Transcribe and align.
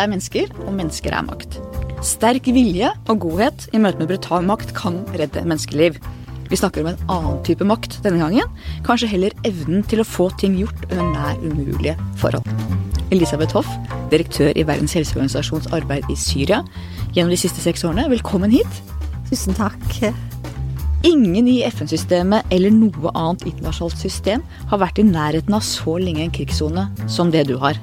er 0.00 0.10
mennesker, 0.10 0.50
og 0.66 0.72
mennesker 0.76 1.14
er 1.14 1.26
makt. 1.26 1.58
Sterk 2.06 2.48
vilje 2.48 2.88
og 3.10 3.20
godhet 3.26 3.66
i 3.76 3.80
møte 3.82 4.00
med 4.00 4.08
brutal 4.08 4.46
makt 4.48 4.72
kan 4.76 5.02
redde 5.12 5.44
menneskeliv. 5.44 5.98
Vi 6.50 6.58
snakker 6.58 6.82
om 6.82 6.90
en 6.90 7.02
annen 7.12 7.42
type 7.46 7.66
makt 7.68 8.00
denne 8.02 8.22
gangen. 8.22 8.48
Kanskje 8.86 9.10
heller 9.12 9.36
evnen 9.46 9.84
til 9.86 10.02
å 10.02 10.08
få 10.08 10.30
ting 10.40 10.56
gjort 10.58 10.88
under 10.88 11.12
nær 11.12 11.44
umulige 11.44 11.94
forhold. 12.18 12.48
Elisabeth 13.14 13.54
Hoff, 13.58 13.68
direktør 14.10 14.54
i 14.54 14.64
Verdens 14.66 14.96
helseorganisasjons 14.96 15.70
arbeid 15.76 16.08
i 16.10 16.16
Syria 16.18 16.62
gjennom 17.14 17.30
de 17.34 17.38
siste 17.38 17.62
seks 17.62 17.84
årene. 17.86 18.08
Velkommen 18.10 18.50
hit. 18.54 18.82
Tusen 19.30 19.54
takk. 19.58 19.86
Ingen 21.06 21.46
i 21.48 21.60
FN-systemet 21.68 22.50
eller 22.52 22.74
noe 22.74 23.12
annet 23.14 23.46
internasjonalt 23.48 24.02
system 24.02 24.42
har 24.72 24.82
vært 24.82 25.00
i 25.00 25.06
nærheten 25.06 25.54
av 25.56 25.64
så 25.64 25.96
lenge 26.02 26.26
en 26.26 26.34
krigssone 26.34 26.88
som 27.08 27.30
det 27.32 27.46
du 27.48 27.56
har. 27.62 27.78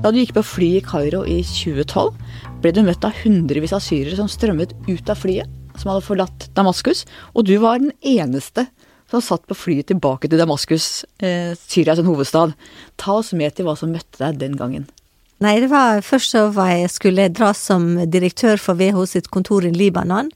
Da 0.00 0.08
du 0.08 0.16
gikk 0.16 0.30
på 0.32 0.42
fly 0.48 0.68
i 0.78 0.80
Kairo 0.80 1.18
i 1.28 1.42
2012, 1.44 2.14
ble 2.62 2.70
du 2.72 2.78
møtt 2.86 3.04
av 3.04 3.18
hundrevis 3.20 3.74
av 3.76 3.82
syrere 3.84 4.16
som 4.16 4.30
strømmet 4.32 4.72
ut 4.86 5.10
av 5.12 5.18
flyet, 5.20 5.50
som 5.76 5.90
hadde 5.90 6.06
forlatt 6.06 6.46
Damaskus, 6.56 7.02
og 7.36 7.44
du 7.44 7.58
var 7.60 7.82
den 7.82 7.92
eneste 8.00 8.64
som 9.12 9.20
satt 9.20 9.44
på 9.44 9.58
flyet 9.58 9.90
tilbake 9.90 10.30
til 10.30 10.40
Damaskus, 10.40 11.04
eh, 11.20 11.52
Syria 11.52 11.98
sin 11.98 12.08
hovedstad. 12.08 12.54
Ta 12.96 13.18
oss 13.18 13.34
med 13.36 13.52
til 13.54 13.68
hva 13.68 13.76
som 13.76 13.92
møtte 13.92 14.22
deg 14.22 14.40
den 14.40 14.56
gangen. 14.56 14.88
Nei, 15.40 15.58
det 15.60 15.68
var 15.68 16.00
først 16.00 16.32
så 16.32 16.46
var 16.52 16.72
jeg 16.72 16.88
skulle 16.92 17.28
dra 17.32 17.52
som 17.52 17.98
direktør 18.08 18.56
for 18.60 18.80
WHO 18.80 19.04
sitt 19.04 19.28
kontor 19.28 19.68
i 19.68 19.72
Libanon, 19.72 20.32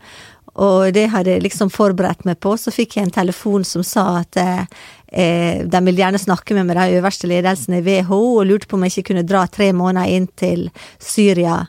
og 0.54 0.92
det 0.94 1.08
hadde 1.10 1.34
jeg 1.34 1.42
liksom 1.42 1.70
forberedt 1.74 2.22
meg 2.28 2.38
på. 2.42 2.54
Så 2.60 2.70
fikk 2.74 2.96
jeg 2.96 3.08
en 3.08 3.14
telefon 3.14 3.66
som 3.66 3.82
sa 3.86 4.20
at 4.20 4.38
eh, 4.38 5.64
de 5.66 5.80
ville 5.86 5.98
gjerne 5.98 6.20
snakke 6.22 6.54
med 6.54 6.68
meg, 6.68 6.78
den 6.78 7.00
øverste 7.00 7.30
ledelsen 7.30 7.78
i 7.78 7.82
WHO, 7.82 8.20
og 8.38 8.46
lurte 8.46 8.70
på 8.70 8.78
om 8.78 8.86
jeg 8.86 8.94
ikke 8.94 9.12
kunne 9.12 9.26
dra 9.26 9.44
tre 9.50 9.72
måneder 9.74 10.14
inn 10.14 10.30
til 10.38 10.68
Syria 11.02 11.64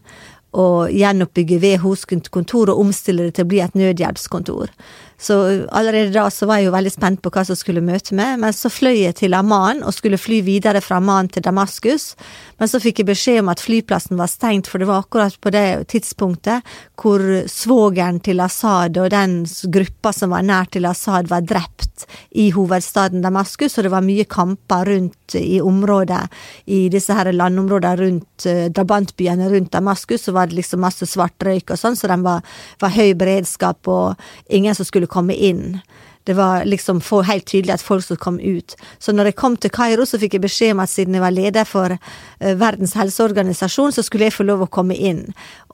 og 0.56 0.94
gjenoppbygge 0.94 1.60
WHOs 1.60 2.06
kontor 2.32 2.72
og 2.72 2.80
omstille 2.86 3.28
det 3.28 3.36
til 3.36 3.46
å 3.48 3.52
bli 3.52 3.60
et 3.64 3.76
nødhjelpskontor. 3.76 4.72
Så 5.18 5.68
allerede 5.72 6.12
da 6.12 6.28
så 6.32 6.48
var 6.50 6.60
jeg 6.60 6.68
jo 6.68 6.76
veldig 6.76 6.92
spent 6.92 7.22
på 7.24 7.32
hva 7.32 7.46
som 7.48 7.56
skulle 7.56 7.84
møte 7.84 8.16
meg, 8.18 8.36
men 8.42 8.56
så 8.56 8.70
fløy 8.72 9.06
jeg 9.06 9.16
til 9.22 9.36
Amman 9.38 9.84
og 9.86 9.96
skulle 9.96 10.20
fly 10.20 10.42
videre 10.44 10.82
fra 10.84 11.00
Amman 11.00 11.30
til 11.32 11.46
Damaskus, 11.46 12.14
men 12.60 12.72
så 12.72 12.82
fikk 12.84 13.02
jeg 13.02 13.10
beskjed 13.10 13.42
om 13.42 13.52
at 13.54 13.64
flyplassen 13.64 14.20
var 14.20 14.32
stengt, 14.32 14.68
for 14.68 14.82
det 14.82 14.90
var 14.90 15.06
akkurat 15.06 15.38
på 15.40 15.54
det 15.56 15.88
tidspunktet 15.92 16.68
hvor 17.00 17.24
svogeren 17.52 18.20
til 18.24 18.44
Assad 18.44 19.00
og 19.00 19.10
den 19.14 19.42
gruppa 19.72 20.12
som 20.16 20.36
var 20.36 20.44
nær 20.46 20.68
til 20.72 20.88
Assad, 20.90 21.32
var 21.32 21.48
drept 21.48 22.06
i 22.36 22.50
hovedstaden 22.56 23.24
Damaskus, 23.24 23.78
og 23.78 23.88
det 23.88 23.94
var 23.94 24.04
mye 24.06 24.28
kamper 24.28 24.92
rundt 24.92 25.38
i 25.40 25.62
området, 25.64 26.22
i 26.68 26.86
disse 26.92 27.16
her 27.16 27.32
landområdene 27.32 28.02
rundt 28.02 28.48
uh, 28.50 28.66
drabantbyene 28.68 29.50
rundt 29.52 29.72
Damaskus, 29.74 30.28
så 30.28 30.36
var 30.36 30.52
det 30.52 30.60
liksom 30.60 30.84
masse 30.84 31.08
svart 31.10 31.40
røyk 31.46 31.72
og 31.72 31.80
sånn, 31.80 31.96
så 31.96 32.12
den 32.12 32.26
var, 32.26 32.44
var 32.84 32.94
høy 32.96 33.16
beredskap 33.18 33.88
og 33.92 34.20
ingen 34.52 34.76
som 34.76 34.88
skulle 34.88 35.05
komme 35.12 35.36
inn. 35.36 35.80
Det 36.26 36.34
var 36.34 36.66
liksom 36.66 37.02
helt 37.26 37.46
tydelig 37.46 37.76
at 37.76 37.84
folk 37.86 38.04
skulle 38.04 38.18
komme 38.18 38.42
ut. 38.42 38.74
Så 38.98 39.14
når 39.14 39.30
jeg 39.30 39.36
kom 39.38 39.58
til 39.62 39.70
Kairo, 39.70 40.08
så 40.10 40.18
fikk 40.18 40.34
jeg 40.34 40.42
beskjed 40.42 40.74
om 40.74 40.82
at 40.82 40.90
siden 40.90 41.14
jeg 41.14 41.22
var 41.22 41.36
leder 41.36 41.68
for 41.70 41.94
uh, 41.94 42.54
Verdens 42.58 42.96
helseorganisasjon, 42.98 43.94
så 43.94 44.02
skulle 44.02 44.26
jeg 44.26 44.34
få 44.34 44.48
lov 44.48 44.64
å 44.66 44.70
komme 44.74 44.98
inn. 44.98 45.22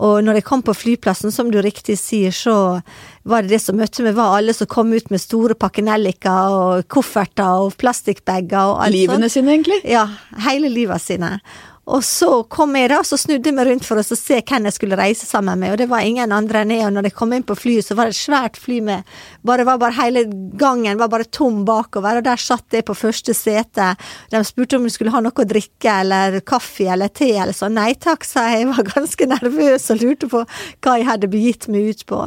Og 0.03 0.19
når 0.25 0.41
jeg 0.41 0.47
kom 0.49 0.65
på 0.67 0.75
flyplassen, 0.75 1.31
som 1.31 1.53
du 1.53 1.61
riktig 1.63 1.95
sier, 2.01 2.35
så 2.35 2.81
var 3.23 3.47
det 3.47 3.55
det 3.55 3.61
som 3.63 3.79
møtte 3.79 4.03
meg, 4.03 4.17
var 4.19 4.35
alle 4.41 4.51
som 4.57 4.67
kom 4.67 4.91
ut 4.91 5.07
med 5.13 5.23
store 5.23 5.55
pakkenelliker 5.55 6.57
og 6.57 6.87
kofferter 6.91 7.63
og 7.63 7.77
plastikkbager 7.79 8.73
og 8.73 8.83
alt 8.83 8.91
sånt. 8.91 8.99
Livene 8.99 9.31
sine, 9.31 9.55
egentlig? 9.55 9.79
Ja, 9.87 10.09
hele 10.49 10.73
livet 10.73 10.99
sine. 10.99 11.37
Og 11.91 12.03
så 12.07 12.29
kom 12.51 12.75
jeg 12.79 12.87
da, 12.91 13.01
så 13.03 13.17
snudde 13.19 13.49
jeg 13.49 13.55
meg 13.57 13.67
rundt 13.67 13.87
for 13.87 13.99
å 13.99 14.03
se 14.05 14.37
hvem 14.39 14.67
jeg 14.69 14.75
skulle 14.77 14.99
reise 14.99 15.27
sammen 15.27 15.59
med, 15.59 15.73
og 15.73 15.81
det 15.81 15.89
var 15.91 16.05
ingen 16.07 16.31
andre 16.31 16.61
enn 16.63 16.71
jeg, 16.71 16.85
og 16.87 16.93
når 16.95 17.09
jeg 17.09 17.15
kom 17.17 17.35
inn 17.35 17.45
på 17.47 17.57
flyet, 17.59 17.87
så 17.87 17.97
var 17.99 18.07
det 18.07 18.15
et 18.15 18.21
svært 18.21 18.59
fly 18.61 18.79
med 18.85 19.11
bare 19.47 19.65
var 19.67 19.79
bare 19.81 19.97
Hele 20.01 20.23
gangen 20.57 20.97
var 20.97 21.11
bare 21.11 21.27
tom 21.27 21.65
bakover, 21.67 22.17
og 22.17 22.25
der 22.25 22.39
satt 22.39 22.73
jeg 22.73 22.85
på 22.87 22.95
første 22.97 23.35
sete. 23.37 23.91
De 24.31 24.39
spurte 24.47 24.79
om 24.79 24.87
jeg 24.87 24.95
skulle 24.95 25.13
ha 25.13 25.19
noe 25.21 25.35
å 25.35 25.45
drikke, 25.47 25.97
eller 26.05 26.39
kaffe 26.47 26.87
eller 26.89 27.11
te, 27.13 27.27
eller 27.35 27.53
sånn. 27.53 27.75
Nei 27.77 27.91
takk, 27.99 28.25
sa 28.25 28.47
jeg, 28.49 28.63
jeg 28.63 28.71
var 28.71 28.91
ganske 28.95 29.27
nervøs 29.35 29.89
og 29.93 30.01
lurte 30.01 30.31
på 30.31 30.45
hva 30.47 30.95
jeg 30.97 31.09
hadde 31.11 31.29
begitt 31.31 31.67
meg 31.71 31.91
ut 31.91 32.05
på. 32.09 32.23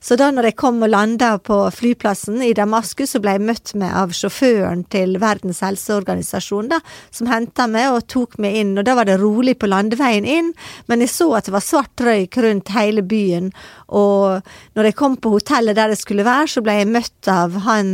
Så 0.00 0.16
da 0.18 0.28
når 0.30 0.50
jeg 0.50 0.56
kom 0.60 0.82
og 0.84 0.90
landa 0.92 1.32
på 1.42 1.58
flyplassen 1.74 2.42
i 2.44 2.52
Damaskus, 2.56 3.14
så 3.14 3.20
ble 3.22 3.36
jeg 3.36 3.46
møtt 3.48 3.74
med 3.78 3.94
av 3.96 4.12
sjåføren 4.16 4.84
til 4.92 5.16
Verdens 5.22 5.62
helseorganisasjon, 5.64 6.70
da, 6.72 6.80
som 7.14 7.30
henta 7.30 7.68
meg 7.70 7.92
og 7.94 8.06
tok 8.12 8.38
meg 8.42 8.60
inn, 8.60 8.74
og 8.78 8.86
da 8.86 8.96
var 8.98 9.08
det 9.08 9.18
rolig 9.22 9.56
på 9.60 9.70
landeveien 9.70 10.28
inn, 10.28 10.52
men 10.90 11.04
jeg 11.04 11.14
så 11.14 11.30
at 11.38 11.48
det 11.48 11.56
var 11.56 11.64
svart 11.64 12.04
røyk 12.06 12.38
rundt 12.44 12.74
hele 12.76 13.04
byen, 13.06 13.52
og 13.86 14.42
når 14.74 14.88
jeg 14.88 14.96
kom 14.98 15.14
på 15.22 15.30
hotellet 15.36 15.76
der 15.78 15.92
jeg 15.94 16.00
skulle 16.00 16.26
være, 16.26 16.48
så 16.50 16.62
ble 16.64 16.74
jeg 16.80 16.90
møtt 16.90 17.30
av 17.30 17.54
han 17.66 17.90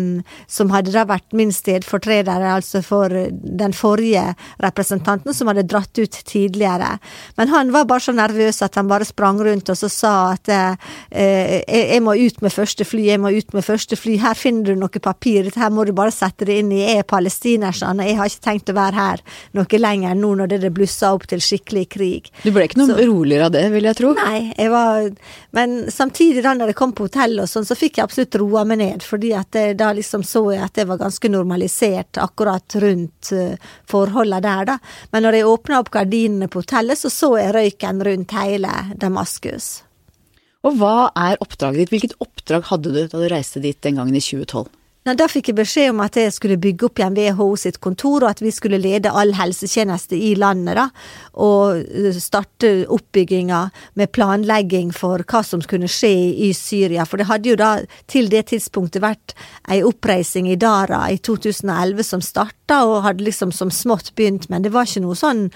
som 0.51 0.73
hadde 0.73 0.95
da 0.95 1.05
vært 1.09 1.37
min 1.37 1.53
stedfortreder, 1.53 2.45
altså 2.49 2.81
for 2.85 3.13
den 3.13 3.77
forrige 3.77 4.33
representanten 4.63 5.37
som 5.37 5.51
hadde 5.51 5.67
dratt 5.69 5.99
ut 6.01 6.19
tidligere. 6.29 6.97
Men 7.37 7.53
han 7.53 7.73
var 7.75 7.89
bare 7.91 8.07
så 8.07 8.15
nervøs 8.17 8.63
at 8.65 8.79
han 8.81 8.89
bare 8.89 9.09
sprang 9.09 9.41
rundt 9.45 9.69
og 9.73 9.79
så 9.79 9.91
sa 9.93 10.15
at 10.33 10.53
eh, 10.53 11.61
jeg 11.69 12.01
må 12.05 12.17
ut 12.17 12.41
med 12.45 12.55
første 12.55 12.87
fly, 12.89 13.05
jeg 13.13 13.21
må 13.23 13.35
ut 13.37 13.53
med 13.53 13.67
første 13.67 13.99
fly, 13.99 14.17
her 14.23 14.39
finner 14.39 14.73
du 14.73 14.81
noe 14.81 15.03
papir, 15.03 15.45
dette 15.45 15.61
her 15.61 15.73
må 15.75 15.85
du 15.89 15.93
bare 15.97 16.15
sette 16.15 16.49
det 16.49 16.61
inn 16.63 16.73
i, 16.73 16.83
jeg 16.87 17.03
er 17.03 17.09
palestinerson, 17.09 18.01
og 18.01 18.09
jeg 18.09 18.19
har 18.19 18.33
ikke 18.33 18.47
tenkt 18.49 18.73
å 18.73 18.79
være 18.79 18.97
her 18.97 19.25
noe 19.59 19.83
lenger 19.83 20.17
nå 20.17 20.35
når 20.41 20.57
det 20.57 20.73
blussa 20.75 21.13
opp 21.13 21.29
til 21.31 21.43
skikkelig 21.43 21.85
krig. 21.93 22.33
Du 22.47 22.53
ble 22.55 22.67
ikke 22.69 22.81
noe 22.81 22.95
så, 22.95 22.99
roligere 23.03 23.49
av 23.49 23.55
det, 23.55 23.67
vil 23.75 23.89
jeg 23.91 23.99
tro? 23.99 24.13
Nei, 24.17 24.53
jeg 24.57 24.73
var 24.73 25.11
Men 25.57 25.82
samtidig, 25.91 26.43
da 26.45 26.53
når 26.55 26.73
jeg 26.73 26.79
kom 26.79 26.93
på 26.97 27.07
hotellet 27.09 27.45
og 27.45 27.51
sånn, 27.51 27.67
så 27.67 27.77
fikk 27.79 27.99
jeg 27.99 28.07
absolutt 28.07 28.39
roa 28.41 28.65
meg 28.69 28.81
ned, 28.83 29.07
fordi 29.07 29.33
at 29.37 29.51
det, 29.57 29.65
da 29.81 29.91
liksom 29.97 30.25
så 30.27 30.45
jeg 30.55 30.63
at 30.65 30.75
det 30.79 30.87
var 30.91 31.01
ganske 31.01 31.31
normalisert 31.33 32.21
akkurat 32.23 32.77
rundt 32.83 33.33
uh, 33.37 33.71
forholdene 33.91 34.43
der, 34.45 34.67
da. 34.75 34.77
Men 35.15 35.27
når 35.27 35.39
jeg 35.39 35.49
åpna 35.53 35.81
opp 35.83 35.93
gardinene 35.95 36.51
på 36.53 36.63
hotellet, 36.65 37.01
så 37.01 37.13
så 37.13 37.33
jeg 37.41 37.55
røyken 37.57 38.05
rundt 38.09 38.37
hele 38.37 38.75
Damaskus. 39.01 39.73
Og 40.63 40.79
hva 40.79 41.11
er 41.19 41.41
oppdraget 41.43 41.83
ditt? 41.83 41.93
Hvilket 41.95 42.19
oppdrag 42.23 42.69
hadde 42.71 42.93
du 42.95 43.01
da 43.03 43.19
du 43.19 43.27
reiste 43.31 43.63
dit 43.63 43.79
den 43.83 43.99
gangen 43.99 44.15
i 44.15 44.23
2012? 44.23 44.69
Nei, 45.03 45.17
da 45.19 45.27
fikk 45.27 45.49
jeg 45.51 45.57
beskjed 45.59 45.89
om 45.91 46.01
at 46.05 46.15
jeg 46.15 46.31
skulle 46.31 46.61
bygge 46.63 46.87
opp 46.87 47.01
igjen 47.01 47.17
WHO 47.17 47.49
sitt 47.59 47.81
kontor, 47.83 48.23
og 48.23 48.29
at 48.29 48.43
vi 48.45 48.53
skulle 48.55 48.79
lede 48.79 49.11
all 49.11 49.33
helsetjeneste 49.35 50.15
i 50.15 50.37
landet, 50.39 50.79
da. 50.79 50.85
Og 51.43 51.81
eh, 51.83 52.21
starte 52.23 52.71
oppbygginga 52.87 53.65
med 53.99 54.13
planlegging 54.15 54.93
for 54.95 55.25
hva 55.27 55.41
som 55.43 55.65
kunne 55.67 55.91
skje 55.91 56.13
i 56.47 56.53
Syria. 56.55 57.03
For 57.03 57.19
det 57.19 57.27
hadde 57.33 57.51
jo 57.51 57.59
da 57.59 57.73
til 58.07 58.31
det 58.31 58.45
tidspunktet 58.53 59.03
vært 59.03 59.35
ei 59.75 59.81
oppreising 59.83 60.47
i 60.53 60.59
Dara 60.61 61.09
i 61.11 61.19
2011 61.19 62.07
som 62.07 62.23
starta, 62.23 62.85
og 62.87 63.03
hadde 63.03 63.27
liksom 63.27 63.51
som 63.51 63.75
smått 63.75 64.15
begynt, 64.15 64.47
men 64.55 64.63
det 64.63 64.71
var 64.71 64.87
ikke 64.87 65.03
noe 65.03 65.19
sånn 65.19 65.49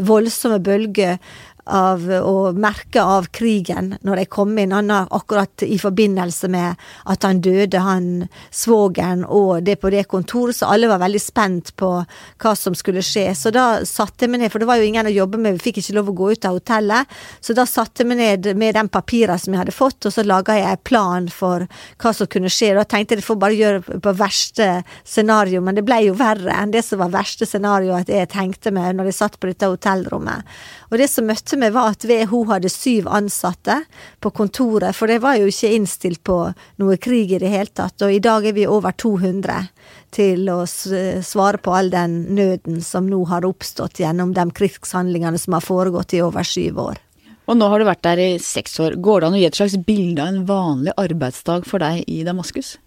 voldsomme 0.00 0.62
bølger 0.64 1.20
av, 1.64 2.04
og 2.20 2.58
merke 2.60 3.02
av 3.02 3.28
krigen 3.34 3.94
når 4.04 4.22
jeg 4.22 4.30
kom 4.34 4.52
inn, 4.58 4.74
han 4.74 4.92
akkurat 4.92 5.64
i 5.66 5.78
forbindelse 5.80 6.50
med 6.52 6.80
at 7.10 7.26
han 7.26 7.40
døde, 7.44 7.80
han 7.80 8.26
svogeren 8.54 9.24
og 9.24 9.64
det 9.66 9.78
på 9.82 9.92
det 9.94 10.06
kontoret, 10.10 10.58
så 10.58 10.70
alle 10.74 10.90
var 10.90 11.02
veldig 11.02 11.22
spent 11.22 11.72
på 11.80 11.90
hva 12.04 12.54
som 12.58 12.76
skulle 12.76 13.04
skje. 13.04 13.30
Så 13.38 13.52
da 13.54 13.84
satte 13.88 14.26
jeg 14.26 14.34
meg 14.34 14.44
ned, 14.44 14.52
for 14.52 14.62
det 14.62 14.68
var 14.68 14.80
jo 14.80 14.88
ingen 14.88 15.08
å 15.08 15.14
jobbe 15.14 15.40
med, 15.40 15.58
vi 15.58 15.70
fikk 15.70 15.80
ikke 15.82 15.96
lov 15.98 16.12
å 16.12 16.16
gå 16.20 16.30
ut 16.34 16.48
av 16.48 16.58
hotellet, 16.58 17.16
så 17.40 17.56
da 17.56 17.66
satte 17.68 18.04
jeg 18.04 18.10
meg 18.12 18.20
ned 18.20 18.50
med 18.60 18.76
den 18.78 18.90
papiret 18.92 19.42
som 19.42 19.54
jeg 19.54 19.64
hadde 19.64 19.76
fått, 19.76 20.04
og 20.04 20.14
så 20.14 20.26
laga 20.26 20.58
jeg 20.58 20.70
en 20.70 20.84
plan 20.84 21.28
for 21.32 21.66
hva 22.02 22.14
som 22.16 22.30
kunne 22.30 22.52
skje. 22.52 22.74
Da 22.76 22.86
tenkte 22.88 23.16
jeg 23.16 23.22
det 23.22 23.28
får 23.28 23.40
bare 23.40 23.58
gjøre 23.58 24.00
på 24.04 24.16
verste 24.18 24.68
scenario, 25.02 25.62
men 25.64 25.78
det 25.78 25.86
ble 25.86 26.02
jo 26.08 26.16
verre 26.18 26.54
enn 26.54 26.74
det 26.74 26.84
som 26.86 27.00
var 27.00 27.14
verste 27.14 27.48
scenario 27.48 27.94
at 27.96 28.10
jeg 28.12 28.30
tenkte 28.32 28.72
meg 28.74 28.94
når 28.96 29.10
jeg 29.10 29.18
satt 29.20 29.38
på 29.40 29.50
dette 29.50 29.70
hotellrommet. 29.70 30.44
Og 30.90 31.00
det 31.00 31.08
som 31.10 31.26
møtte 31.26 31.53
meg, 31.60 31.74
var 31.74 31.94
at 31.94 32.04
WHO 32.08 32.42
hadde 32.50 32.70
syv 32.72 33.08
ansatte 33.12 33.80
på 34.22 34.32
kontoret, 34.34 34.94
for 34.96 35.10
det 35.10 35.20
var 35.24 35.38
jo 35.40 35.48
ikke 35.50 35.72
innstilt 35.76 36.22
på 36.26 36.38
noe 36.82 36.98
krig 37.02 37.34
i 37.34 37.40
det 37.42 37.52
hele 37.52 37.72
tatt. 37.72 37.96
Og 38.04 38.12
i 38.14 38.22
dag 38.24 38.46
er 38.46 38.56
vi 38.56 38.66
over 38.68 38.94
200 38.96 39.68
til 40.14 40.48
å 40.52 40.60
svare 40.66 41.62
på 41.62 41.74
all 41.74 41.90
den 41.92 42.20
nøden 42.36 42.82
som 42.84 43.08
nå 43.10 43.24
har 43.30 43.46
oppstått 43.48 44.02
gjennom 44.02 44.34
de 44.36 44.46
krigshandlingene 44.54 45.40
som 45.40 45.58
har 45.58 45.64
foregått 45.64 46.14
i 46.14 46.22
over 46.24 46.46
syv 46.46 46.80
år. 46.90 47.02
Og 47.44 47.58
nå 47.60 47.66
har 47.68 47.80
du 47.80 47.84
vært 47.84 48.04
der 48.06 48.22
i 48.22 48.30
seks 48.40 48.78
år. 48.80 48.96
Går 49.04 49.20
det 49.20 49.28
an 49.28 49.36
å 49.36 49.40
gi 49.42 49.48
et 49.50 49.58
slags 49.58 49.76
bilde 49.84 50.24
av 50.24 50.32
en 50.32 50.46
vanlig 50.48 50.94
arbeidsdag 51.00 51.68
for 51.68 51.82
deg 51.84 52.06
i 52.08 52.22
Damaskus? 52.24 52.78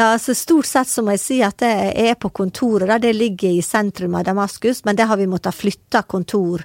Ja, 0.00 0.14
altså 0.14 0.32
Stort 0.34 0.64
sett 0.64 0.88
så 0.88 1.02
må 1.04 1.12
jeg 1.12 1.20
si 1.20 1.36
at 1.44 1.60
jeg 1.60 1.90
er 2.08 2.14
på 2.16 2.30
kontoret. 2.32 2.88
da, 2.88 2.96
Det 2.98 3.12
ligger 3.12 3.50
i 3.52 3.60
sentrum 3.60 4.14
av 4.14 4.24
Damaskus, 4.24 4.80
men 4.84 4.96
det 4.96 5.04
har 5.04 5.16
vi 5.20 5.26
måttet 5.28 5.54
flytte 5.54 6.02
kontor 6.08 6.64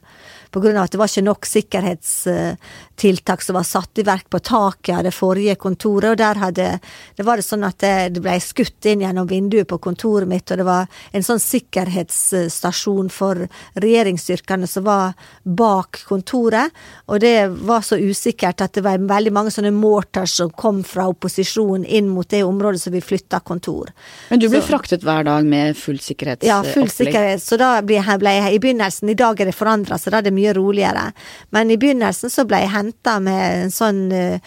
av 0.56 0.86
at 0.86 0.92
det 0.92 1.00
var 1.00 1.10
ikke 1.10 1.24
nok 1.26 1.46
sikkerhetstiltak 1.50 3.42
som 3.44 3.58
var 3.58 3.66
satt 3.68 4.00
i 4.00 4.06
verk 4.08 4.30
på 4.32 4.40
taket 4.40 4.98
av 4.98 5.04
det 5.04 5.12
forrige 5.12 5.56
kontoret, 5.60 6.12
og 6.12 6.18
der 6.18 6.36
hadde 6.40 6.80
det 7.16 7.26
var 7.26 7.36
det 7.38 7.46
sånn 7.46 7.66
at 7.68 7.80
det 7.82 8.22
ble 8.24 8.40
skutt 8.40 8.86
inn 8.88 9.04
gjennom 9.04 9.28
vinduet 9.28 9.68
på 9.68 9.78
kontoret 9.84 10.28
mitt, 10.30 10.52
og 10.52 10.58
det 10.62 10.68
var 10.68 10.88
en 11.12 11.26
sånn 11.26 11.42
sikkerhetsstasjon 11.44 13.10
for 13.12 13.36
regjeringsstyrkene 13.76 14.68
som 14.68 14.84
var 14.88 15.14
bak 15.44 15.92
kontoret, 16.08 16.72
og 17.08 17.20
det 17.20 17.50
var 17.68 17.82
så 17.84 17.96
usikkert 18.00 18.62
at 18.64 18.74
det 18.78 18.84
var 18.86 19.04
veldig 19.04 19.34
mange 19.36 19.52
sånne 19.52 19.74
mortars 19.76 20.32
som 20.40 20.50
kom 20.56 20.84
fra 20.88 21.10
opposisjonen 21.12 21.86
inn 21.86 22.08
mot 22.14 22.30
det 22.30 22.44
området 22.48 22.80
som 22.82 22.94
vi 22.96 23.02
flytta 23.04 23.25
kontor. 23.44 23.92
Men 24.30 24.40
du 24.40 24.48
blir 24.48 24.64
så, 24.64 24.70
fraktet 24.72 25.04
hver 25.04 25.28
dag 25.28 25.46
med 25.46 25.76
full 25.78 26.00
sikkerhetsopplegg? 26.00 26.48
Ja, 26.48 26.64
full 26.64 26.90
sikkerhet, 26.90 27.44
så 27.44 27.60
da 27.60 27.76
ble 27.84 28.00
jeg, 28.00 28.56
i 28.56 28.64
begynnelsen, 28.64 29.12
i 29.12 29.20
dag 29.20 29.42
er 29.42 29.52
det 29.52 29.58
forandra, 29.58 30.00
så 30.00 30.14
da 30.14 30.22
er 30.22 30.30
det 30.30 30.36
mye 30.36 30.46
mye 30.46 30.54
roligere. 30.54 31.12
Men 31.50 31.72
i 31.72 31.78
begynnelsen 31.78 32.30
så 32.30 32.46
ble 32.46 32.62
jeg 32.64 32.74
henta 32.74 33.20
med 33.20 33.66
en 33.66 33.72
sånn 33.74 34.12
uh, 34.12 34.40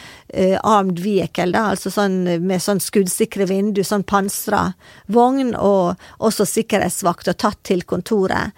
armed 0.63 1.01
vehicle, 1.01 1.53
da, 1.53 1.71
altså 1.73 1.91
sånn 1.91 2.25
med 2.47 2.63
sånn 2.63 2.81
skuddsikre 2.81 3.49
vindu, 3.49 3.83
sånn 3.85 4.05
pansra 4.05 4.73
vogn, 5.07 5.55
og 5.55 5.97
også 6.19 6.47
sikkerhetsvakt, 6.47 7.29
og 7.29 7.39
tatt 7.39 7.63
til 7.65 7.85
kontoret. 7.85 8.55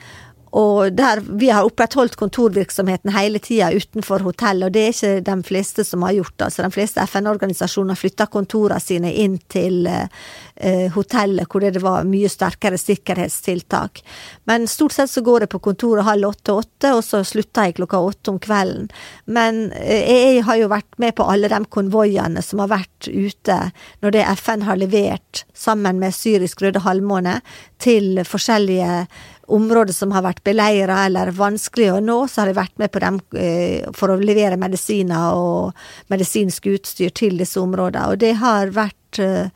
Og 0.56 0.90
der, 0.92 1.20
vi 1.38 1.50
har 1.52 1.66
opprettholdt 1.66 2.16
kontorvirksomheten 2.18 3.12
hele 3.14 3.38
tida 3.38 3.68
utenfor 3.70 4.24
hotellet, 4.26 4.66
og 4.66 4.74
det 4.74 4.82
er 4.82 4.94
ikke 4.94 5.12
de 5.28 5.36
fleste 5.46 5.84
som 5.86 6.02
har 6.02 6.16
gjort 6.16 6.34
det. 6.34 6.48
Altså, 6.48 6.64
de 6.64 6.74
fleste 6.74 7.04
FN-organisasjoner 7.06 7.98
flytta 7.98 8.26
kontorene 8.32 8.82
sine 8.82 9.12
inn 9.22 9.38
til 9.52 9.86
eh, 9.86 10.90
hotellet, 10.96 11.46
hvor 11.46 11.62
det 11.62 11.82
var 11.84 12.08
mye 12.08 12.30
sterkere 12.30 12.80
sikkerhetstiltak. 12.82 14.02
Men 14.50 14.66
stort 14.70 14.96
sett 14.98 15.12
så 15.12 15.22
går 15.26 15.46
jeg 15.46 15.52
på 15.54 15.62
kontoret 15.70 16.08
halv 16.08 16.32
åtte-åtte, 16.32 16.96
og 16.98 17.04
så 17.06 17.22
slutter 17.26 17.70
jeg 17.70 17.78
klokka 17.78 18.02
åtte 18.10 18.34
om 18.34 18.42
kvelden. 18.42 18.90
Men 19.30 19.68
eh, 19.78 20.02
jeg 20.10 20.44
har 20.50 20.58
jo 20.58 20.70
vært 20.74 20.98
med 20.98 21.14
på 21.14 21.30
alle 21.30 21.52
de 21.52 21.62
konvoiene 21.70 22.42
som 22.42 22.64
har 22.64 22.74
vært 22.74 23.06
ute 23.06 23.62
når 24.02 24.18
det 24.18 24.26
FN 24.42 24.66
har 24.66 24.82
levert, 24.82 25.44
sammen 25.54 26.00
med 26.02 26.16
Syrisk 26.16 26.62
Røde 26.64 26.82
Halvmåne, 26.82 27.38
til 27.80 28.18
forskjellige 28.28 29.06
områder 29.52 29.94
som 29.96 30.14
har 30.14 30.24
vært 30.26 30.42
beleira 30.46 31.04
eller 31.06 31.32
vanskelig 31.36 31.90
å 31.94 32.00
nå, 32.04 32.22
så 32.28 32.42
har 32.42 32.50
jeg 32.50 32.58
vært 32.60 32.80
med 32.82 32.92
på 32.94 33.02
dem 33.02 33.20
eh, 33.36 33.84
for 33.96 34.12
å 34.12 34.18
levere 34.20 34.60
medisiner 34.60 35.36
og 35.36 35.84
medisinsk 36.12 36.70
utstyr 36.72 37.14
til 37.16 37.38
disse 37.40 37.60
områdene. 37.60 38.08
Og 38.10 38.20
det 38.22 38.34
har 38.40 38.72
vært 38.76 39.20
eh, 39.22 39.48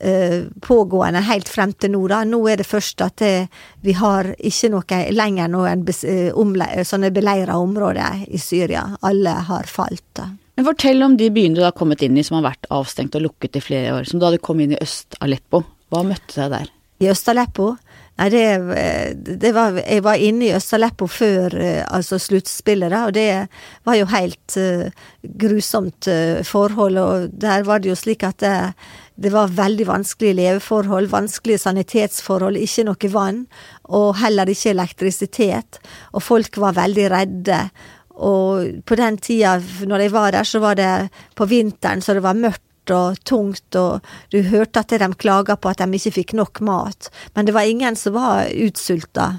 eh, 0.00 0.38
pågående 0.64 1.24
helt 1.28 1.50
frem 1.50 1.74
til 1.76 1.94
nå. 1.94 2.04
da. 2.12 2.22
Nå 2.28 2.40
er 2.50 2.62
det 2.62 2.68
først 2.68 3.04
at 3.04 3.18
det, 3.22 3.34
vi 3.84 3.96
har 3.98 4.32
ikke 4.38 4.72
noe 4.74 5.02
lenger 5.14 5.52
noen 5.52 5.84
sånne 5.90 7.12
beleira 7.14 7.58
områder 7.60 8.24
i 8.28 8.40
Syria. 8.40 8.86
Alle 9.02 9.36
har 9.50 9.70
falt. 9.70 10.06
da. 10.16 10.30
Men 10.54 10.68
Fortell 10.68 11.02
om 11.02 11.16
de 11.18 11.30
byene 11.34 11.58
du 11.58 11.64
har 11.64 11.74
kommet 11.74 12.02
inn 12.06 12.18
i 12.18 12.22
som 12.26 12.38
har 12.38 12.50
vært 12.52 12.68
avstengt 12.74 13.16
og 13.18 13.26
lukket 13.26 13.58
i 13.58 13.64
flere 13.64 13.96
år. 13.96 14.06
Som 14.06 14.22
da 14.22 14.30
du 14.30 14.38
kom 14.38 14.60
inn 14.62 14.76
i 14.76 14.80
Øst-Aleppo. 14.82 15.64
Hva 15.90 16.04
møtte 16.06 16.38
deg 16.38 16.52
der? 16.52 16.70
I 17.02 17.10
Øst-Aleppo 17.10 17.74
Nei, 18.14 18.28
det, 18.30 19.36
det, 19.42 19.50
var 19.56 19.74
Jeg 19.80 20.02
var 20.06 20.20
inne 20.22 20.46
i 20.46 20.52
Øst-Aleppo 20.54 21.08
før 21.10 21.56
eh, 21.58 21.80
altså 21.82 22.20
sluttspillet, 22.22 22.92
da, 22.92 23.08
og 23.08 23.14
det 23.16 23.48
var 23.86 23.96
jo 23.98 24.06
helt 24.12 24.54
uh, 24.60 25.08
grusomt 25.42 26.06
uh, 26.06 26.38
forhold. 26.46 27.00
Og 27.02 27.32
der 27.34 27.66
var 27.66 27.82
det 27.82 27.90
jo 27.90 27.98
slik 27.98 28.22
at 28.22 28.38
det, 28.44 28.54
det 29.18 29.32
var 29.34 29.50
veldig 29.54 29.88
vanskelige 29.88 30.38
leveforhold, 30.38 31.10
vanskelige 31.10 31.64
sanitetsforhold, 31.64 32.60
ikke 32.62 32.86
noe 32.86 33.10
vann, 33.10 33.42
og 33.90 34.14
heller 34.22 34.50
ikke 34.50 34.76
elektrisitet. 34.76 35.82
Og 36.14 36.22
folk 36.22 36.60
var 36.62 36.78
veldig 36.78 37.08
redde. 37.10 37.60
Og 38.14 38.78
på 38.86 38.98
den 39.00 39.18
tida, 39.18 39.56
når 39.90 40.06
jeg 40.06 40.14
var 40.14 40.38
der, 40.38 40.46
så 40.46 40.62
var 40.62 40.78
det 40.78 40.92
på 41.34 41.50
vinteren, 41.50 42.02
så 42.02 42.14
det 42.14 42.22
var 42.22 42.38
mørkt 42.38 42.62
og 42.92 43.20
tungt, 43.24 43.76
og 43.78 44.04
du 44.34 44.42
hørte 44.50 44.82
at 44.82 44.92
de 44.92 45.08
klaga 45.16 45.56
på 45.56 45.70
at 45.70 45.80
de 45.80 46.00
ikke 46.00 46.16
fikk 46.20 46.36
nok 46.36 46.60
mat. 46.60 47.10
Men 47.34 47.48
det 47.48 47.54
var 47.56 47.68
ingen 47.68 47.96
som 47.96 48.16
var 48.18 48.50
utsulta. 48.50 49.30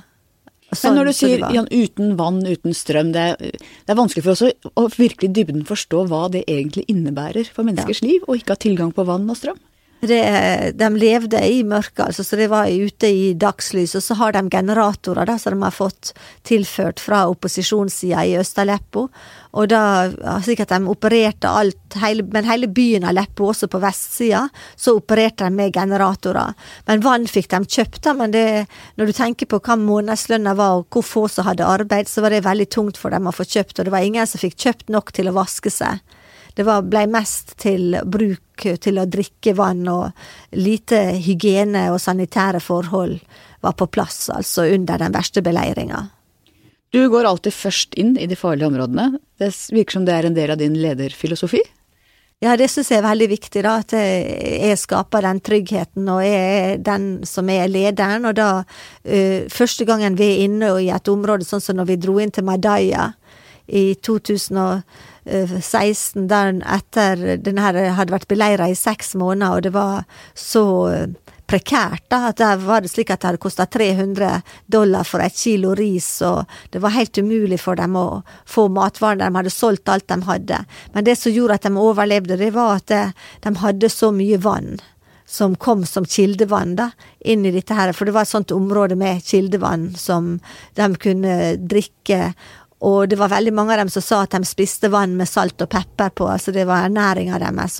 Sånn, 0.73 0.95
Men 0.95 0.97
når 0.97 1.05
du 1.05 1.13
sier 1.15 1.43
Jan, 1.53 1.67
uten 1.69 2.15
vann, 2.19 2.41
uten 2.43 2.73
strøm, 2.75 3.13
det 3.13 3.21
er, 3.21 3.59
det 3.61 3.93
er 3.93 3.99
vanskelig 3.99 4.25
for 4.25 4.33
oss 4.33 4.43
å, 4.43 4.49
å 4.81 4.87
virkelig 4.91 5.29
dybden 5.37 5.63
forstå 5.67 6.07
hva 6.09 6.25
det 6.33 6.41
egentlig 6.49 6.87
innebærer 6.91 7.47
for 7.53 7.67
menneskers 7.67 8.01
ja. 8.01 8.09
liv, 8.09 8.25
å 8.27 8.35
ikke 8.35 8.57
ha 8.57 8.59
tilgang 8.65 8.91
på 8.95 9.05
vann 9.07 9.29
og 9.29 9.37
strøm? 9.39 9.61
Det, 10.01 10.71
de 10.77 10.87
levde 10.99 11.39
i 11.39 11.63
mørket, 11.65 12.03
altså, 12.09 12.23
så 12.23 12.37
de 12.37 12.45
var 12.51 12.69
ute 12.69 13.07
i 13.09 13.31
dagslys. 13.39 13.95
Og 13.97 14.03
så 14.03 14.17
har 14.19 14.35
de 14.35 14.43
generatorer 14.51 15.25
da, 15.25 15.37
som 15.41 15.55
de 15.55 15.63
har 15.63 15.73
fått 15.73 16.11
tilført 16.45 17.01
fra 17.01 17.23
opposisjonssida 17.31 18.25
i 18.27 18.35
Øst-Aleppo. 18.37 19.07
Og 19.55 19.69
da, 19.71 20.11
at 20.35 20.69
de 20.69 20.79
opererte 20.91 21.49
alt, 21.49 21.97
hele, 22.03 22.25
men 22.27 22.45
hele 22.45 22.69
byen 22.69 23.07
Aleppo, 23.07 23.47
også 23.49 23.69
på 23.71 23.81
vestsida, 23.81 24.43
så 24.75 24.97
opererte 24.99 25.47
de 25.47 25.55
med 25.55 25.73
generatorer. 25.73 26.53
Men 26.85 27.05
vann 27.05 27.25
fikk 27.31 27.49
de 27.55 27.63
kjøpt, 27.63 28.03
da, 28.05 28.13
men 28.19 28.35
det, 28.35 28.45
når 28.99 29.09
du 29.09 29.15
tenker 29.15 29.49
på 29.49 29.61
hva 29.63 29.79
månedslønna 29.79 30.53
var, 30.59 30.83
og 30.83 30.91
hvor 30.91 31.07
få 31.07 31.25
som 31.31 31.47
hadde 31.47 31.65
arbeid, 31.65 32.11
så 32.11 32.21
var 32.21 32.35
det 32.35 32.43
veldig 32.45 32.69
tungt 32.77 32.99
for 33.01 33.15
dem 33.15 33.31
å 33.31 33.33
få 33.33 33.47
kjøpt, 33.47 33.79
og 33.79 33.87
det 33.87 33.95
var 33.95 34.05
ingen 34.05 34.29
som 34.29 34.43
fikk 34.43 34.59
kjøpt 34.67 34.93
nok 34.93 35.15
til 35.15 35.31
å 35.31 35.37
vaske 35.39 35.73
seg. 35.73 36.03
Det 36.55 36.63
var, 36.63 36.85
ble 36.87 37.05
mest 37.11 37.57
til 37.59 37.97
bruk 38.07 38.65
til 38.81 38.99
å 38.99 39.07
drikke 39.11 39.55
vann, 39.57 39.83
og 39.91 40.55
lite 40.55 41.01
hygiene 41.19 41.89
og 41.91 41.99
sanitære 41.99 42.61
forhold 42.63 43.17
var 43.65 43.75
på 43.75 43.89
plass, 43.91 44.29
altså 44.31 44.67
under 44.71 45.01
den 45.01 45.15
verste 45.15 45.43
beleiringa. 45.43 46.05
Du 46.95 47.01
går 47.11 47.27
alltid 47.27 47.51
først 47.53 47.97
inn 47.99 48.13
i 48.15 48.27
de 48.29 48.37
farlige 48.39 48.69
områdene. 48.69 49.17
Det 49.41 49.51
virker 49.75 49.97
som 49.97 50.05
det 50.07 50.15
er 50.15 50.29
en 50.29 50.37
del 50.37 50.53
av 50.53 50.61
din 50.61 50.77
lederfilosofi? 50.79 51.59
Ja, 52.43 52.53
det 52.59 52.67
syns 52.71 52.91
jeg 52.91 52.99
er 52.99 53.07
veldig 53.07 53.27
viktig, 53.31 53.61
da, 53.63 53.77
at 53.81 53.93
jeg 53.95 54.77
skaper 54.79 55.23
den 55.23 55.39
tryggheten, 55.43 56.07
og 56.11 56.21
jeg 56.23 56.55
er 56.55 56.81
den 56.83 57.07
som 57.27 57.49
er 57.51 57.71
lederen. 57.71 58.27
Og 58.29 58.35
da, 58.37 58.49
uh, 58.63 59.47
første 59.51 59.87
gangen 59.87 60.17
vi 60.19 60.29
er 60.29 60.45
inne 60.45 60.71
i 60.83 60.91
et 60.93 61.11
område, 61.11 61.47
sånn 61.47 61.63
som 61.63 61.79
når 61.79 61.89
vi 61.93 61.99
dro 62.05 62.17
inn 62.21 62.33
til 62.35 62.47
Madaya 62.47 63.09
i 63.65 63.95
2000 63.95 64.59
16 65.25 66.27
dagen 66.29 66.61
etter. 66.61 67.37
Den 67.41 67.57
her 67.61 67.77
hadde 67.97 68.13
vært 68.13 68.29
beleira 68.29 68.69
i 68.69 68.77
seks 68.77 69.15
måneder, 69.17 69.57
og 69.57 69.65
det 69.65 69.73
var 69.73 70.03
så 70.37 70.65
eh, 70.91 71.07
prekært, 71.49 72.05
da, 72.09 72.29
at 72.29 72.39
der 72.41 72.61
var 72.61 72.81
det 72.81 72.91
slik 72.93 73.11
at 73.13 73.21
det 73.21 73.31
hadde 73.31 73.41
kosta 73.41 73.65
300 73.69 74.41
dollar 74.71 75.05
for 75.05 75.21
et 75.21 75.37
kilo 75.37 75.75
ris, 75.77 76.07
og 76.25 76.45
det 76.73 76.81
var 76.81 76.95
helt 76.95 77.17
umulig 77.17 77.59
for 77.61 77.77
dem 77.77 77.97
å 77.99 78.23
få 78.49 78.67
matvarer, 78.73 79.21
de 79.21 79.29
hadde 79.37 79.53
solgt 79.53 79.89
alt 79.89 80.07
de 80.09 80.19
hadde. 80.25 80.63
Men 80.93 81.05
det 81.05 81.17
som 81.21 81.33
gjorde 81.33 81.59
at 81.59 81.67
de 81.67 81.73
overlevde, 81.77 82.39
det 82.41 82.51
var 82.55 82.79
at 82.79 83.15
de 83.45 83.55
hadde 83.61 83.93
så 83.93 84.11
mye 84.15 84.41
vann 84.41 84.75
som 85.25 85.55
kom 85.55 85.85
som 85.85 86.05
kildevann 86.05 86.75
da, 86.77 86.91
inn 87.25 87.45
i 87.45 87.53
dette 87.53 87.73
her, 87.73 87.93
for 87.97 88.05
det 88.05 88.13
var 88.13 88.27
et 88.27 88.33
sånt 88.33 88.53
område 88.53 88.97
med 88.97 89.23
kildevann 89.25 89.89
som 89.97 90.35
de 90.77 90.89
kunne 91.01 91.55
drikke, 91.57 92.35
og 92.85 93.09
det 93.09 93.17
var 93.17 93.31
veldig 93.33 93.53
mange 93.55 93.73
av 93.73 93.81
dem 93.81 93.91
som 93.93 94.03
sa 94.03 94.21
at 94.23 94.35
de 94.35 94.45
spiste 94.45 94.91
vann 94.93 95.15
med 95.17 95.29
salt 95.29 95.61
og 95.63 95.71
pepper 95.73 96.11
på, 96.13 96.27
altså 96.29 96.53
det 96.53 96.67
var 96.69 96.85
ernæringa 96.85 97.39
deres. 97.41 97.79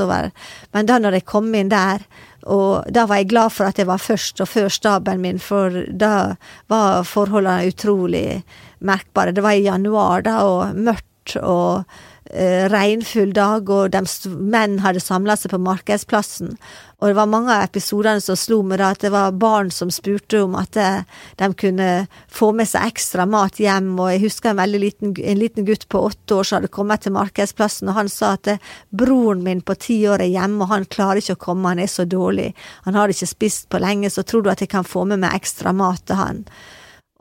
Men 0.73 0.89
da 0.89 0.97
når 1.01 1.19
jeg 1.19 1.27
kom 1.29 1.51
inn 1.53 1.69
der, 1.69 2.05
og 2.45 2.85
da 2.93 3.05
var 3.09 3.21
jeg 3.21 3.29
glad 3.33 3.53
for 3.53 3.69
at 3.69 3.81
jeg 3.81 3.89
var 3.89 4.01
først 4.01 4.41
og 4.41 4.49
før 4.49 4.69
staben 4.73 5.21
min, 5.21 5.41
for 5.41 5.83
da 5.89 6.35
var 6.71 7.05
forholdene 7.09 7.69
utrolig 7.69 8.41
merkbare. 8.85 9.33
Det 9.33 9.45
var 9.45 9.57
i 9.57 9.65
januar, 9.65 10.25
da, 10.25 10.39
og 10.45 10.77
mørkt 10.77 11.37
og 11.41 11.85
eh, 12.31 12.65
regnfull 12.71 13.33
dag, 13.35 13.69
og 13.69 13.93
de 13.93 14.01
menn 14.35 14.79
hadde 14.83 15.03
samla 15.03 15.35
seg 15.39 15.53
på 15.53 15.61
markedsplassen. 15.61 16.55
Og 17.01 17.11
det 17.11 17.17
var 17.17 17.27
mange 17.27 17.51
av 17.51 17.65
episodene 17.65 18.21
som 18.23 18.37
slo 18.39 18.61
meg 18.63 18.79
da, 18.79 18.93
at 18.95 19.03
det 19.03 19.11
var 19.13 19.35
barn 19.35 19.67
som 19.73 19.91
spurte 19.91 20.39
om 20.45 20.55
at 20.57 20.77
eh, 20.79 21.03
de 21.41 21.49
kunne 21.59 21.89
få 22.31 22.51
med 22.55 22.69
seg 22.69 22.87
ekstra 22.93 23.25
mat 23.29 23.59
hjem, 23.59 23.91
og 23.99 24.13
jeg 24.13 24.23
husker 24.23 24.53
en 24.53 24.61
veldig 24.61 24.81
liten, 24.81 25.11
en 25.19 25.41
liten 25.41 25.67
gutt 25.67 25.85
på 25.91 26.05
åtte 26.07 26.39
år 26.39 26.47
som 26.47 26.59
hadde 26.59 26.71
kommet 26.73 27.03
til 27.03 27.15
markedsplassen, 27.17 27.91
og 27.91 27.99
han 27.99 28.11
sa 28.11 28.35
at 28.39 28.53
eh, 28.55 28.71
broren 28.95 29.43
min 29.45 29.61
på 29.65 29.75
ti 29.81 29.99
år 30.07 30.23
er 30.23 30.33
hjemme, 30.33 30.63
og 30.63 30.71
han 30.71 30.87
klarer 30.87 31.21
ikke 31.21 31.37
å 31.37 31.43
komme, 31.49 31.75
han 31.75 31.83
er 31.83 31.91
så 31.91 32.07
dårlig, 32.07 32.53
han 32.87 32.97
har 32.97 33.11
ikke 33.11 33.29
spist 33.29 33.69
på 33.69 33.83
lenge, 33.83 34.09
så 34.09 34.23
tror 34.23 34.45
du 34.45 34.51
at 34.53 34.63
jeg 34.63 34.71
kan 34.71 34.87
få 34.87 35.03
med 35.09 35.21
meg 35.25 35.35
ekstra 35.35 35.75
mat 35.75 36.07
til 36.07 36.21
han? 36.21 36.45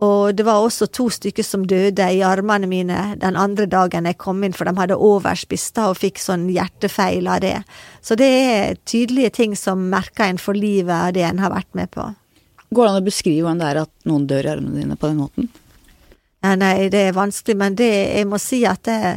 Og 0.02 0.34
det 0.34 0.42
var 0.42 0.58
også 0.58 0.88
to 0.90 1.06
stykker 1.12 1.46
som 1.46 1.62
døde 1.70 2.06
i 2.10 2.22
armene 2.26 2.66
mine 2.66 2.98
den 3.20 3.36
andre 3.38 3.68
dagen 3.70 4.08
jeg 4.08 4.18
kom 4.18 4.42
inn, 4.42 4.56
for 4.56 4.66
de 4.66 4.74
hadde 4.74 4.98
overspist 4.98 5.78
og 5.84 6.00
fikk 6.00 6.18
sånn 6.18 6.48
hjertefeil 6.50 7.30
av 7.30 7.44
det. 7.44 7.56
Så 8.02 8.18
det 8.18 8.26
er 8.26 8.80
tydelige 8.84 9.30
ting 9.38 9.54
som 9.58 9.86
merker 9.92 10.26
en 10.26 10.40
for 10.42 10.58
livet 10.58 10.94
av 10.94 11.14
det 11.14 11.22
en 11.28 11.42
har 11.44 11.54
vært 11.54 11.70
med 11.78 11.92
på. 11.94 12.08
Går 12.74 12.88
det 12.88 12.90
an 12.90 13.02
å 13.04 13.06
beskrive 13.06 13.44
hvordan 13.44 13.62
det 13.62 13.70
er 13.70 13.82
at 13.84 13.92
noen 14.10 14.26
dør 14.26 14.48
i 14.48 14.52
armene 14.56 14.82
dine 14.82 14.98
på 14.98 15.12
den 15.12 15.22
måten? 15.22 15.52
Ja, 16.44 16.56
nei, 16.60 16.90
det 16.92 17.06
er 17.06 17.16
vanskelig, 17.16 17.56
men 17.56 17.76
det, 17.78 17.92
jeg 18.18 18.26
må 18.28 18.40
si 18.42 18.64
at 18.68 18.82
det, 18.84 19.14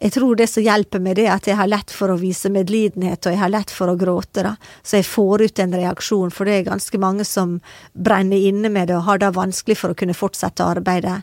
jeg 0.00 0.12
tror 0.14 0.36
det 0.36 0.46
som 0.48 0.64
hjelper 0.64 1.02
meg, 1.04 1.18
det 1.18 1.26
er 1.26 1.34
at 1.34 1.46
jeg 1.50 1.58
har 1.58 1.68
lett 1.68 1.92
for 1.92 2.08
å 2.08 2.16
vise 2.16 2.48
medlidenhet, 2.52 3.26
og 3.26 3.34
jeg 3.34 3.40
har 3.42 3.52
lett 3.52 3.72
for 3.74 3.92
å 3.92 3.98
gråte, 4.00 4.44
da. 4.46 4.54
Så 4.80 4.96
jeg 4.96 5.08
får 5.10 5.44
ut 5.44 5.60
en 5.60 5.76
reaksjon, 5.76 6.32
for 6.32 6.48
det 6.48 6.54
er 6.56 6.68
ganske 6.70 7.00
mange 7.02 7.26
som 7.28 7.58
brenner 7.92 8.48
inne 8.48 8.70
med 8.72 8.88
det 8.88 8.96
og 8.96 9.04
har 9.10 9.20
det 9.20 9.32
vanskelig 9.36 9.76
for 9.76 9.92
å 9.92 9.98
kunne 10.00 10.16
fortsette 10.16 10.64
arbeidet. 10.64 11.18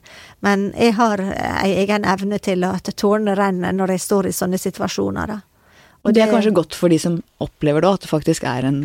Men 0.45 0.69
jeg 0.77 0.93
har 0.99 1.23
ei 1.25 1.71
egen 1.81 2.05
evne 2.05 2.37
til 2.37 2.67
at 2.69 2.93
tårene 3.01 3.33
renner 3.39 3.73
når 3.73 3.95
jeg 3.95 4.05
står 4.05 4.29
i 4.29 4.35
sånne 4.37 4.61
situasjoner, 4.61 5.33
da. 5.33 5.41
Og 6.05 6.13
det 6.13 6.21
er 6.23 6.29
kanskje 6.31 6.53
godt 6.55 6.77
for 6.77 6.93
de 6.93 7.01
som 7.01 7.17
opplever 7.43 7.81
det, 7.81 7.89
at 7.97 8.05
det 8.05 8.11
faktisk 8.13 8.45
er 8.47 8.69
en 8.69 8.83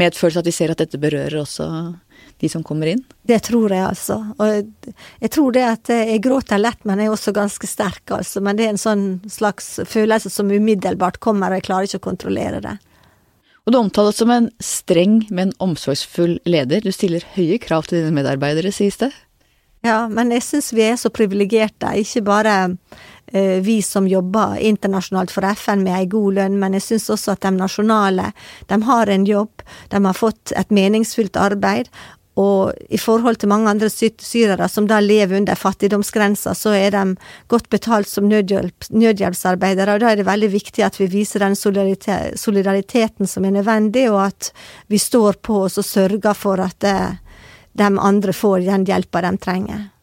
medfølelse, 0.00 0.40
at 0.40 0.48
de 0.48 0.54
ser 0.56 0.72
at 0.72 0.80
dette 0.80 0.98
berører 0.98 1.42
også 1.44 1.68
de 2.42 2.48
som 2.50 2.64
kommer 2.66 2.90
inn? 2.90 3.02
Det 3.22 3.38
tror 3.46 3.72
jeg, 3.72 3.84
altså. 3.86 4.18
Og 4.38 4.94
jeg 5.22 5.30
tror 5.34 5.54
det 5.54 5.66
at 5.68 5.92
jeg 5.94 6.22
gråter 6.24 6.60
lett, 6.60 6.80
men 6.88 7.00
jeg 7.00 7.10
er 7.10 7.14
også 7.14 7.34
ganske 7.36 7.68
sterk, 7.68 8.02
altså. 8.16 8.42
Men 8.44 8.58
det 8.58 8.66
er 8.66 8.74
en 8.74 8.80
sånn 8.80 9.06
slags 9.30 9.76
følelse 9.88 10.32
som 10.32 10.50
umiddelbart 10.52 11.20
kommer, 11.24 11.52
og 11.52 11.60
jeg 11.60 11.68
klarer 11.70 11.88
ikke 11.88 12.02
å 12.02 12.08
kontrollere 12.10 12.62
det. 12.64 12.76
Og 13.64 13.72
du 13.72 13.78
omtales 13.78 14.18
som 14.20 14.32
en 14.32 14.50
streng, 14.60 15.22
men 15.32 15.54
omsorgsfull 15.64 16.36
leder. 16.44 16.84
Du 16.84 16.92
stiller 16.92 17.24
høye 17.36 17.56
krav 17.62 17.88
til 17.88 18.02
dine 18.02 18.12
medarbeidere, 18.12 18.72
sies 18.74 19.00
det? 19.00 19.14
Ja, 19.84 20.06
men 20.08 20.32
jeg 20.32 20.44
syns 20.44 20.70
vi 20.72 20.84
er 20.84 20.96
så 21.00 21.10
privilegerte. 21.12 21.90
Ikke 22.00 22.22
bare 22.24 22.54
eh, 23.32 23.60
vi 23.64 23.78
som 23.84 24.08
jobber 24.08 24.56
internasjonalt 24.60 25.32
for 25.32 25.44
FN 25.56 25.84
med 25.84 25.96
ei 25.96 26.08
god 26.12 26.38
lønn, 26.38 26.58
men 26.60 26.76
jeg 26.76 26.86
syns 26.86 27.10
også 27.12 27.34
at 27.34 27.44
de 27.44 27.52
nasjonale, 27.56 28.30
de 28.68 28.80
har 28.88 29.12
en 29.12 29.26
jobb, 29.28 29.64
de 29.92 30.02
har 30.06 30.16
fått 30.16 30.54
et 30.56 30.72
meningsfylt 30.72 31.36
arbeid, 31.40 31.92
og 32.34 32.74
i 32.90 32.98
forhold 32.98 33.38
til 33.38 33.50
mange 33.50 33.70
andre 33.70 33.88
syrere 33.90 34.66
som 34.70 34.88
da 34.90 34.98
lever 35.00 35.36
under 35.38 35.58
fattigdomsgrensa, 35.58 36.54
så 36.58 36.72
er 36.74 36.90
de 36.90 37.04
godt 37.48 37.68
betalt 37.70 38.10
som 38.10 38.26
nødhjelp, 38.26 38.88
nødhjelpsarbeidere, 38.90 39.94
og 39.94 40.02
da 40.02 40.10
er 40.10 40.18
det 40.18 40.26
veldig 40.26 40.50
viktig 40.50 40.82
at 40.82 40.98
vi 40.98 41.06
viser 41.12 41.44
den 41.44 41.54
solidariteten 41.54 43.30
som 43.30 43.46
er 43.46 43.54
nødvendig, 43.60 44.08
og 44.10 44.24
at 44.26 44.50
vi 44.90 44.98
står 44.98 45.38
på 45.46 45.62
oss 45.68 45.78
og 45.78 45.86
sørger 45.86 46.34
for 46.34 46.62
at 46.64 46.90
eh, 46.90 47.18
de 47.78 47.90
andre 48.10 48.34
får 48.34 48.66
den 48.66 48.86
hjelpa 48.90 49.22
de 49.22 49.36
trenger. 49.38 49.93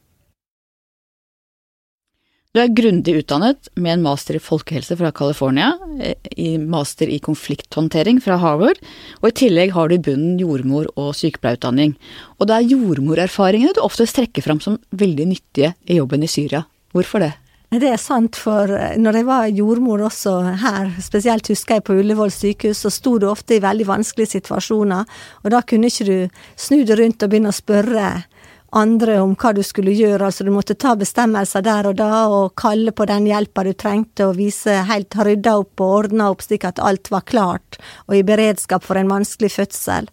Du 2.51 2.59
er 2.59 2.71
grundig 2.75 3.13
utdannet 3.15 3.69
med 3.79 3.93
en 3.93 4.01
master 4.03 4.35
i 4.35 4.41
folkehelse 4.43 4.97
fra 4.99 5.13
California, 5.15 5.69
eh, 6.03 6.57
master 6.59 7.07
i 7.07 7.21
konflikthåndtering 7.23 8.17
fra 8.19 8.35
Harvard, 8.41 8.81
og 9.21 9.29
i 9.29 9.37
tillegg 9.39 9.71
har 9.71 9.87
du 9.87 9.95
i 9.95 10.03
bunnen 10.03 10.35
jordmor- 10.37 10.89
og 10.97 11.13
sykepleierutdanning. 11.15 11.95
Og 12.41 12.47
det 12.47 12.57
er 12.57 12.67
jordmorerfaringene 12.73 13.71
du 13.73 13.79
oftest 13.79 14.17
trekker 14.19 14.43
fram 14.43 14.59
som 14.59 14.77
veldig 14.91 15.29
nyttige 15.31 15.75
i 15.87 15.95
jobben 15.95 16.23
i 16.23 16.27
Syria. 16.27 16.65
Hvorfor 16.91 17.23
det? 17.23 17.31
Det 17.71 17.87
er 17.87 17.95
sant, 17.95 18.35
for 18.35 18.67
eh, 18.67 18.97
når 18.99 19.21
jeg 19.21 19.25
var 19.31 19.47
jordmor 19.47 20.03
også 20.09 20.35
her, 20.59 20.91
spesielt 20.99 21.47
husker 21.47 21.79
jeg 21.79 21.85
på 21.87 21.95
Ullevål 21.95 22.35
sykehus, 22.35 22.83
så 22.83 22.91
sto 22.91 23.17
du 23.17 23.29
ofte 23.31 23.55
i 23.55 23.63
veldig 23.63 23.87
vanskelige 23.87 24.41
situasjoner, 24.41 25.07
og 25.45 25.51
da 25.55 25.63
kunne 25.63 25.87
ikke 25.87 26.03
du 26.03 26.43
snu 26.59 26.83
deg 26.83 26.99
rundt 26.99 27.23
og 27.23 27.31
begynne 27.31 27.55
å 27.55 27.55
spørre 27.55 28.25
andre 28.71 29.17
om 29.21 29.33
hva 29.35 29.51
du 29.55 29.61
skulle 29.65 29.93
gjøre. 29.95 30.27
Altså 30.27 30.45
du 30.47 30.51
måtte 30.53 30.77
ta 30.79 30.95
bestemmelser 30.99 31.65
der 31.65 31.89
og 31.89 31.97
da, 31.99 32.11
og 32.31 32.53
kalle 32.59 32.93
på 32.95 33.07
den 33.09 33.27
hjelpa 33.29 33.65
du 33.67 33.73
trengte, 33.73 34.29
og 34.29 34.37
vise 34.39 34.81
helt 34.89 35.15
rydda 35.15 35.57
opp 35.63 35.83
og 35.83 35.97
ordna 36.01 36.31
opp 36.31 36.45
slik 36.45 36.65
at 36.67 36.79
alt 36.79 37.11
var 37.11 37.27
klart 37.27 37.81
og 38.07 38.15
i 38.17 38.23
beredskap 38.27 38.85
for 38.85 38.99
en 38.99 39.11
vanskelig 39.11 39.51
fødsel. 39.57 40.09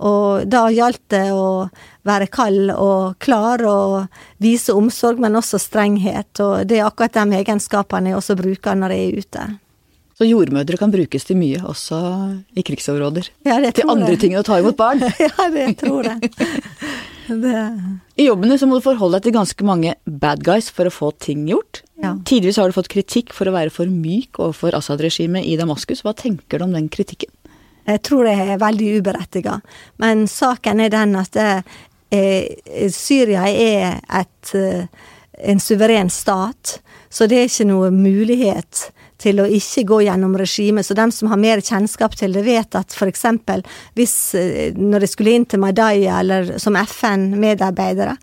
Og 0.00 0.46
da 0.48 0.64
gjaldt 0.72 1.10
det 1.12 1.26
å 1.36 1.68
være 2.08 2.30
kald 2.32 2.70
og 2.72 3.18
klar 3.20 3.60
og 3.68 4.22
vise 4.40 4.72
omsorg, 4.72 5.20
men 5.20 5.36
også 5.36 5.60
strenghet. 5.60 6.40
Og 6.40 6.64
det 6.68 6.80
er 6.80 6.86
akkurat 6.88 7.18
de 7.18 7.42
egenskapene 7.42 8.14
jeg 8.14 8.20
også 8.22 8.38
bruker 8.40 8.80
når 8.80 8.96
jeg 8.96 9.10
er 9.10 9.20
ute. 9.20 9.44
Så 10.20 10.26
jordmødre 10.28 10.76
kan 10.76 10.90
brukes 10.92 11.24
til 11.24 11.38
mye, 11.40 11.62
også 11.64 11.98
i 12.52 12.60
krigsområder? 12.60 13.30
Ja, 13.48 13.54
det 13.56 13.70
tror 13.72 13.86
til 13.86 13.92
andre 13.94 14.16
ting 14.20 14.34
enn 14.34 14.42
å 14.42 14.44
ta 14.44 14.58
imot 14.60 14.76
barn? 14.76 15.00
ja, 15.24 15.46
det 15.54 15.70
tror 15.80 16.04
jeg. 16.10 16.28
Det... 17.30 17.62
I 18.20 18.26
jobben 18.26 18.52
din 18.52 18.60
så 18.60 18.68
må 18.68 18.76
du 18.76 18.84
forholde 18.84 19.16
deg 19.16 19.30
til 19.30 19.34
ganske 19.38 19.64
mange 19.64 19.94
bad 20.04 20.44
guys 20.44 20.68
for 20.76 20.90
å 20.90 20.92
få 20.92 21.08
ting 21.24 21.48
gjort. 21.48 21.80
Ja. 22.04 22.12
Tidvis 22.28 22.60
har 22.60 22.68
du 22.68 22.76
fått 22.76 22.92
kritikk 22.92 23.32
for 23.32 23.48
å 23.48 23.56
være 23.56 23.72
for 23.72 23.88
myk 23.88 24.42
overfor 24.42 24.76
Assad-regimet 24.76 25.48
i 25.48 25.56
Damaskus. 25.56 26.04
Hva 26.04 26.12
tenker 26.12 26.60
du 26.60 26.68
om 26.68 26.76
den 26.76 26.92
kritikken? 26.92 27.32
Jeg 27.88 28.04
tror 28.04 28.28
det 28.28 28.36
er 28.44 28.60
veldig 28.60 28.92
uberettiga. 29.00 29.56
Men 30.04 30.28
saken 30.28 30.84
er 30.84 30.92
den 30.92 31.16
at 31.16 31.32
det, 31.32 31.50
eh, 32.12 32.92
Syria 32.92 33.48
er 33.48 34.02
et, 34.20 34.54
eh, 34.54 34.84
en 35.48 35.64
suveren 35.64 36.12
stat, 36.12 36.76
så 37.08 37.24
det 37.24 37.40
er 37.40 37.48
ikke 37.48 37.70
noe 37.72 37.88
mulighet 37.88 38.90
til 39.20 39.42
å 39.42 39.48
ikke 39.48 39.84
gå 39.88 40.00
gjennom 40.06 40.36
regimet. 40.38 40.86
Så 40.86 40.96
dem 40.98 41.12
som 41.14 41.30
har 41.32 41.40
mer 41.40 41.62
kjennskap 41.64 42.16
til 42.18 42.34
det, 42.36 42.44
vet 42.46 42.76
at 42.78 42.96
f.eks. 42.96 43.26
hvis 43.98 44.16
eh, 44.38 44.76
når 44.76 45.04
de 45.04 45.10
skulle 45.10 45.36
inn 45.36 45.46
til 45.48 45.62
Madaya 45.62 46.20
eller 46.22 46.56
som 46.62 46.78
FN-medarbeidere, 46.80 48.16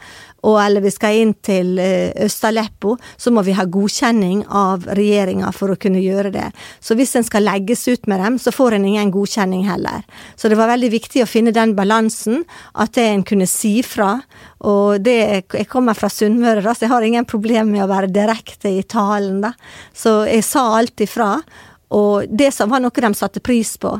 og 0.45 0.57
eller 0.61 0.83
vi 0.83 0.91
skal 0.93 1.17
inn 1.17 1.33
til 1.45 1.77
eh, 1.81 2.13
Øst-Aleppo, 2.25 2.95
så 3.17 3.33
må 3.33 3.41
vi 3.45 3.55
ha 3.57 3.65
godkjenning 3.65 4.43
av 4.47 4.85
regjeringa 4.97 5.49
for 5.55 5.73
å 5.73 5.79
kunne 5.81 6.01
gjøre 6.03 6.31
det. 6.35 6.45
Så 6.83 6.97
hvis 6.97 7.15
en 7.17 7.25
skal 7.25 7.47
legges 7.47 7.87
ut 7.89 8.07
med 8.07 8.21
dem, 8.21 8.37
så 8.41 8.53
får 8.53 8.77
en 8.77 8.85
ingen 8.85 9.11
godkjenning 9.13 9.65
heller. 9.67 10.05
Så 10.37 10.51
det 10.51 10.59
var 10.59 10.71
veldig 10.71 10.91
viktig 10.93 11.23
å 11.23 11.29
finne 11.29 11.55
den 11.55 11.73
balansen, 11.77 12.45
at 12.77 12.99
en 13.01 13.25
kunne 13.27 13.49
si 13.49 13.79
fra. 13.85 14.17
Og 14.67 15.01
det, 15.05 15.17
jeg 15.53 15.69
kommer 15.71 15.97
fra 15.97 16.09
Sunnmøre, 16.11 16.63
så 16.69 16.85
jeg 16.85 16.93
har 16.93 17.05
ingen 17.07 17.27
problem 17.29 17.73
med 17.73 17.85
å 17.85 17.91
være 17.91 18.13
direkte 18.13 18.71
i 18.77 18.85
talen, 18.85 19.41
da. 19.45 19.55
Så 19.93 20.21
jeg 20.29 20.45
sa 20.45 20.69
alt 20.77 21.01
ifra. 21.03 21.35
Og 21.95 22.27
det 22.27 22.49
som 22.51 22.69
var 22.69 22.81
noe 22.83 22.91
de 22.91 23.11
satte 23.15 23.39
pris 23.39 23.77
på, 23.79 23.93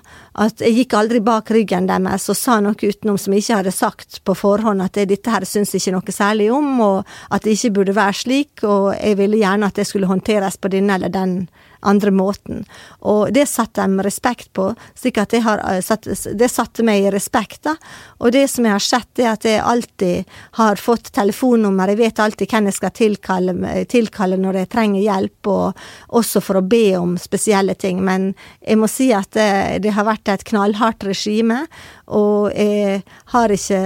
at 0.43 0.59
jeg 0.59 0.75
gikk 0.75 0.95
aldri 0.99 1.21
bak 1.23 1.51
ryggen 1.55 1.87
deres 1.87 2.27
og 2.29 2.35
sa 2.35 2.57
noe 2.63 2.75
utenom 2.75 3.19
som 3.21 3.33
jeg 3.33 3.45
ikke 3.45 3.59
hadde 3.61 3.75
sagt 3.75 4.19
på 4.27 4.35
forhånd, 4.35 4.83
at 4.83 4.99
dette 5.07 5.31
her 5.31 5.47
syns 5.47 5.71
jeg 5.73 5.85
ikke 5.85 5.95
noe 5.95 6.15
særlig 6.15 6.49
om, 6.51 6.67
og 6.83 6.97
at 7.31 7.47
det 7.47 7.55
ikke 7.55 7.75
burde 7.79 7.95
være 7.95 8.19
slik, 8.19 8.65
og 8.67 8.91
jeg 8.97 9.19
ville 9.21 9.39
gjerne 9.39 9.71
at 9.71 9.79
det 9.79 9.87
skulle 9.87 10.11
håndteres 10.11 10.59
på 10.59 10.71
denne 10.73 10.99
eller 10.99 11.13
den 11.13 11.39
andre 11.81 12.11
måten. 12.11 12.63
Og 12.99 13.33
det 13.33 13.47
satte 13.49 13.85
de 13.85 14.05
respekt 14.05 14.51
på, 14.57 14.69
slik 14.97 15.19
at 15.21 15.35
har, 15.43 15.59
eh, 15.59 16.07
det 16.33 16.49
satte 16.51 16.83
meg 16.83 17.05
i 17.05 17.11
respekt, 17.13 17.63
da. 17.63 17.75
Og 18.19 18.31
det 18.31 18.47
som 18.49 18.65
jeg 18.65 18.73
har 18.73 18.83
sett, 18.83 19.19
er 19.19 19.31
at 19.33 19.45
jeg 19.45 19.61
alltid 19.61 20.25
har 20.57 20.75
fått 20.75 21.11
telefonnummer, 21.11 21.87
jeg 21.89 21.97
vet 21.97 22.19
alltid 22.19 22.49
hvem 22.49 22.69
jeg 22.69 22.77
skal 22.77 22.91
tilkalle, 22.91 23.85
tilkalle 23.85 24.37
når 24.37 24.61
jeg 24.61 24.69
trenger 24.73 25.01
hjelp, 25.01 25.47
og 25.47 26.17
også 26.17 26.41
for 26.41 26.59
å 26.59 26.65
be 26.67 26.97
om 26.97 27.17
spesielle 27.17 27.75
ting. 27.75 28.03
Men 28.03 28.33
jeg 28.61 28.77
må 28.77 28.89
si 28.91 29.11
at 29.13 29.31
det, 29.37 29.83
det 29.83 29.93
har 29.97 30.07
vært 30.07 30.29
et 30.33 30.45
knallhardt 30.47 31.05
regime, 31.07 31.65
og 32.07 32.53
jeg 32.55 33.01
har 33.33 33.51
ikke 33.51 33.81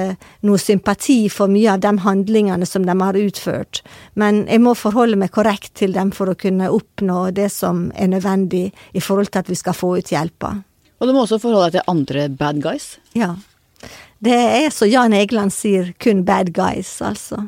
noe 0.45 0.61
sympati 0.61 1.25
for 1.33 1.49
mye 1.51 1.73
av 1.73 1.81
de 1.81 1.91
handlingene 2.03 2.67
som 2.69 2.85
de 2.85 2.95
har 2.99 3.17
utført. 3.17 3.81
Men 4.13 4.43
jeg 4.47 4.61
må 4.61 4.75
forholde 4.77 5.17
meg 5.17 5.33
korrekt 5.33 5.73
til 5.81 5.95
dem 5.97 6.11
for 6.13 6.29
å 6.29 6.37
kunne 6.37 6.69
oppnå 6.71 7.31
det 7.35 7.49
som 7.53 7.80
er 7.95 8.11
nødvendig 8.11 8.67
i 8.93 9.01
forhold 9.01 9.31
til 9.31 9.41
at 9.41 9.49
vi 9.49 9.57
skal 9.57 9.77
få 9.77 9.95
ut 9.97 10.11
hjelpa. 10.13 10.55
Og 11.01 11.07
du 11.09 11.15
må 11.15 11.23
også 11.23 11.39
forholde 11.41 11.71
deg 11.71 11.79
til 11.79 11.89
andre 11.91 12.27
bad 12.37 12.61
guys? 12.61 12.93
Ja. 13.17 13.33
Det 14.21 14.37
er 14.37 14.69
så 14.69 14.85
Jan 14.85 15.15
Egeland 15.17 15.53
sier, 15.53 15.95
kun 16.01 16.21
bad 16.27 16.53
guys, 16.53 16.99
altså. 17.01 17.47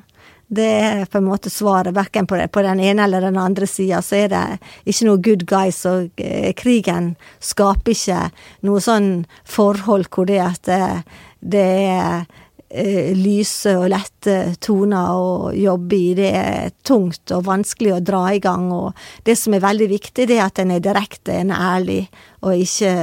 Det 0.54 0.66
er 0.66 1.06
på 1.10 1.18
en 1.18 1.28
måte 1.28 1.50
svaret, 1.50 1.94
verken 1.96 2.28
på, 2.30 2.38
på, 2.38 2.62
den 2.66 2.82
ene 2.84 3.06
eller 3.06 3.22
den 3.26 3.38
andre 3.42 3.68
sida, 3.70 4.02
så 4.06 4.24
er 4.24 4.34
det 4.34 4.44
ikke 4.90 5.08
noe 5.08 5.22
good 5.22 5.46
guys, 5.50 5.80
og 5.90 6.22
eh, 6.22 6.52
krigen 6.58 7.14
skaper 7.42 7.94
ikke 7.94 8.20
noe 8.68 8.82
sånn 8.84 9.12
forhold 9.50 10.10
hvor 10.14 10.30
det 10.30 10.42
det, 10.68 10.82
det 11.42 11.68
er 11.88 12.26
eh, 12.26 12.42
lyse 12.74 13.76
og 13.78 13.86
lette 13.94 14.56
toner 14.64 15.14
å 15.14 15.52
jobbe 15.54 16.00
i. 16.00 16.16
Det 16.18 16.32
er 16.34 16.74
tungt 16.86 17.34
og 17.36 17.46
vanskelig 17.46 17.94
å 17.94 18.02
dra 18.02 18.24
i 18.34 18.42
gang, 18.42 18.72
og 18.74 18.98
det 19.28 19.38
som 19.38 19.54
er 19.54 19.64
veldig 19.64 19.90
viktig, 19.92 20.28
det 20.30 20.40
er 20.40 20.48
at 20.48 20.64
en 20.64 20.74
er 20.74 20.84
direkte, 20.84 21.36
en 21.38 21.54
er 21.54 21.66
ærlig, 21.76 22.02
og 22.42 22.66
ikke 22.66 22.94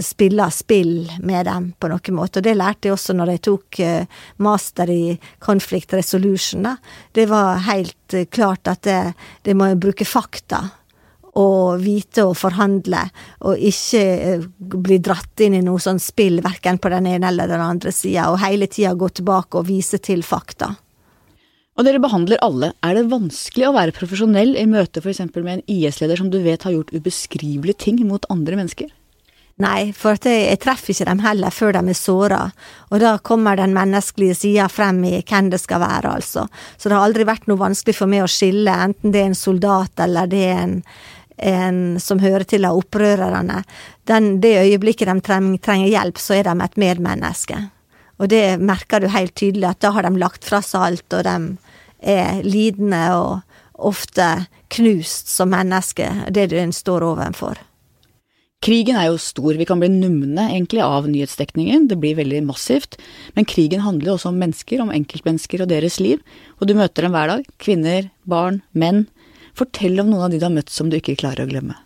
spiller 0.00 0.50
spill 0.50 1.10
med 1.20 1.46
dem 1.46 1.72
på 1.78 1.88
noen 1.92 2.16
måte. 2.16 2.40
Og 2.40 2.46
det 2.46 2.54
lærte 2.56 2.88
jeg 2.88 2.96
også 2.96 3.16
når 3.16 3.34
jeg 3.34 3.42
tok 3.48 3.80
eh, 3.84 4.20
master 4.44 4.90
i 4.90 5.16
conflict 5.42 5.92
resolution. 5.92 6.64
Da. 6.64 6.76
Det 7.12 7.26
var 7.30 7.60
helt 7.68 8.16
eh, 8.16 8.28
klart 8.32 8.70
at 8.72 8.84
det, 8.88 9.00
det 9.44 9.56
må 9.58 9.68
bruke 9.76 10.08
fakta. 10.08 10.64
Og 11.40 11.80
vite 11.80 12.26
og 12.28 12.34
forhandle, 12.36 13.06
og 13.48 13.56
ikke 13.56 14.00
eh, 14.02 14.42
bli 14.58 14.98
dratt 15.00 15.40
inn 15.40 15.56
i 15.56 15.62
noe 15.64 15.80
sånn 15.80 16.00
spill, 16.02 16.42
verken 16.44 16.76
på 16.76 16.92
den 16.92 17.08
ene 17.08 17.30
eller 17.30 17.48
den 17.48 17.62
andre 17.64 17.92
sida, 17.94 18.26
og 18.28 18.42
hele 18.42 18.68
tida 18.68 18.92
gå 18.92 19.08
tilbake 19.16 19.56
og 19.56 19.70
vise 19.70 19.96
til 20.04 20.20
fakta. 20.26 20.74
Og 21.72 21.86
dere 21.86 22.02
behandler 22.04 22.40
alle. 22.44 22.74
Er 22.84 22.98
det 22.98 23.08
vanskelig 23.08 23.70
å 23.70 23.76
være 23.78 23.96
profesjonell 23.96 24.58
i 24.60 24.66
møte 24.68 25.00
f.eks. 25.00 25.24
med 25.38 25.54
en 25.54 25.68
IS-leder 25.72 26.20
som 26.20 26.28
du 26.28 26.42
vet 26.44 26.66
har 26.68 26.74
gjort 26.74 26.92
ubeskrivelige 26.92 27.80
ting 27.86 28.02
mot 28.04 28.28
andre 28.32 28.58
mennesker? 28.60 28.90
Nei, 29.60 29.92
for 29.96 30.16
jeg, 30.16 30.46
jeg 30.48 30.60
treffer 30.62 30.94
ikke 30.94 31.06
dem 31.10 31.20
heller 31.22 31.52
før 31.52 31.74
de 31.76 31.82
er 31.92 31.96
såra, 31.96 32.40
og 32.88 33.02
da 33.02 33.12
kommer 33.24 33.58
den 33.58 33.74
menneskelige 33.76 34.36
sida 34.38 34.68
frem 34.72 35.02
i 35.04 35.18
hvem 35.20 35.50
det 35.52 35.60
skal 35.60 35.82
være, 35.82 36.14
altså. 36.18 36.46
Så 36.76 36.88
det 36.88 36.96
har 36.96 37.04
aldri 37.04 37.26
vært 37.28 37.48
noe 37.50 37.60
vanskelig 37.60 37.94
for 37.98 38.10
meg 38.10 38.24
å 38.24 38.30
skille, 38.32 38.72
enten 38.88 39.12
det 39.12 39.20
er 39.20 39.28
en 39.30 39.38
soldat 39.38 40.02
eller 40.02 40.30
det 40.32 40.42
er 40.48 40.62
en, 40.64 40.78
en 41.36 42.00
som 42.00 42.20
hører 42.22 42.44
til 42.48 42.66
av 42.68 42.80
opprørerne. 42.80 43.62
Den, 44.08 44.34
det 44.42 44.56
øyeblikket 44.64 45.08
de 45.08 45.24
trenger, 45.24 45.60
trenger 45.64 45.92
hjelp, 45.92 46.20
så 46.20 46.38
er 46.38 46.48
de 46.48 46.56
et 46.64 46.80
medmenneske. 46.80 47.58
Og 48.22 48.30
det 48.30 48.60
merker 48.62 49.02
du 49.02 49.08
helt 49.10 49.34
tydelig, 49.34 49.68
at 49.70 49.82
da 49.82 49.92
har 49.96 50.06
de 50.06 50.14
lagt 50.20 50.46
fra 50.46 50.62
seg 50.62 50.88
alt, 50.88 51.18
og 51.18 51.24
de 51.26 51.36
er 52.12 52.42
lidende 52.46 53.02
og 53.16 53.40
ofte 53.82 54.46
knust 54.72 55.30
som 55.32 55.50
menneske, 55.52 56.08
det 56.30 56.50
du 56.52 56.58
står 56.72 57.04
overfor. 57.06 57.58
Krigen 58.62 58.94
er 58.94 59.08
jo 59.08 59.18
stor, 59.18 59.56
vi 59.58 59.66
kan 59.66 59.80
bli 59.82 59.88
numne 59.90 60.44
egentlig 60.52 60.84
av 60.84 61.08
nyhetsdekningen, 61.10 61.88
det 61.90 61.98
blir 61.98 62.14
veldig 62.20 62.44
massivt, 62.46 62.94
men 63.34 63.48
krigen 63.48 63.82
handler 63.82 64.12
jo 64.12 64.14
også 64.14 64.30
om 64.30 64.38
mennesker, 64.38 64.84
om 64.84 64.92
enkeltmennesker 64.94 65.64
og 65.64 65.72
deres 65.72 65.98
liv, 65.98 66.22
og 66.60 66.70
du 66.70 66.76
møter 66.78 67.08
dem 67.08 67.16
hver 67.16 67.32
dag, 67.32 67.48
kvinner, 67.58 68.06
barn, 68.22 68.60
menn. 68.70 69.08
Fortell 69.58 70.00
om 70.00 70.12
noen 70.12 70.26
av 70.26 70.30
de 70.34 70.40
du 70.40 70.46
har 70.48 70.54
møtt 70.54 70.72
som 70.72 70.90
du 70.90 70.98
ikke 70.98 71.18
klarer 71.20 71.46
å 71.46 71.50
glemme. 71.50 71.78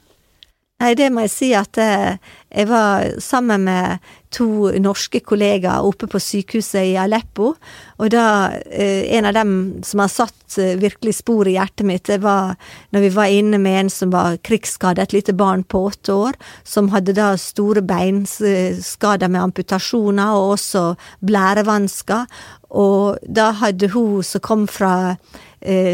Nei, 0.76 0.90
det 0.92 1.06
må 1.08 1.22
jeg 1.24 1.32
si 1.32 1.46
at 1.56 1.78
eh, 1.80 2.18
jeg 2.52 2.68
var 2.68 3.06
sammen 3.24 3.62
med 3.64 4.08
to 4.36 4.68
norske 4.84 5.22
kollegaer 5.24 5.86
oppe 5.88 6.04
på 6.12 6.20
sykehuset 6.20 6.90
i 6.90 6.98
Aleppo, 7.00 7.54
og 7.96 8.10
da 8.12 8.26
eh, 8.68 9.06
en 9.16 9.24
av 9.30 9.32
dem 9.38 9.54
som 9.88 10.02
har 10.04 10.12
satt 10.12 10.58
eh, 10.60 10.74
virkelig 10.76 11.14
spor 11.22 11.48
i 11.48 11.54
hjertet 11.54 11.88
mitt, 11.88 12.04
det 12.10 12.18
var 12.20 12.58
når 12.92 13.06
vi 13.06 13.12
var 13.14 13.32
inne 13.32 13.60
med 13.62 13.78
en 13.86 13.92
som 13.94 14.12
var 14.12 14.36
krigsskadet, 14.44 15.06
et 15.06 15.16
lite 15.16 15.32
barn 15.32 15.64
på 15.64 15.80
åtte 15.88 16.12
år, 16.12 16.36
som 16.60 16.92
hadde 16.92 17.16
da 17.16 17.30
store 17.40 17.80
beinskader 17.80 19.32
med 19.32 19.46
amputasjoner 19.46 20.36
og 20.36 20.58
også 20.58 20.90
blærevansker, 21.24 22.28
og 22.76 23.16
da 23.24 23.48
hadde 23.62 23.88
hun 23.96 24.20
som 24.26 24.44
kom 24.44 24.68
fra 24.68 25.16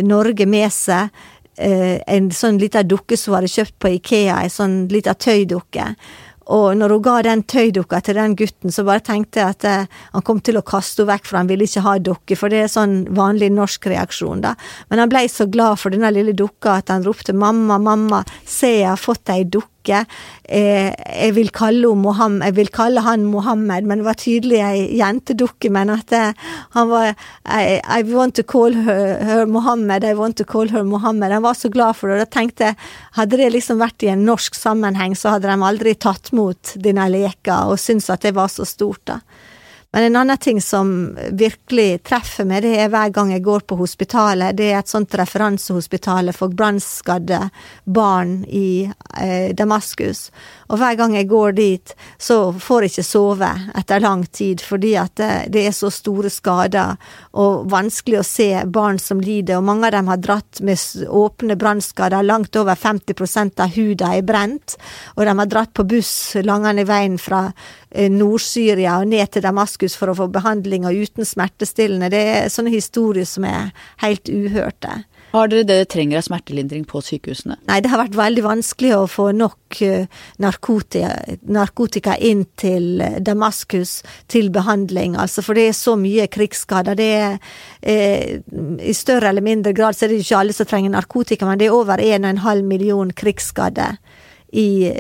Norge 0.03 0.45
med 0.51 0.73
seg 0.75 1.13
eh, 1.59 2.01
en 2.07 2.31
sånn 2.35 2.61
lita 2.63 2.83
dukke 2.83 3.17
som 3.19 3.33
hun 3.33 3.41
hadde 3.41 3.55
kjøpt 3.55 3.79
på 3.83 3.97
Ikea, 3.99 4.43
ei 4.43 4.53
sånn 4.53 4.87
lita 4.93 5.15
tøydukke. 5.15 5.95
Og 6.53 6.73
når 6.75 6.97
hun 6.97 7.03
ga 7.05 7.15
den 7.25 7.43
tøydukka 7.47 8.01
til 8.03 8.19
den 8.19 8.35
gutten, 8.37 8.73
så 8.75 8.83
bare 8.87 9.05
tenkte 9.07 9.41
jeg 9.41 9.55
at 9.55 9.67
eh, 9.69 9.99
han 10.13 10.25
kom 10.27 10.43
til 10.43 10.59
å 10.59 10.65
kaste 10.67 11.05
henne 11.05 11.15
vekk, 11.15 11.29
for 11.29 11.39
han 11.39 11.51
ville 11.51 11.69
ikke 11.69 11.85
ha 11.87 11.97
dukke, 12.03 12.39
for 12.39 12.53
det 12.53 12.65
er 12.65 12.73
sånn 12.73 12.97
vanlig 13.15 13.53
norsk 13.55 13.87
reaksjon, 13.93 14.43
da. 14.45 14.57
Men 14.91 15.05
han 15.05 15.13
blei 15.13 15.29
så 15.31 15.47
glad 15.51 15.81
for 15.81 15.95
denne 15.95 16.11
lille 16.15 16.35
dukka 16.37 16.81
at 16.83 16.93
han 16.93 17.07
ropte 17.07 17.35
mamma, 17.37 17.79
mamma, 17.79 18.25
se 18.45 18.75
jeg 18.81 18.91
har 18.91 19.01
fått 19.01 19.33
ei 19.33 19.45
dukke 19.45 19.72
dukke. 19.83 20.07
Eh, 20.45 20.93
jeg, 20.93 21.35
vil 21.35 21.51
Mohammed, 21.97 22.45
jeg 22.47 22.57
vil 22.57 22.69
kalle 22.69 23.01
han 23.01 23.25
Mohammed, 23.25 23.85
men 23.85 23.99
det 23.99 24.05
var 24.05 24.15
tydelig 24.15 24.61
ei 24.61 24.99
jentedukke. 24.99 25.71
Men 25.71 25.91
at 25.91 26.13
eh, 26.13 26.33
han 26.73 26.89
var 26.89 27.15
I, 27.45 27.81
I, 27.81 28.03
want 28.03 28.35
to 28.37 28.43
call 28.43 28.73
her, 28.73 29.23
her 29.23 29.47
Mohammed, 29.47 30.05
I 30.05 30.15
want 30.15 30.37
to 30.37 30.45
call 30.45 30.69
her 30.69 30.83
Mohammed. 30.83 31.33
Han 31.33 31.43
var 31.43 31.55
så 31.55 31.69
glad 31.69 31.97
for 31.97 32.09
det. 32.09 32.15
Og 32.15 32.27
da 32.27 32.31
tenkte 32.31 32.65
jeg, 32.65 32.77
hadde 33.13 33.37
det 33.37 33.53
liksom 33.53 33.79
vært 33.79 34.03
i 34.03 34.13
en 34.13 34.25
norsk 34.25 34.55
sammenheng, 34.55 35.17
så 35.17 35.37
hadde 35.37 35.51
de 35.51 35.63
aldri 35.63 35.95
tatt 35.95 36.33
mot 36.33 36.75
denne 36.77 37.09
leka 37.11 37.65
og 37.71 37.81
syntes 37.81 38.11
at 38.11 38.23
det 38.23 38.35
var 38.37 38.49
så 38.49 38.67
stort, 38.69 39.03
da. 39.07 39.21
Men 39.93 40.05
en 40.05 40.17
annen 40.17 40.39
ting 40.39 40.61
som 40.65 41.19
virkelig 41.33 42.03
treffer 42.09 42.47
meg, 42.49 42.63
det 42.65 42.79
er 42.81 42.89
hver 42.89 43.11
gang 43.13 43.35
jeg 43.35 43.43
går 43.45 43.67
på 43.69 43.77
hospitalet. 43.77 44.57
Det 44.57 44.71
er 44.71 44.79
et 44.79 44.89
sånt 44.89 45.13
referansehospital 45.21 46.33
for 46.33 46.55
brannskadde 46.57 47.43
barn 47.85 48.39
i 48.49 48.87
eh, 49.21 49.53
Damaskus. 49.53 50.31
Og 50.73 50.81
hver 50.81 50.97
gang 50.97 51.13
jeg 51.19 51.29
går 51.29 51.53
dit, 51.59 51.93
så 52.17 52.39
får 52.57 52.87
jeg 52.87 52.93
ikke 52.95 53.05
sove 53.05 53.51
etter 53.83 54.01
lang 54.01 54.25
tid, 54.33 54.65
fordi 54.65 54.95
at 54.97 55.13
det, 55.21 55.31
det 55.53 55.67
er 55.69 55.77
så 55.77 55.93
store 55.93 56.33
skader 56.33 56.97
og 57.37 57.69
vanskelig 57.69 58.23
å 58.23 58.25
se 58.25 58.49
barn 58.73 58.97
som 58.97 59.21
lider. 59.21 59.61
Og 59.61 59.69
mange 59.69 59.91
av 59.91 59.97
dem 59.99 60.09
har 60.09 60.25
dratt 60.25 60.63
med 60.65 60.81
åpne 61.05 61.59
brannskader, 61.61 62.25
langt 62.25 62.57
over 62.57 62.81
50% 62.81 63.61
av 63.61 63.77
huden 63.77 64.17
er 64.17 64.25
brent. 64.25 64.79
Og 65.19 65.29
de 65.29 65.37
har 65.37 65.53
dratt 65.53 65.77
på 65.77 65.85
buss 65.85 66.15
langende 66.41 66.89
veien 66.89 67.21
fra 67.21 67.45
eh, 67.51 67.79
Nord-Syria 67.93 68.99
og 69.01 69.11
ned 69.13 69.35
til 69.35 69.45
Damaskus 69.45 69.97
for 69.99 70.13
å 70.13 70.17
få 70.17 70.29
behandling, 70.33 70.87
og 70.89 70.97
uten 70.97 71.29
smertestillende. 71.29 72.11
Det 72.13 72.23
er 72.35 72.53
sånne 72.53 72.73
historier 72.73 73.29
som 73.29 73.47
er 73.49 73.73
helt 74.05 74.31
uhørte. 74.33 75.03
Har 75.33 75.49
dere 75.49 75.65
det 75.65 75.73
dere 75.73 75.89
trenger 75.89 76.19
av 76.21 76.27
smertelindring 76.27 76.83
på 76.89 77.01
sykehusene? 77.01 77.57
Nei, 77.69 77.79
det 77.81 77.89
har 77.89 78.03
vært 78.03 78.19
veldig 78.19 78.43
vanskelig 78.45 78.91
å 78.99 79.07
få 79.09 79.31
nok 79.33 79.79
eh, 79.85 80.05
narkotika, 80.45 81.39
narkotika 81.49 82.19
inn 82.21 82.45
til 82.61 83.01
Damaskus 83.25 84.03
til 84.33 84.51
behandling, 84.53 85.17
altså, 85.17 85.45
for 85.45 85.57
det 85.57 85.71
er 85.71 85.79
så 85.79 85.97
mye 85.97 86.29
krigsskader. 86.33 86.99
Det 87.01 87.09
er 87.17 87.39
eh, 87.81 88.43
I 88.85 88.97
større 88.97 89.33
eller 89.33 89.45
mindre 89.45 89.73
grad 89.77 89.97
så 89.97 90.05
er 90.05 90.13
det 90.13 90.21
ikke 90.21 90.43
alle 90.43 90.57
som 90.57 90.69
trenger 90.69 90.93
narkotika, 90.93 91.49
men 91.49 91.63
det 91.63 91.71
er 91.71 91.79
over 91.81 92.05
1,5 92.05 92.69
million 92.69 93.17
krigsskadde. 93.17 93.89
I, 94.53 94.93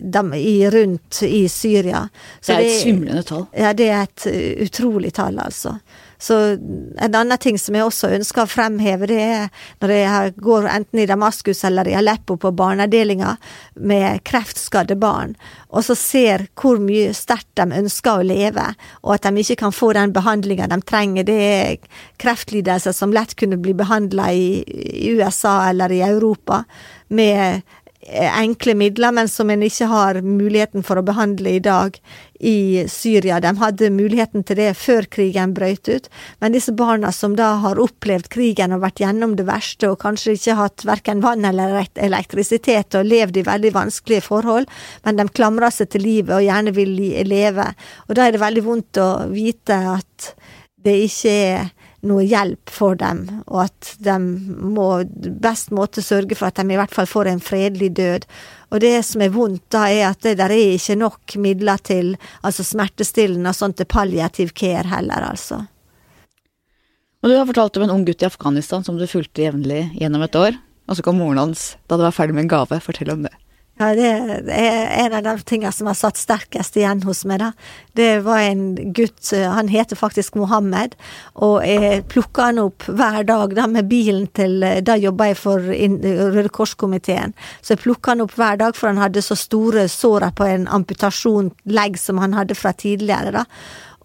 dem, 0.00 0.34
i, 0.34 0.70
rundt 0.70 1.22
i 1.22 1.42
Syria. 1.52 2.06
Så 2.40 2.54
det 2.54 2.58
er 2.58 2.68
et 2.68 2.80
svimlende 2.80 3.22
tall. 3.28 3.42
Ja, 3.52 3.72
det 3.76 3.88
er 3.92 4.06
et 4.06 4.28
utrolig 4.64 5.12
tall, 5.18 5.36
altså. 5.44 5.74
Så 6.20 6.34
en 6.98 7.14
annen 7.14 7.38
ting 7.38 7.58
som 7.62 7.76
jeg 7.78 7.86
også 7.86 8.10
ønsker 8.16 8.42
å 8.42 8.50
fremheve, 8.50 9.06
det 9.06 9.18
er 9.22 9.44
når 9.78 9.92
jeg 9.94 10.32
går 10.42 10.66
enten 10.72 11.02
i 11.04 11.06
Damaskus 11.06 11.62
eller 11.68 11.86
i 11.86 11.94
Aleppo 11.94 12.34
på 12.42 12.50
barneavdelinga 12.58 13.36
med 13.86 14.24
kreftskadde 14.26 14.96
barn, 14.98 15.36
og 15.70 15.86
så 15.86 15.94
ser 15.94 16.48
hvor 16.58 16.82
mye 16.82 17.14
sterkt 17.14 17.52
de 17.60 17.68
ønsker 17.70 18.18
å 18.18 18.26
leve, 18.26 18.66
og 19.04 19.14
at 19.14 19.28
de 19.28 19.44
ikke 19.44 19.60
kan 19.62 19.74
få 19.74 19.92
den 19.94 20.14
behandlinga 20.16 20.66
de 20.72 20.80
trenger. 20.82 21.28
Det 21.28 21.38
er 21.38 21.78
kreftlidelser 22.18 22.96
som 22.96 23.14
lett 23.14 23.36
kunne 23.38 23.60
bli 23.62 23.76
behandla 23.78 24.32
i, 24.34 24.48
i 24.66 25.14
USA 25.14 25.60
eller 25.70 25.94
i 25.94 26.02
Europa 26.02 26.64
med 27.14 27.62
enkle 28.08 28.74
midler, 28.78 29.12
men 29.12 29.28
som 29.28 29.50
en 29.50 29.62
ikke 29.64 29.88
har 29.90 30.20
muligheten 30.24 30.84
for 30.86 31.00
å 31.00 31.04
behandle 31.04 31.56
i 31.56 31.62
dag 31.62 31.98
i 32.40 32.84
Syria. 32.88 33.40
De 33.42 33.52
hadde 33.58 33.90
muligheten 33.92 34.44
til 34.46 34.58
det 34.60 34.70
før 34.78 35.08
krigen 35.10 35.54
brøt 35.56 35.90
ut, 35.90 36.08
men 36.40 36.54
disse 36.54 36.72
barna 36.76 37.12
som 37.14 37.34
da 37.38 37.54
har 37.62 37.80
opplevd 37.82 38.30
krigen 38.32 38.74
og 38.76 38.84
vært 38.84 39.02
gjennom 39.02 39.34
det 39.38 39.48
verste, 39.48 39.90
og 39.90 40.00
kanskje 40.04 40.36
ikke 40.38 40.58
hatt 40.58 40.86
verken 40.88 41.22
vann 41.24 41.46
eller 41.48 41.80
elektrisitet 41.94 42.98
og 42.98 43.08
levd 43.08 43.40
i 43.40 43.46
veldig 43.48 43.74
vanskelige 43.76 44.26
forhold, 44.28 44.68
men 45.04 45.18
de 45.18 45.28
klamrer 45.28 45.74
seg 45.74 45.92
til 45.92 46.06
livet 46.06 46.36
og 46.38 46.46
gjerne 46.46 46.74
vil 46.76 46.94
leve. 47.28 47.72
Og 48.08 48.16
da 48.18 48.26
er 48.26 48.36
det 48.36 48.44
veldig 48.44 48.64
vondt 48.66 49.02
å 49.02 49.10
vite 49.32 49.82
at 49.98 50.32
det 50.84 50.94
ikke 51.08 51.34
er 51.34 51.68
noe 52.06 52.22
hjelp 52.22 52.70
for 52.70 52.98
dem, 52.98 53.24
og 53.48 53.64
at 53.64 53.94
de 54.04 54.14
må 54.18 55.02
best 55.42 55.72
måte 55.74 56.02
sørge 56.04 56.36
for 56.38 56.50
at 56.50 56.60
de 56.60 56.74
i 56.74 56.78
hvert 56.78 56.94
fall 56.94 57.08
får 57.10 57.30
en 57.32 57.42
fredelig 57.42 57.90
død. 57.98 58.26
Og 58.70 58.82
det 58.84 58.92
som 59.08 59.24
er 59.24 59.32
vondt 59.34 59.64
da, 59.74 59.88
er 59.90 60.12
at 60.12 60.22
det 60.22 60.36
der 60.38 60.54
er 60.54 60.76
ikke 60.76 60.98
nok 61.00 61.34
midler 61.42 61.82
til 61.82 62.14
altså 62.46 62.66
smertestillende 62.66 63.50
og 63.50 63.58
sånt 63.58 63.80
til 63.80 63.90
palliativ 63.90 64.54
care 64.54 64.86
heller, 64.92 65.26
altså. 65.32 65.64
Og 67.18 67.32
du 67.32 67.34
har 67.34 67.48
fortalt 67.48 67.76
om 67.80 67.88
en 67.88 67.96
ung 67.96 68.06
gutt 68.06 68.22
i 68.22 68.28
Afghanistan 68.28 68.84
som 68.86 68.98
du 68.98 69.08
fulgte 69.10 69.42
jevnlig 69.42 69.88
gjennom 69.98 70.22
et 70.22 70.38
år, 70.38 70.58
og 70.86 70.96
så 70.96 71.02
kom 71.02 71.18
moren 71.18 71.48
hans 71.48 71.72
da 71.90 71.98
du 71.98 72.06
var 72.06 72.14
ferdig 72.14 72.36
med 72.36 72.46
en 72.46 72.54
gave. 72.54 72.78
Fortell 72.84 73.10
om 73.16 73.26
det. 73.26 73.34
Ja, 73.78 73.92
det 73.94 74.06
er 74.50 74.88
en 75.04 75.12
av 75.14 75.22
de 75.22 75.44
tingene 75.46 75.70
som 75.70 75.86
har 75.86 75.94
satt 75.94 76.18
sterkest 76.18 76.74
igjen 76.80 77.04
hos 77.06 77.20
meg, 77.28 77.38
da. 77.38 77.52
Det 77.94 78.08
var 78.26 78.42
en 78.42 78.92
gutt, 78.94 79.20
han 79.30 79.70
heter 79.70 79.98
faktisk 79.98 80.34
Mohammed, 80.38 80.96
og 81.38 81.62
jeg 81.62 82.02
plukka 82.10 82.48
han 82.50 82.58
opp 82.64 82.88
hver 82.90 83.22
dag 83.28 83.54
da 83.54 83.68
med 83.70 83.86
bilen 83.90 84.26
til 84.34 84.62
Da 84.82 84.96
jobba 84.98 85.30
jeg 85.30 85.38
for 85.38 85.62
Røde 85.62 86.50
Kors-komiteen, 86.50 87.36
så 87.62 87.76
jeg 87.76 87.84
plukka 87.86 88.16
han 88.16 88.26
opp 88.26 88.34
hver 88.38 88.58
dag, 88.58 88.74
for 88.74 88.90
han 88.90 88.98
hadde 88.98 89.22
så 89.22 89.38
store 89.38 89.86
sår 89.90 90.32
på 90.34 90.48
en 90.48 90.66
amputasjon 90.66 91.52
legg 91.70 92.02
som 92.02 92.18
han 92.18 92.34
hadde 92.34 92.58
fra 92.58 92.74
tidligere, 92.74 93.30
da 93.40 93.46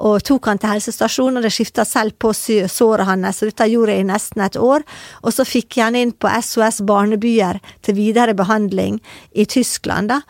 og 0.03 0.23
tok 0.27 0.49
han 0.51 0.59
til 0.59 0.73
helsestasjonen, 0.73 1.39
og 1.39 1.45
det 1.45 1.53
skifta 1.55 1.85
selv 1.87 2.17
på 2.19 2.33
såret 2.35 3.07
hans, 3.07 3.39
så 3.39 3.47
dette 3.47 3.69
gjorde 3.71 3.95
jeg 3.95 4.03
i 4.03 4.09
nesten 4.09 4.43
et 4.43 4.57
år. 4.59 4.83
Og 5.23 5.35
så 5.35 5.45
fikk 5.47 5.77
jeg 5.79 5.87
han 5.87 5.99
inn 5.99 6.11
på 6.11 6.31
SOS 6.43 6.81
Barnebyer 6.87 7.61
til 7.85 7.97
videre 7.99 8.35
behandling 8.35 8.99
i 9.31 9.47
Tyskland, 9.47 10.11
da. 10.11 10.21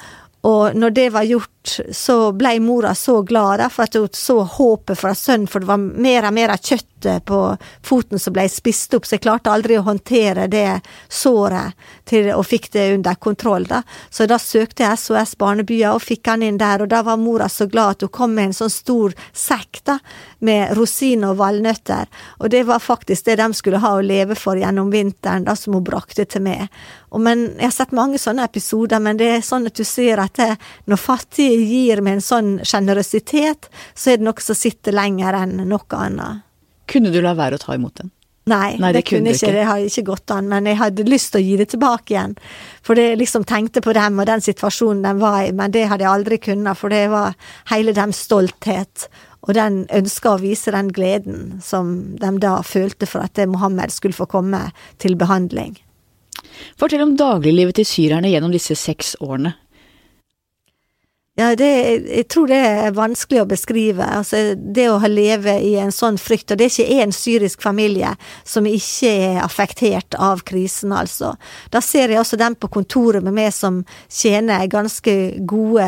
Og 0.44 0.76
når 0.76 0.92
det 0.92 1.08
var 1.16 1.24
gjort, 1.24 1.63
så 1.92 2.32
blei 2.32 2.60
mora 2.60 2.96
så 2.96 3.22
glad, 3.22 3.60
da, 3.60 3.70
for 3.70 3.84
at 3.84 3.96
hun 3.96 4.10
så 4.12 4.42
håpet 4.44 5.00
fra 5.00 5.14
sønnen, 5.16 5.48
for 5.48 5.64
det 5.64 5.70
var 5.70 5.80
mer 5.80 6.28
og 6.28 6.34
mer 6.36 6.54
av 6.54 6.62
kjøttet 6.62 7.26
på 7.28 7.40
foten 7.84 8.20
som 8.20 8.34
blei 8.36 8.46
spist 8.52 8.94
opp, 8.96 9.06
så 9.06 9.18
jeg 9.18 9.24
klarte 9.26 9.52
aldri 9.52 9.76
å 9.76 9.84
håndtere 9.84 10.48
det 10.52 10.82
såret 11.12 11.76
til, 12.08 12.30
og 12.36 12.46
fikk 12.48 12.70
det 12.76 12.86
under 12.96 13.16
kontroll, 13.20 13.68
da. 13.68 13.82
Så 14.10 14.28
da 14.28 14.40
søkte 14.40 14.86
jeg 14.86 15.00
SOS 15.00 15.36
Barnebyer 15.40 15.96
og 15.96 16.04
fikk 16.04 16.32
han 16.32 16.44
inn 16.48 16.60
der, 16.60 16.84
og 16.84 16.92
da 16.92 17.04
var 17.04 17.20
mora 17.20 17.50
så 17.52 17.68
glad 17.72 17.98
at 17.98 18.08
hun 18.08 18.14
kom 18.16 18.36
med 18.36 18.52
en 18.52 18.58
sånn 18.64 18.74
stor 18.74 19.16
sekk, 19.32 19.84
da, 19.88 19.98
med 20.44 20.76
rosiner 20.80 21.32
og 21.32 21.40
valnøtter, 21.44 22.12
og 22.40 22.52
det 22.52 22.66
var 22.68 22.84
faktisk 22.84 23.28
det 23.28 23.40
de 23.40 23.50
skulle 23.56 23.84
ha 23.84 23.96
å 23.98 24.04
leve 24.04 24.36
for 24.40 24.60
gjennom 24.60 24.92
vinteren, 24.92 25.48
da, 25.48 25.56
som 25.60 25.76
hun 25.76 25.88
brakte 25.88 26.28
til 26.28 26.44
meg. 26.44 26.68
Og 27.14 27.22
men 27.22 27.44
Jeg 27.60 27.68
har 27.68 27.76
sett 27.76 27.94
mange 27.94 28.18
sånne 28.18 28.46
episoder, 28.48 29.00
men 29.00 29.20
det 29.20 29.30
er 29.36 29.46
sånn 29.46 29.68
at 29.70 29.78
du 29.78 29.84
ser 29.86 30.22
at 30.24 30.34
det, 30.40 30.56
når 30.90 30.98
fattige 30.98 31.53
gir 31.60 32.02
med 32.02 32.20
en 32.20 32.26
sånn 32.26 32.52
sjenerøsitet, 32.66 33.70
så 33.94 34.14
er 34.14 34.20
det 34.20 34.28
noe 34.28 34.44
som 34.44 34.58
sitter 34.58 34.96
lenger 34.96 35.38
enn 35.44 35.64
noe 35.70 36.00
annet. 36.00 36.44
Kunne 36.90 37.14
du 37.14 37.22
la 37.24 37.34
være 37.38 37.58
å 37.58 37.64
ta 37.64 37.78
imot 37.78 38.02
den? 38.02 38.12
Nei, 38.44 38.76
Nei, 38.76 38.90
det, 38.92 39.00
det 39.00 39.08
kunne 39.08 39.32
ikke. 39.32 39.52
Det 39.56 39.68
har 39.70 39.84
ikke 39.88 40.04
gått 40.10 40.32
an. 40.36 40.50
Men 40.52 40.68
jeg 40.68 40.80
hadde 40.82 41.06
lyst 41.08 41.32
til 41.32 41.40
å 41.40 41.46
gi 41.46 41.54
det 41.62 41.70
tilbake 41.72 42.12
igjen. 42.12 42.34
For 42.84 43.00
jeg 43.00 43.20
liksom 43.22 43.46
tenkte 43.48 43.84
på 43.84 43.94
dem 43.96 44.20
og 44.20 44.28
den 44.28 44.44
situasjonen 44.44 45.06
de 45.06 45.14
var 45.22 45.38
i, 45.46 45.54
men 45.56 45.72
det 45.72 45.86
hadde 45.88 46.04
jeg 46.04 46.12
aldri 46.12 46.40
kunnet. 46.44 46.80
For 46.80 46.92
det 46.92 47.06
var 47.14 47.38
hele 47.72 47.96
deres 47.96 48.20
stolthet, 48.28 49.08
og 49.48 49.56
den 49.56 49.86
ønska 49.96 50.36
å 50.36 50.42
vise 50.44 50.76
den 50.76 50.92
gleden 50.96 51.40
som 51.64 51.96
de 52.20 52.36
da 52.44 52.58
følte 52.68 53.08
for 53.08 53.24
at 53.24 53.40
Mohammed 53.48 53.96
skulle 53.96 54.16
få 54.16 54.28
komme 54.32 54.70
til 55.04 55.16
behandling. 55.20 55.78
Fortell 56.80 57.04
om 57.04 57.16
dagliglivet 57.20 57.80
til 57.80 57.88
syrerne 57.88 58.32
gjennom 58.32 58.52
disse 58.54 58.76
seks 58.80 59.16
årene. 59.24 59.56
Ja, 61.36 61.56
det, 61.58 61.68
jeg 62.14 62.28
tror 62.30 62.46
det 62.52 62.58
er 62.62 62.92
vanskelig 62.94 63.40
å 63.42 63.48
beskrive. 63.50 64.06
Altså, 64.06 64.54
det 64.54 64.84
å 64.92 65.00
leve 65.10 65.56
i 65.66 65.72
en 65.82 65.90
sånn 65.90 66.20
frykt, 66.22 66.54
og 66.54 66.60
det 66.60 66.68
er 66.68 66.74
ikke 66.76 67.00
én 67.02 67.14
syrisk 67.16 67.64
familie 67.66 68.12
som 68.46 68.68
ikke 68.70 69.10
er 69.10 69.40
affektert 69.42 70.14
av 70.14 70.44
krisen, 70.46 70.94
altså. 70.94 71.32
Da 71.74 71.82
ser 71.82 72.14
jeg 72.14 72.22
også 72.22 72.38
dem 72.38 72.54
på 72.54 72.70
kontoret 72.78 73.26
med 73.26 73.34
meg 73.34 73.50
som 73.58 73.82
tjener 74.14 74.70
ganske 74.70 75.16
gode 75.50 75.88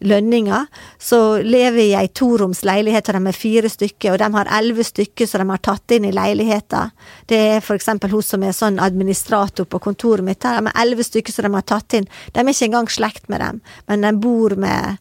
lønninger. 0.00 0.66
Så 0.98 1.20
lever 1.42 1.80
jeg 1.82 1.90
i 1.92 1.98
ei 2.00 2.12
toroms 2.14 2.64
leilighet, 2.66 3.08
og 3.10 3.18
de 3.18 3.32
er 3.32 3.38
fire 3.38 3.70
stykker, 3.70 4.14
og 4.14 4.22
de 4.22 4.30
har 4.38 4.52
elleve 4.58 4.86
stykker 4.86 5.28
som 5.30 5.44
de 5.44 5.54
har 5.54 5.64
tatt 5.64 5.96
inn 5.96 6.08
i 6.08 6.14
leiligheten. 6.14 6.94
Det 7.30 7.40
er 7.56 7.64
for 7.64 7.78
eksempel 7.78 8.12
hun 8.14 8.24
som 8.24 8.42
er 8.42 8.56
sånn 8.56 8.80
administrator 8.82 9.68
på 9.68 9.82
kontoret 9.84 10.26
mitt, 10.26 10.42
de 10.44 10.70
er 10.70 10.80
elleve 10.82 11.06
stykker 11.06 11.34
som 11.34 11.48
de 11.48 11.54
har 11.58 11.68
tatt 11.68 11.98
inn. 12.00 12.08
De 12.32 12.40
er 12.40 12.52
ikke 12.52 12.70
engang 12.70 12.90
slekt 12.90 13.28
med 13.32 13.44
dem, 13.44 13.62
men 13.90 14.06
de 14.06 14.12
bor 14.24 14.56
med 14.60 14.98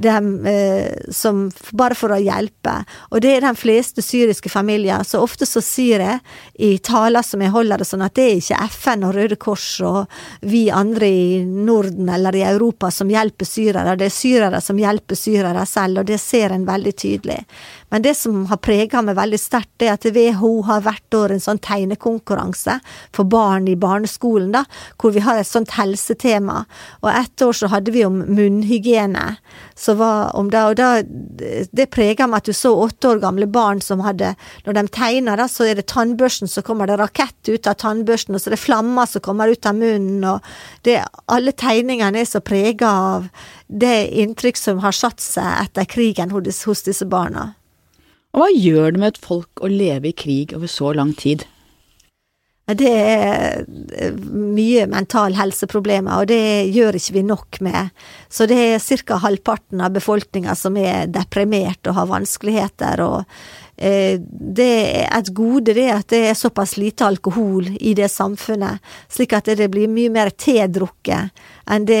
dem 0.00 0.46
eh, 0.46 0.92
som 1.10 1.50
Bare 1.76 1.94
for 1.94 2.14
å 2.14 2.18
hjelpe. 2.20 2.72
Og 3.10 3.20
det 3.22 3.34
er 3.36 3.44
de 3.44 3.52
fleste 3.58 4.02
syriske 4.04 4.50
familier. 4.52 5.04
Så 5.06 5.20
ofte 5.22 5.46
så 5.48 5.62
sier 5.64 6.02
jeg 6.02 6.18
i 6.60 6.70
taler 6.84 7.24
som 7.26 7.42
jeg 7.42 7.52
holder 7.54 7.82
det 7.82 7.88
sånn, 7.88 8.04
at 8.04 8.16
det 8.16 8.26
er 8.26 8.40
ikke 8.40 8.68
FN 8.74 9.04
og 9.06 9.14
Røde 9.16 9.38
Kors 9.40 9.68
og 9.86 10.20
vi 10.46 10.64
andre 10.74 11.08
i 11.08 11.26
Norden 11.44 12.08
eller 12.12 12.36
i 12.36 12.44
Europa 12.46 12.90
som 12.94 13.10
hjelper 13.12 13.48
syrere. 13.48 13.96
Det 13.98 14.08
er 14.08 14.16
syrere 14.16 14.62
som 14.64 14.80
hjelper 14.80 15.18
syrere 15.18 15.66
selv, 15.68 16.02
og 16.02 16.10
det 16.10 16.20
ser 16.22 16.54
en 16.54 16.66
veldig 16.68 16.94
tydelig. 16.96 17.40
Men 17.90 18.02
det 18.02 18.14
som 18.14 18.44
har 18.46 18.60
prega 18.62 19.02
meg 19.02 19.18
veldig 19.18 19.38
sterkt, 19.40 19.82
er 19.82 19.96
at 19.96 20.06
WHO 20.06 20.52
har 20.68 20.84
hvert 20.84 21.16
år 21.16 21.34
en 21.34 21.42
sånn 21.42 21.60
tegnekonkurranse 21.62 22.78
for 23.16 23.26
barn 23.30 23.66
i 23.70 23.76
barneskolen, 23.78 24.52
da, 24.54 24.64
hvor 25.00 25.14
vi 25.14 25.24
har 25.24 25.40
et 25.40 25.48
sånt 25.48 25.74
helsetema. 25.74 26.64
Og 27.02 27.10
ett 27.10 27.42
år 27.42 27.56
så 27.56 27.70
hadde 27.72 27.94
vi 27.94 28.04
om 28.06 28.20
munnhygiene. 28.22 29.26
Så 29.74 29.96
var 29.98 30.30
om 30.38 30.52
det, 30.52 30.62
og 30.62 30.78
da, 30.78 30.90
det 31.02 31.90
prega 31.90 32.28
meg 32.30 32.44
at 32.44 32.50
du 32.50 32.56
så 32.56 32.72
åtte 32.78 33.10
år 33.10 33.22
gamle 33.24 33.48
barn 33.50 33.80
som 33.82 34.02
hadde 34.04 34.34
Når 34.64 34.76
de 34.76 34.82
tegner, 34.92 35.36
da, 35.40 35.46
så 35.50 35.66
er 35.66 35.78
det 35.78 35.88
tannbørsten, 35.90 36.48
så 36.48 36.62
kommer 36.62 36.86
det 36.86 36.98
rakett 37.00 37.48
ut 37.48 37.66
av 37.66 37.78
tannbørsten, 37.80 38.34
og 38.34 38.42
så 38.42 38.50
er 38.50 38.54
det 38.54 38.62
flammer 38.62 39.08
som 39.08 39.24
kommer 39.24 39.50
ut 39.50 39.66
av 39.66 39.74
munnen, 39.74 40.24
og 40.24 40.84
det, 40.86 41.00
alle 41.26 41.52
tegningene 41.52 42.22
er 42.22 42.28
så 42.28 42.42
prega 42.44 42.90
av 43.14 43.30
det 43.66 44.10
inntrykk 44.22 44.58
som 44.58 44.82
har 44.84 44.94
satt 44.96 45.22
seg 45.22 45.64
etter 45.64 45.88
krigen 45.90 46.30
hos, 46.34 46.64
hos 46.68 46.84
disse 46.86 47.08
barna. 47.08 47.50
Og 48.30 48.44
hva 48.44 48.50
gjør 48.54 48.92
det 48.94 49.00
med 49.02 49.12
et 49.12 49.24
folk 49.24 49.62
å 49.64 49.70
leve 49.70 50.12
i 50.12 50.14
krig 50.14 50.52
over 50.54 50.70
så 50.70 50.92
lang 50.94 51.10
tid? 51.18 51.42
Det 52.78 52.90
er 52.90 53.64
eh, 53.96 54.18
mye 54.30 54.86
mental 54.90 55.34
helseproblemer, 55.38 56.20
og 56.20 56.28
det 56.30 56.70
gjør 56.74 56.98
ikke 56.98 57.16
vi 57.16 57.24
nok 57.26 57.60
med. 57.64 57.90
Så 58.28 58.46
det 58.50 58.58
er 58.74 58.84
ca. 59.06 59.18
halvparten 59.22 59.80
av 59.80 59.94
befolkninga 59.96 60.54
som 60.58 60.76
er 60.76 61.10
deprimert 61.10 61.86
og 61.90 61.98
har 61.98 62.10
vanskeligheter. 62.10 63.00
og 63.00 63.24
eh, 63.76 64.20
det 64.20 64.70
er 65.04 65.08
et 65.18 65.32
gode 65.34 65.74
det 65.74 65.88
at 65.94 66.08
det 66.12 66.22
er 66.28 66.38
såpass 66.38 66.76
lite 66.76 67.06
alkohol 67.06 67.72
i 67.80 67.94
det 67.94 68.10
samfunnet, 68.12 68.78
slik 69.08 69.32
at 69.32 69.50
det 69.56 69.70
blir 69.72 69.88
mye 69.88 70.12
mer 70.12 70.30
tedrukket 70.30 71.30
enn 71.70 71.86
det 71.86 72.00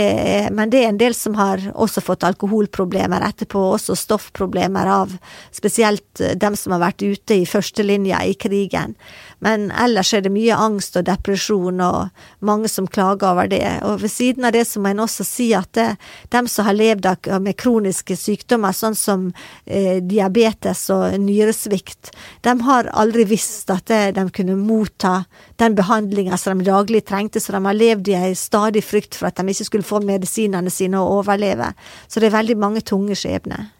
men 0.54 0.70
det 0.72 0.82
er 0.82 0.90
en 0.90 1.00
del 1.00 1.14
som 1.14 1.36
har 1.38 1.62
også 1.74 2.02
fått 2.02 2.24
alkoholproblemer 2.26 3.22
etterpå, 3.26 3.60
også 3.76 3.96
stoffproblemer 3.98 4.88
av 4.90 5.14
spesielt 5.54 6.22
eh, 6.22 6.36
dem 6.38 6.56
som 6.58 6.74
har 6.74 6.82
vært 6.82 7.04
ute 7.04 7.40
i 7.40 7.48
førstelinja 7.48 8.22
i 8.26 8.34
krigen. 8.40 8.96
Men 9.40 9.70
ellers 9.72 10.12
er 10.14 10.24
det 10.24 10.32
mye 10.32 10.56
angst 10.56 10.98
og 11.00 11.06
depresjon, 11.08 11.80
og 11.80 12.44
mange 12.44 12.68
som 12.68 12.88
klager 12.88 13.30
over 13.30 13.48
det. 13.48 13.64
Og 13.88 14.02
ved 14.02 14.12
siden 14.12 14.44
av 14.44 14.52
det 14.56 14.66
så 14.68 14.82
må 14.82 14.92
en 14.92 15.02
også 15.06 15.24
si 15.24 15.50
at 15.56 15.72
det, 15.78 15.88
dem 16.34 16.48
som 16.50 16.68
har 16.68 16.76
levd 16.76 17.08
med 17.40 17.56
kroniske 17.60 18.16
sykdommer, 18.20 18.76
sånn 18.76 18.96
som 18.98 19.26
eh, 19.64 19.98
diabetes 20.04 20.86
og 20.92 21.16
nyresvikt, 21.24 22.12
de 22.44 22.54
har 22.66 22.90
aldri 22.92 23.24
visst 23.30 23.72
at 23.72 23.88
det, 23.88 24.02
de 24.18 24.26
kunne 24.34 24.58
motta 24.60 25.22
den 25.60 25.76
behandlinga 25.78 26.36
som 26.40 26.60
de 26.60 26.68
daglig 26.68 27.06
trengte, 27.08 27.40
så 27.40 27.56
de 27.56 27.64
har 27.64 27.76
levd 27.76 28.12
i 28.12 28.18
ei 28.18 28.32
stadig 28.36 28.84
frykt 28.84 29.16
for 29.16 29.30
at 29.30 29.40
de 29.40 29.48
ikke 29.48 29.68
skulle 29.70 29.88
få 29.88 30.02
medisinene 30.04 30.72
sine 30.72 31.00
og 31.00 31.22
overleve. 31.22 31.72
Så 32.08 32.20
det 32.20 32.28
er 32.28 32.40
veldig 32.40 32.58
mange 32.60 32.84
tunge 32.84 33.16
skjebner. 33.16 33.70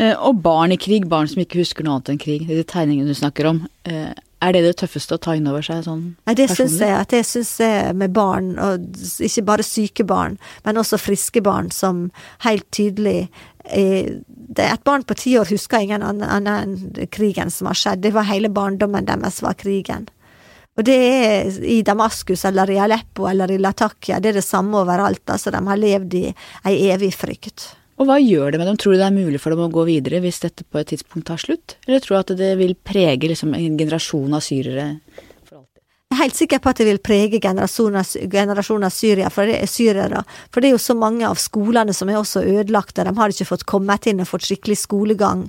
Eh, 0.00 0.12
og 0.16 0.42
barn 0.44 0.74
i 0.74 0.80
krig, 0.80 1.08
barn 1.08 1.30
som 1.30 1.40
ikke 1.40 1.60
husker 1.62 1.86
noe 1.86 1.96
annet 1.96 2.12
enn 2.12 2.20
krig, 2.20 2.44
de 2.48 2.66
tegningene 2.68 3.12
du 3.12 3.16
snakker 3.16 3.48
om. 3.48 3.64
Eh, 4.42 4.48
er 4.48 4.52
det 4.52 4.62
det 4.66 4.74
tøffeste 4.82 5.16
å 5.16 5.22
ta 5.22 5.36
inn 5.38 5.46
over 5.46 5.62
seg 5.62 5.84
sånn 5.86 6.04
Nei, 6.26 6.34
det 6.34 6.48
syns 6.50 6.78
jeg. 6.80 6.92
At 6.92 7.12
det 7.14 7.22
syns 7.26 7.54
jeg 7.62 7.94
med 7.98 8.12
barn, 8.12 8.54
og 8.58 8.86
ikke 9.22 9.46
bare 9.46 9.66
syke 9.66 10.04
barn, 10.04 10.38
men 10.64 10.80
også 10.80 11.00
friske 11.00 11.42
barn, 11.42 11.70
som 11.70 12.10
helt 12.46 12.68
tydelig 12.74 13.30
er, 13.64 14.18
det 14.26 14.64
Et 14.66 14.84
barn 14.84 15.04
på 15.06 15.14
ti 15.16 15.36
år 15.38 15.48
husker 15.48 15.80
ingen 15.80 16.02
annen 16.02 16.48
enn 16.50 17.06
krigen 17.14 17.50
som 17.50 17.70
har 17.70 17.78
skjedd. 17.78 18.02
Det 18.02 18.10
var 18.12 18.26
hele 18.28 18.50
barndommen 18.52 19.06
deres 19.06 19.38
var 19.40 19.54
krigen. 19.54 20.08
Og 20.76 20.84
det 20.84 20.96
er 20.96 21.60
i 21.64 21.82
Damaskus 21.84 22.44
eller 22.48 22.70
i 22.72 22.80
Aleppo 22.80 23.28
eller 23.28 23.50
i 23.52 23.60
Latakia, 23.60 24.18
det 24.20 24.32
er 24.32 24.40
det 24.40 24.44
samme 24.44 24.82
overalt. 24.82 25.22
Altså, 25.30 25.52
de 25.52 25.60
har 25.68 25.80
levd 25.80 26.18
i 26.18 26.24
ei 26.68 26.76
evig 26.92 27.12
frykt. 27.14 27.70
Og 28.00 28.08
hva 28.08 28.16
gjør 28.18 28.54
det 28.54 28.60
med 28.60 28.70
dem? 28.70 28.78
Tror 28.80 28.94
du 28.94 29.00
det 29.00 29.08
er 29.08 29.14
mulig 29.14 29.40
for 29.42 29.54
dem 29.54 29.66
å 29.66 29.72
gå 29.72 29.84
videre 29.88 30.22
hvis 30.24 30.40
dette 30.44 30.64
på 30.64 30.80
et 30.80 30.88
tidspunkt 30.92 31.28
tar 31.28 31.40
slutt? 31.40 31.76
Eller 31.86 32.02
tror 32.02 32.16
du 32.16 32.20
at 32.22 32.32
det 32.40 32.54
vil 32.60 32.74
prege 32.74 33.28
liksom, 33.30 33.52
en 33.58 33.76
generasjon 33.78 34.38
av 34.38 34.42
syrere 34.44 34.86
for 35.44 35.60
alltid? 35.60 35.82
Jeg 36.08 36.16
er 36.16 36.22
helt 36.22 36.38
sikker 36.40 36.62
på 36.62 36.72
at 36.72 36.80
det 36.80 36.88
vil 36.88 37.02
prege 37.04 37.40
generasjonen 37.42 38.88
av 38.88 38.94
syria, 38.96 39.30
for 39.32 39.48
det, 39.48 39.60
syrere. 39.70 40.24
For 40.52 40.60
det 40.60 40.70
er 40.70 40.76
jo 40.76 40.82
så 40.86 40.96
mange 40.98 41.28
av 41.28 41.40
skolene 41.40 41.94
som 41.96 42.10
er 42.10 42.20
også 42.20 42.42
ødelagte. 42.42 43.04
De 43.06 43.14
har 43.20 43.36
ikke 43.36 43.48
fått 43.52 43.68
kommet 43.68 44.08
inn 44.10 44.24
og 44.24 44.30
fått 44.32 44.48
skikkelig 44.48 44.80
skolegang 44.82 45.46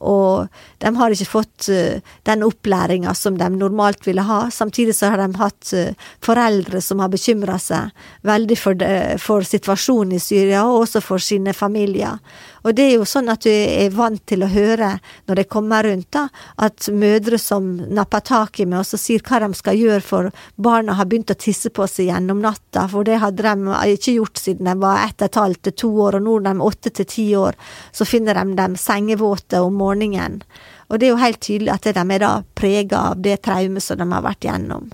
og 0.00 0.48
de 0.82 0.92
har 0.96 1.14
ikke 1.14 1.28
fått 1.28 1.68
uh, 1.72 2.02
den 2.28 2.44
opplæringa 2.46 3.14
som 3.16 3.38
de 3.38 3.48
normalt 3.54 4.06
ville 4.06 4.24
ha. 4.26 4.46
Samtidig 4.52 4.96
så 4.96 5.12
har 5.12 5.22
de 5.22 5.40
hatt 5.40 5.72
uh, 5.76 6.10
foreldre 6.24 6.82
som 6.84 7.00
har 7.04 7.12
bekymra 7.12 7.58
seg 7.62 7.94
veldig 8.26 8.58
for, 8.60 8.86
for, 9.22 9.46
situasjonen 9.46 10.16
i 10.18 10.22
Syria, 10.22 10.66
og 10.66 10.86
også 10.86 11.04
for 11.04 11.22
sine 11.22 11.54
familier. 11.56 12.20
Og 12.66 12.74
det 12.74 12.82
er 12.82 12.96
jo 12.96 13.04
sånn 13.06 13.30
at 13.30 13.44
du 13.46 13.50
er 13.52 13.92
vant 13.94 14.22
til 14.26 14.42
å 14.42 14.48
høre, 14.50 14.96
når 15.30 15.38
det 15.38 15.46
kommer 15.52 15.86
rundt, 15.86 16.08
da, 16.16 16.24
at 16.58 16.88
mødre 16.90 17.38
som 17.38 17.68
napper 17.94 18.24
tak 18.26 18.58
i 18.58 18.66
meg 18.66 18.80
og 18.80 18.88
så 18.88 18.98
sier 18.98 19.22
hva 19.22 19.38
de 19.44 19.52
skal 19.54 19.78
gjøre 19.78 20.02
for 20.02 20.32
barna 20.58 20.96
har 20.98 21.06
begynt 21.06 21.30
å 21.30 21.38
tisse 21.38 21.70
på 21.70 21.86
seg 21.86 22.10
gjennom 22.10 22.40
natta, 22.42 22.88
for 22.90 23.06
det 23.06 23.20
hadde 23.22 23.46
de 23.46 23.76
ikke 23.94 24.16
gjort 24.16 24.42
siden 24.42 24.66
de 24.66 24.74
var 24.82 25.04
ett 25.04 25.20
og 25.20 25.28
et 25.28 25.38
halvt 25.42 25.62
til 25.68 25.76
to 25.84 25.90
år, 26.08 26.18
og 26.18 26.26
nå 26.26 26.34
når 26.40 26.48
de 26.48 26.54
er 26.56 26.64
åtte 26.66 26.92
til 26.98 27.08
ti 27.12 27.26
år, 27.38 27.58
så 27.94 28.08
finner 28.08 28.40
de 28.40 28.58
dem 28.58 28.74
sengevåte 28.80 29.62
om 29.62 29.78
morgenen. 29.78 30.42
Og 30.90 30.98
det 30.98 31.08
er 31.08 31.14
jo 31.14 31.22
helt 31.22 31.42
tydelig 31.42 31.72
at 31.76 31.86
de 31.86 32.04
er 32.16 32.22
da 32.22 32.32
prega 32.58 33.04
av 33.12 33.22
det 33.22 33.38
traumet 33.46 33.84
som 33.84 34.02
de 34.02 34.08
har 34.10 34.26
vært 34.26 34.48
gjennom. 34.48 34.90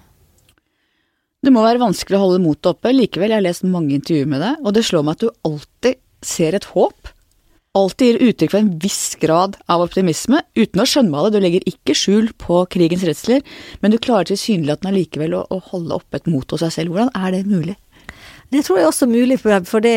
Det 1.42 1.50
må 1.50 1.64
være 1.64 1.80
vanskelig 1.80 2.20
å 2.20 2.22
holde 2.26 2.44
motet 2.44 2.74
oppe, 2.74 2.92
likevel, 2.92 3.32
jeg 3.32 3.40
har 3.40 3.48
lest 3.48 3.64
mange 3.64 3.96
intervjuer 3.96 4.28
med 4.28 4.44
deg, 4.44 4.60
og 4.60 4.76
det 4.76 4.84
slår 4.86 5.08
meg 5.08 5.16
at 5.16 5.24
du 5.24 5.48
alltid 5.48 6.00
ser 6.22 6.54
et 6.54 6.68
håp 6.76 7.12
alltid 7.78 8.08
gir 8.10 8.22
uttrykk 8.28 8.52
for 8.52 8.60
en 8.60 8.72
viss 8.82 9.14
grad 9.20 9.56
av 9.72 9.82
optimisme, 9.84 10.42
uten 10.58 10.82
å 10.82 10.86
skjønnmale, 10.88 11.32
du 11.32 11.38
legger 11.40 11.64
ikke 11.68 11.96
skjul 11.96 12.28
på 12.40 12.62
krigens 12.72 13.04
redsler, 13.08 13.40
men 13.80 13.94
du 13.94 14.00
klarer 14.02 14.28
tilsynelatende 14.28 14.92
allikevel 14.92 15.38
å, 15.38 15.46
å 15.48 15.60
holde 15.70 15.96
oppe 15.96 16.20
et 16.20 16.28
mot 16.28 16.52
hos 16.52 16.64
deg 16.64 16.74
selv. 16.74 16.92
Hvordan 16.92 17.12
er 17.16 17.32
det 17.32 17.46
mulig? 17.48 17.78
Det 18.52 18.60
tror 18.66 18.78
jeg 18.82 18.88
også 18.90 19.06
er 19.06 19.12
mulig, 19.14 19.38
for 19.40 19.80
det, 19.80 19.96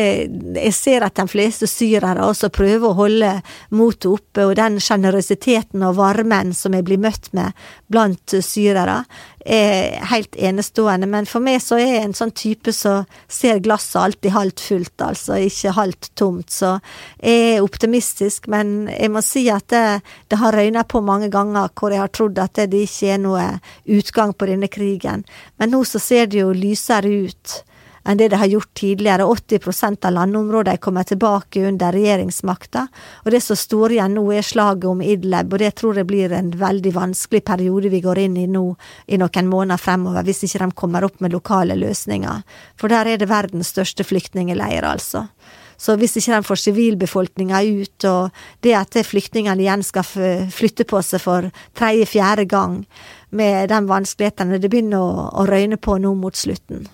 jeg 0.56 0.72
ser 0.72 1.04
at 1.04 1.18
de 1.18 1.26
fleste 1.28 1.66
syrere 1.68 2.24
også 2.24 2.48
prøver 2.48 2.88
å 2.88 2.96
holde 2.96 3.34
motet 3.76 4.08
oppe, 4.08 4.46
og 4.46 4.54
den 4.56 4.78
sjenerøsiteten 4.80 5.84
og 5.84 5.98
varmen 5.98 6.54
som 6.56 6.72
jeg 6.72 6.86
blir 6.86 7.02
møtt 7.02 7.28
med 7.36 7.52
blant 7.92 8.32
syrere, 8.40 9.02
er 9.44 10.00
helt 10.08 10.38
enestående. 10.40 11.04
Men 11.06 11.28
for 11.28 11.44
meg 11.44 11.60
så 11.62 11.76
er 11.76 11.90
jeg 11.98 12.06
en 12.06 12.16
sånn 12.16 12.32
type 12.32 12.72
som 12.72 13.04
ser 13.28 13.60
glasset 13.60 14.00
alltid 14.00 14.34
halvt 14.34 14.64
fullt, 14.70 15.04
altså 15.04 15.36
ikke 15.50 15.76
halvt 15.76 16.10
tomt. 16.16 16.48
Så 16.56 16.72
jeg 17.20 17.52
er 17.58 17.68
optimistisk, 17.68 18.48
men 18.48 18.88
jeg 18.88 19.12
må 19.12 19.20
si 19.20 19.44
at 19.52 19.68
det, 19.68 19.84
det 20.32 20.40
har 20.40 20.56
røyna 20.56 20.88
på 20.88 21.04
mange 21.04 21.28
ganger 21.28 21.68
hvor 21.76 21.92
jeg 21.92 22.06
har 22.06 22.14
trodd 22.14 22.40
at 22.40 22.56
det, 22.56 22.70
det 22.72 22.86
ikke 22.88 23.12
er 23.14 23.22
noe 23.22 23.46
utgang 23.84 24.32
på 24.32 24.48
denne 24.48 24.72
krigen. 24.72 25.28
Men 25.60 25.76
nå 25.76 25.84
så 25.84 26.00
ser 26.00 26.32
det 26.32 26.40
jo 26.40 26.56
lysere 26.56 27.12
ut 27.28 27.60
enn 28.06 28.20
det 28.20 28.28
de 28.32 28.38
har 28.40 28.50
gjort 28.50 28.72
tidligere. 28.78 29.26
80% 29.26 30.06
av 30.06 30.14
landområdene 30.16 30.76
er 30.76 30.82
kommet 30.82 31.10
tilbake 31.10 31.64
under 31.68 31.94
regjeringsmakta, 31.96 32.86
og 33.24 33.34
det 33.34 33.42
som 33.44 33.58
står 33.58 33.96
igjen 33.96 34.16
nå 34.16 34.24
er 34.34 34.46
slaget 34.46 34.88
om 34.90 35.02
Idleb, 35.02 35.52
og 35.52 35.62
det 35.62 35.74
tror 35.80 35.98
jeg 36.00 36.08
blir 36.08 36.34
en 36.36 36.52
veldig 36.56 36.94
vanskelig 36.96 37.42
periode 37.46 37.92
vi 37.92 38.02
går 38.04 38.22
inn 38.26 38.38
i 38.40 38.46
nå 38.50 38.64
i 39.06 39.18
noen 39.20 39.50
måneder 39.50 39.82
fremover, 39.82 40.26
hvis 40.26 40.44
ikke 40.46 40.64
de 40.64 40.72
kommer 40.78 41.06
opp 41.06 41.20
med 41.20 41.34
lokale 41.34 41.76
løsninger. 41.78 42.42
For 42.80 42.92
der 42.92 43.12
er 43.12 43.20
det 43.20 43.30
verdens 43.30 43.74
største 43.74 44.06
flyktningleir, 44.06 44.86
altså. 44.86 45.26
Så 45.76 45.96
hvis 46.00 46.16
ikke 46.16 46.38
de 46.38 46.46
får 46.46 46.60
sivilbefolkninga 46.62 47.60
ut, 47.82 48.04
og 48.08 48.30
det 48.64 48.72
at 48.78 48.96
flyktningene 49.04 49.60
igjen 49.60 49.84
skal 49.84 50.06
flytte 50.52 50.86
på 50.88 51.02
seg 51.04 51.20
for 51.20 51.50
tredje-fjerde 51.76 52.46
gang, 52.48 52.78
med 53.30 53.68
de 53.68 53.80
vanskelighetene 53.88 54.60
det 54.62 54.70
begynner 54.72 55.02
å, 55.02 55.26
å 55.42 55.48
røyne 55.48 55.76
på 55.76 55.98
nå 56.00 56.14
mot 56.16 56.36
slutten. 56.36 56.86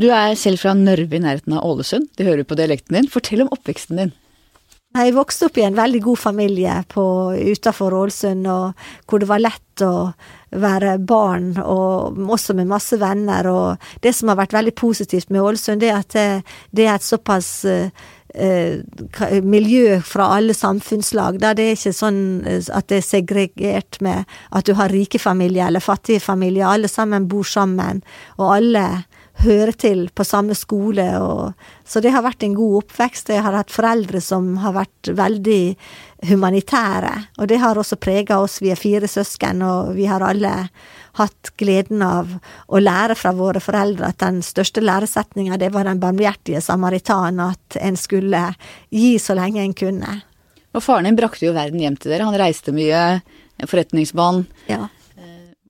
Du 0.00 0.08
er 0.08 0.34
selv 0.40 0.62
fra 0.62 0.72
Nørve 0.76 1.18
i 1.18 1.22
nærheten 1.22 1.52
av 1.56 1.66
Ålesund, 1.68 2.08
det 2.16 2.26
hører 2.26 2.48
på 2.48 2.56
dialekten 2.56 2.96
din. 2.96 3.08
Fortell 3.12 3.44
om 3.44 3.52
oppveksten 3.52 4.00
din. 4.00 4.12
Jeg 4.92 5.14
vokste 5.16 5.46
opp 5.48 5.56
i 5.56 5.64
en 5.64 5.76
veldig 5.76 6.02
god 6.04 6.18
familie 6.20 6.72
utafor 6.92 7.94
Ålesund, 7.96 8.44
hvor 9.08 9.22
det 9.22 9.28
var 9.28 9.40
lett 9.40 9.84
å 9.84 10.12
være 10.52 10.98
barn, 11.00 11.54
og 11.56 12.18
også 12.20 12.52
med 12.58 12.68
masse 12.68 12.98
venner. 13.00 13.48
Og 13.48 14.02
det 14.04 14.12
som 14.16 14.28
har 14.28 14.36
vært 14.42 14.52
veldig 14.52 14.74
positivt 14.76 15.32
med 15.32 15.40
Ålesund, 15.40 15.80
det 15.80 15.88
er 15.88 16.02
at 16.02 16.12
det, 16.12 16.26
det 16.76 16.84
er 16.84 16.98
et 16.98 17.06
såpass 17.08 17.48
eh, 17.64 18.84
miljø 19.40 19.96
fra 20.04 20.28
alle 20.36 20.52
samfunnslag. 20.56 21.40
Da 21.40 21.54
det 21.56 21.70
er 21.70 21.80
ikke 21.80 21.96
sånn 21.96 22.20
eh, 22.44 22.60
at 22.68 22.92
det 22.92 23.00
er 23.00 23.08
segregert 23.08 24.00
med 24.04 24.28
at 24.52 24.68
du 24.68 24.76
har 24.76 24.92
rike 24.92 25.20
familier 25.22 25.72
eller 25.72 25.84
fattige 25.84 26.20
familier. 26.20 26.68
Alle 26.68 26.92
sammen 26.92 27.32
bor 27.32 27.48
sammen, 27.48 28.04
og 28.36 28.58
alle 28.58 28.86
hører 29.42 29.72
til 29.72 30.06
på 30.14 30.24
samme 30.26 30.54
skole. 30.58 31.06
Og, 31.22 31.68
så 31.88 32.02
det 32.04 32.12
har 32.14 32.24
vært 32.24 32.44
en 32.46 32.56
god 32.56 32.82
oppvekst. 32.82 33.32
Jeg 33.32 33.44
har 33.44 33.56
hatt 33.56 33.72
foreldre 33.72 34.20
som 34.22 34.54
har 34.62 34.76
vært 34.76 35.12
veldig 35.18 35.62
humanitære. 36.30 37.12
Og 37.40 37.50
det 37.50 37.60
har 37.62 37.78
også 37.78 37.98
prega 38.00 38.38
oss. 38.42 38.60
Vi 38.62 38.72
er 38.72 38.80
fire 38.80 39.10
søsken, 39.10 39.64
og 39.66 39.94
vi 39.96 40.08
har 40.10 40.24
alle 40.24 40.52
hatt 41.18 41.52
gleden 41.60 42.02
av 42.06 42.30
å 42.72 42.80
lære 42.80 43.16
fra 43.18 43.34
våre 43.36 43.60
foreldre 43.60 44.12
at 44.12 44.22
den 44.22 44.40
største 44.44 44.80
læresetninga, 44.80 45.58
det 45.60 45.72
var 45.74 45.84
den 45.84 46.00
barmhjertige 46.00 46.62
samaritan, 46.64 47.40
at 47.52 47.76
en 47.80 47.98
skulle 48.00 48.46
gi 48.88 49.18
så 49.20 49.36
lenge 49.36 49.60
en 49.60 49.76
kunne. 49.76 50.20
Og 50.72 50.80
faren 50.80 51.04
din 51.04 51.18
brakte 51.18 51.44
jo 51.44 51.52
verden 51.52 51.82
hjem 51.82 51.98
til 52.00 52.14
dere. 52.14 52.24
Han 52.24 52.40
reiste 52.40 52.72
mye, 52.72 53.20
forretningsmann. 53.68 54.46
Ja. 54.70 54.86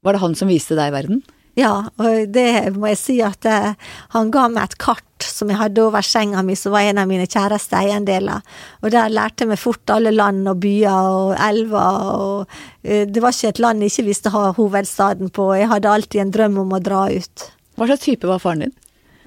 Var 0.03 0.14
det 0.14 0.22
han 0.22 0.37
som 0.38 0.51
viste 0.51 0.79
deg 0.79 0.94
verden? 0.94 1.25
Ja, 1.59 1.73
og 2.01 2.31
det 2.33 2.73
må 2.79 2.88
jeg 2.88 2.99
si 3.01 3.19
at 3.25 3.45
uh, 3.45 3.75
han 4.15 4.31
ga 4.33 4.47
meg 4.49 4.71
et 4.71 4.79
kart 4.81 5.27
som 5.27 5.51
jeg 5.53 5.61
hadde 5.61 5.83
over 5.85 6.03
senga 6.05 6.41
mi, 6.43 6.57
som 6.57 6.73
var 6.73 6.88
en 6.88 7.03
av 7.03 7.11
mine 7.11 7.27
kjæreste 7.29 7.77
eiendeler. 7.77 8.41
Og 8.81 8.95
der 8.95 9.12
lærte 9.12 9.45
jeg 9.45 9.53
meg 9.53 9.61
fort 9.61 9.93
alle 9.93 10.15
land 10.15 10.49
og 10.49 10.62
byer 10.62 11.09
og 11.12 11.35
elver, 11.37 12.07
og 12.17 12.47
uh, 12.47 13.03
det 13.05 13.21
var 13.21 13.37
ikke 13.37 13.53
et 13.53 13.61
land 13.61 13.85
jeg 13.85 13.93
ikke 13.93 14.09
visste 14.09 14.33
ha 14.33 14.47
hovedstaden 14.57 15.33
på. 15.35 15.51
Jeg 15.61 15.69
hadde 15.75 15.93
alltid 15.93 16.25
en 16.25 16.33
drøm 16.38 16.62
om 16.65 16.73
å 16.73 16.81
dra 16.81 17.05
ut. 17.12 17.51
Hva 17.77 17.91
slags 17.91 18.07
type 18.07 18.31
var 18.31 18.41
faren 18.41 18.67
din? 18.67 18.79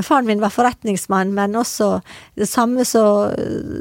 Faren 0.03 0.25
min 0.27 0.41
var 0.41 0.51
forretningsmann, 0.51 1.29
men 1.37 1.53
også 1.55 2.01
det 2.35 2.49
samme 2.49 2.83
så, 2.83 3.31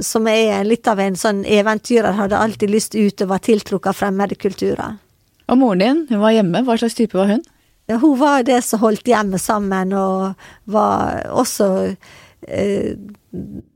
som 0.04 0.28
jeg 0.30 0.52
er 0.54 0.68
litt 0.68 0.86
av 0.86 1.00
en 1.02 1.16
sånn 1.18 1.42
eventyrer, 1.42 2.14
hadde 2.14 2.38
alltid 2.38 2.70
lyst 2.70 2.94
ut 2.94 3.24
og 3.24 3.32
var 3.32 3.42
tiltrukket 3.42 3.90
av 3.90 3.98
fremmede 3.98 4.38
kulturer. 4.38 5.00
Og 5.50 5.58
moren 5.58 5.82
din, 5.82 6.04
hun 6.12 6.22
var 6.22 6.36
hjemme, 6.36 6.62
hva 6.64 6.78
slags 6.78 6.94
type 7.00 7.18
var 7.18 7.32
hun? 7.32 7.42
Hun 7.92 8.18
var 8.18 8.42
det 8.42 8.62
som 8.64 8.80
holdt 8.80 9.08
hjemmet 9.08 9.42
sammen, 9.42 9.92
og 9.92 10.32
var 10.72 11.26
også 11.28 11.68
eh, 12.48 12.94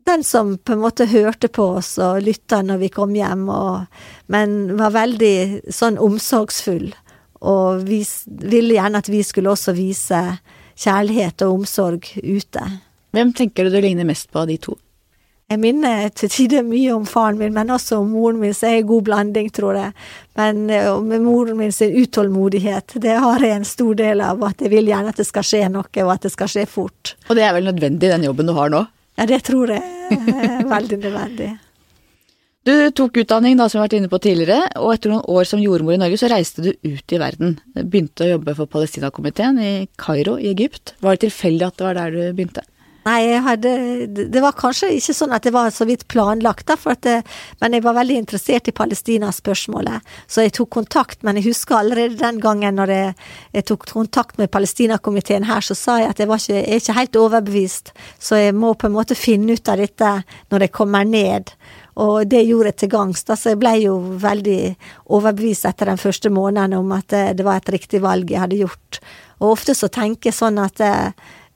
den 0.08 0.24
som 0.24 0.54
på 0.58 0.72
en 0.72 0.82
måte 0.82 1.08
hørte 1.10 1.50
på 1.52 1.66
oss 1.80 1.96
og 2.00 2.22
lytta 2.24 2.62
når 2.64 2.80
vi 2.84 2.90
kom 2.94 3.12
hjem, 3.16 3.48
og, 3.52 3.84
men 4.32 4.78
var 4.80 4.96
veldig 4.96 5.68
sånn 5.74 6.00
omsorgsfull. 6.00 6.90
Og 7.38 7.84
vis, 7.86 8.22
ville 8.26 8.78
gjerne 8.78 9.02
at 9.02 9.10
vi 9.12 9.22
skulle 9.22 9.52
også 9.52 9.76
vise 9.76 10.22
kjærlighet 10.78 11.44
og 11.46 11.60
omsorg 11.60 12.08
ute. 12.22 12.64
Hvem 13.14 13.32
tenker 13.36 13.66
du 13.66 13.76
du 13.76 13.82
ligner 13.82 14.08
mest 14.08 14.30
på 14.32 14.42
av 14.42 14.50
de 14.50 14.58
to? 14.62 14.78
Jeg 15.48 15.62
minner 15.62 16.10
til 16.12 16.28
tider 16.28 16.64
mye 16.66 16.92
om 16.92 17.06
faren 17.08 17.38
min, 17.40 17.54
men 17.56 17.70
også 17.72 18.02
om 18.02 18.10
moren 18.12 18.36
min, 18.36 18.52
så 18.52 18.68
jeg 18.68 18.82
er 18.82 18.82
en 18.82 18.88
god 18.90 19.04
blanding, 19.06 19.46
tror 19.56 19.78
jeg. 19.78 19.94
Men 20.36 20.58
eh, 20.68 20.88
med 21.00 21.24
moren 21.24 21.56
min 21.56 21.72
sin 21.72 21.94
utålmodighet, 21.96 22.98
det 23.00 23.14
har 23.16 23.40
jeg 23.40 23.56
en 23.56 23.64
stor 23.64 23.96
del 23.96 24.20
av, 24.20 24.44
at 24.44 24.60
jeg 24.60 24.74
vil 24.74 24.92
gjerne 24.92 25.14
at 25.14 25.22
det 25.22 25.24
skal 25.24 25.46
skje 25.48 25.62
noe, 25.72 25.88
og 26.04 26.12
at 26.12 26.28
det 26.28 26.34
skal 26.34 26.52
skje 26.52 26.66
fort. 26.68 27.14
Og 27.30 27.40
det 27.40 27.48
er 27.48 27.56
vel 27.56 27.70
nødvendig, 27.70 28.12
den 28.12 28.28
jobben 28.28 28.52
du 28.52 28.52
har 28.60 28.76
nå? 28.76 28.84
Ja, 29.16 29.30
det 29.32 29.40
tror 29.48 29.72
jeg 29.72 29.80
er 30.20 30.68
veldig 30.68 31.00
nødvendig. 31.06 31.50
Du 32.68 32.76
tok 32.92 33.16
utdanning, 33.24 33.56
da, 33.56 33.72
som 33.72 33.78
vi 33.78 33.86
har 33.86 33.88
vært 33.88 34.00
inne 34.02 34.12
på 34.12 34.20
tidligere, 34.20 34.68
og 34.76 34.92
etter 34.92 35.16
noen 35.16 35.24
år 35.32 35.48
som 35.48 35.64
jordmor 35.64 35.96
i 35.96 36.02
Norge, 36.04 36.20
så 36.20 36.28
reiste 36.28 36.60
du 36.60 36.74
ut 36.76 37.16
i 37.16 37.24
verden. 37.24 37.56
Begynte 37.72 38.26
å 38.26 38.34
jobbe 38.34 38.52
for 38.58 38.68
Palestinakomiteen 38.68 39.64
i 39.64 39.76
Kairo 39.96 40.36
i 40.36 40.52
Egypt. 40.52 40.98
Var 41.00 41.16
det 41.16 41.30
tilfeldig 41.30 41.72
at 41.72 41.80
det 41.80 41.88
var 41.88 42.04
der 42.04 42.12
du 42.12 42.26
begynte? 42.36 42.68
Nei, 43.08 43.38
hadde 43.40 43.70
Det 44.28 44.40
var 44.42 44.56
kanskje 44.58 44.90
ikke 44.98 45.14
sånn 45.16 45.32
at 45.36 45.46
det 45.46 45.52
var 45.54 45.70
så 45.72 45.86
vidt 45.88 46.04
planlagt, 46.12 46.68
da, 46.68 46.76
det, 47.04 47.16
men 47.62 47.76
jeg 47.76 47.84
var 47.84 47.96
veldig 47.96 48.18
interessert 48.20 48.68
i 48.68 48.74
Palestina-spørsmålet. 48.76 50.04
Så 50.26 50.44
jeg 50.44 50.54
tok 50.58 50.70
kontakt, 50.76 51.22
men 51.24 51.38
jeg 51.38 51.48
husker 51.48 51.78
allerede 51.78 52.18
den 52.20 52.40
gangen 52.42 52.76
når 52.78 52.92
jeg, 52.92 53.14
jeg 53.56 53.66
tok 53.70 53.86
kontakt 53.92 54.40
med 54.40 54.52
Palestina-komiteen 54.52 55.48
her, 55.48 55.64
så 55.64 55.76
sa 55.78 55.98
jeg 56.02 56.12
at 56.12 56.22
jeg, 56.22 56.28
var 56.28 56.42
ikke, 56.42 56.58
jeg 56.58 56.74
er 56.74 56.82
ikke 56.82 56.98
helt 56.98 57.20
overbevist, 57.22 57.92
så 58.20 58.42
jeg 58.42 58.56
må 58.58 58.74
på 58.74 58.90
en 58.90 58.96
måte 58.98 59.18
finne 59.18 59.56
ut 59.56 59.72
av 59.72 59.80
dette 59.80 60.12
når 60.52 60.66
jeg 60.66 60.74
kommer 60.76 61.08
ned. 61.08 61.54
Og 61.98 62.28
det 62.30 62.44
gjorde 62.46 62.74
jeg 62.74 62.80
til 62.82 62.92
gangs, 62.92 63.24
så 63.24 63.54
jeg 63.54 63.62
ble 63.62 63.74
jo 63.86 63.96
veldig 64.22 64.60
overbevist 65.16 65.66
etter 65.70 65.90
den 65.90 66.02
første 66.02 66.30
måneden 66.34 66.76
om 66.78 66.92
at 66.98 67.08
det, 67.14 67.24
det 67.40 67.46
var 67.46 67.62
et 67.62 67.74
riktig 67.78 68.02
valg 68.04 68.30
jeg 68.30 68.44
hadde 68.44 68.60
gjort. 68.60 69.00
Og 69.38 69.52
ofte 69.54 69.74
så 69.78 69.86
tenker 69.90 70.30
jeg 70.30 70.38
sånn 70.38 70.58
at 70.58 70.82
Eh, 70.82 71.10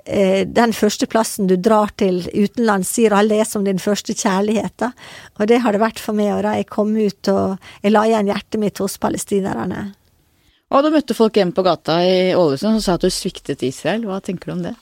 den 0.04 0.72
første 0.74 1.06
plassen 1.06 1.46
du 1.46 1.54
drar 1.56 1.92
til 2.00 2.24
utenlands, 2.34 2.90
sier 2.90 3.14
alle 3.14 3.38
er 3.42 3.46
som 3.48 3.64
din 3.64 3.78
første 3.78 4.16
kjærlighet. 4.18 4.74
Da. 4.82 4.90
Og 5.38 5.46
det 5.50 5.60
har 5.62 5.74
det 5.74 5.82
vært 5.82 6.02
for 6.02 6.16
meg, 6.18 6.32
og 6.34 6.42
da 6.46 6.56
jeg 6.58 6.70
kom 6.72 6.94
ut 6.96 7.32
og 7.32 7.58
jeg 7.84 7.94
la 7.94 8.06
igjen 8.08 8.30
hjertet 8.32 8.62
mitt 8.62 8.82
hos 8.82 8.98
palestinerne. 9.02 9.92
Og 10.72 10.84
du 10.84 10.92
møtte 10.94 11.14
folk 11.14 11.36
hjemme 11.36 11.54
på 11.54 11.64
gata 11.66 12.00
i 12.02 12.32
Ålesund 12.34 12.78
som 12.78 12.84
sa 12.84 12.96
at 12.96 13.04
du 13.04 13.12
sviktet 13.12 13.62
Israel. 13.66 14.06
Hva 14.08 14.22
tenker 14.24 14.50
du 14.50 14.54
om 14.56 14.64
det? 14.64 14.72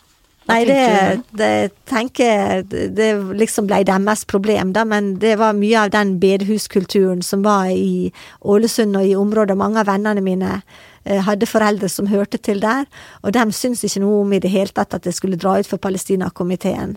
Hva 0.47 0.57
Nei, 0.57 0.63
det, 0.67 1.23
det 1.37 1.51
tenker 1.87 2.63
Det 2.65 3.09
liksom 3.39 3.69
ble 3.69 3.83
deres 3.87 4.23
problem, 4.27 4.73
da, 4.75 4.87
men 4.89 5.13
det 5.21 5.35
var 5.39 5.59
mye 5.59 5.85
av 5.85 5.93
den 5.95 6.15
bedehuskulturen 6.23 7.21
som 7.27 7.43
var 7.45 7.69
i 7.75 8.13
Ålesund 8.41 8.97
og 8.99 9.07
i 9.07 9.19
området. 9.19 9.59
Mange 9.59 9.83
av 9.83 9.91
vennene 9.91 10.25
mine 10.25 10.61
Eh, 10.61 10.90
hadde 11.19 11.49
foreldre 11.49 11.89
som 11.91 12.07
hørte 12.11 12.39
til 12.39 12.63
der, 12.63 12.87
og 13.25 13.35
de 13.35 13.45
syntes 13.57 13.85
ikke 13.89 14.05
noe 14.05 14.23
om 14.23 14.33
i 14.37 14.41
det 14.43 14.53
hele 14.53 14.75
tatt 14.75 14.95
at 14.95 15.07
det 15.07 15.15
skulle 15.17 15.41
dra 15.41 15.59
ut 15.59 15.69
for 15.69 15.83
Palestinakomiteen. 15.83 16.97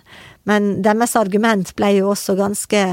Men 0.49 0.73
deres 0.85 1.15
argument 1.19 1.73
ble 1.79 1.95
jo 1.97 2.11
også 2.11 2.35
ganske 2.37 2.83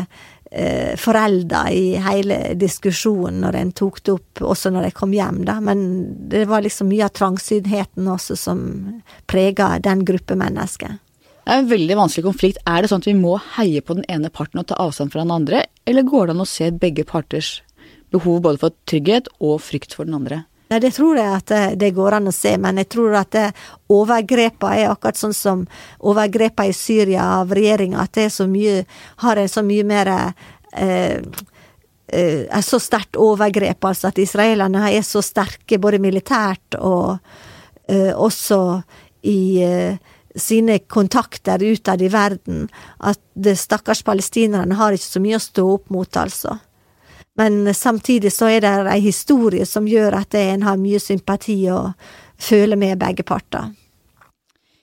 eh, 0.51 0.97
forelda 1.01 1.65
i 1.75 1.95
hele 2.03 2.41
diskusjonen 2.59 3.43
når 3.45 3.61
en 3.61 3.73
tok 3.77 4.03
det 4.05 4.17
opp, 4.17 4.43
også 4.55 4.73
når 4.73 4.89
jeg 4.89 4.99
kom 4.99 5.15
hjem, 5.15 5.45
da. 5.49 5.59
Men 5.65 5.85
det 6.31 6.47
var 6.51 6.65
liksom 6.65 6.91
mye 6.93 7.07
av 7.07 7.15
trangsynheten 7.17 8.11
også 8.11 8.39
som 8.39 8.67
prega 9.31 9.77
den 9.83 10.05
gruppe 10.09 10.39
mennesker. 10.39 10.99
Det 11.41 11.57
er 11.57 11.63
en 11.65 11.71
veldig 11.71 11.97
vanskelig 11.99 12.27
konflikt. 12.29 12.61
Er 12.69 12.83
det 12.83 12.93
sånn 12.93 13.03
at 13.03 13.09
vi 13.09 13.17
må 13.19 13.35
heie 13.57 13.81
på 13.83 13.97
den 13.99 14.07
ene 14.13 14.31
parten 14.31 14.61
og 14.61 14.69
ta 14.71 14.77
avstand 14.79 15.11
fra 15.11 15.25
den 15.25 15.35
andre, 15.35 15.65
eller 15.89 16.07
går 16.07 16.29
det 16.29 16.37
an 16.37 16.45
å 16.45 16.47
se 16.49 16.71
begge 16.71 17.07
parters 17.09 17.57
behov 18.15 18.43
både 18.45 18.61
for 18.61 18.77
trygghet 18.91 19.31
og 19.41 19.59
frykt 19.65 19.97
for 19.97 20.07
den 20.07 20.19
andre? 20.19 20.45
Nei, 20.71 20.79
det 20.79 20.93
tror 20.95 21.19
jeg 21.19 21.35
at 21.35 21.51
det, 21.51 21.63
det, 21.83 21.91
går 21.97 22.15
an 22.21 22.31
å 22.31 22.35
se, 22.35 22.53
men 22.63 22.79
jeg 22.79 22.93
tror 22.95 23.17
at 23.19 23.37
overgrepene 23.91 24.77
er 24.79 24.93
akkurat 24.93 25.19
sånn 25.19 25.35
som 25.35 25.65
overgrepene 26.07 26.71
i 26.71 26.77
Syria 26.77 27.25
av 27.41 27.51
regjeringa, 27.57 28.05
at 28.05 28.15
det 28.15 28.29
er 28.29 28.35
så 28.35 28.47
mye, 28.47 28.85
har 29.25 29.41
en 29.43 29.51
så 29.51 29.65
mye 29.67 29.87
mer 29.89 30.13
eh, 30.15 31.17
eh, 32.13 32.47
er 32.47 32.63
så 32.63 32.79
sterkt 32.79 33.19
overgrep, 33.19 33.83
altså 33.83 34.13
at 34.13 34.23
israelerne 34.23 34.93
er 34.93 35.03
så 35.07 35.25
sterke 35.27 35.81
både 35.83 35.99
militært 36.03 36.79
og 36.79 37.19
eh, 37.91 38.15
også 38.15 38.63
i 39.27 39.41
eh, 39.67 40.17
sine 40.39 40.79
kontakter 40.87 41.63
utad 41.67 42.03
i 42.03 42.15
verden, 42.15 42.69
at 43.03 43.19
stakkars 43.59 44.05
palestinerne 44.07 44.79
har 44.79 44.95
ikke 44.95 45.09
så 45.19 45.23
mye 45.23 45.39
å 45.41 45.49
stå 45.51 45.67
opp 45.75 45.91
mot, 45.91 46.17
altså. 46.17 46.61
Men 47.39 47.75
samtidig 47.75 48.33
så 48.35 48.51
er 48.51 48.65
det 48.65 48.73
ei 48.91 49.01
historie 49.05 49.67
som 49.69 49.87
gjør 49.89 50.19
at 50.23 50.35
en 50.39 50.65
har 50.67 50.81
mye 50.81 51.01
sympati 51.03 51.63
og 51.73 51.93
føler 52.41 52.79
med 52.81 52.99
begge 53.01 53.27
parter. 53.27 53.71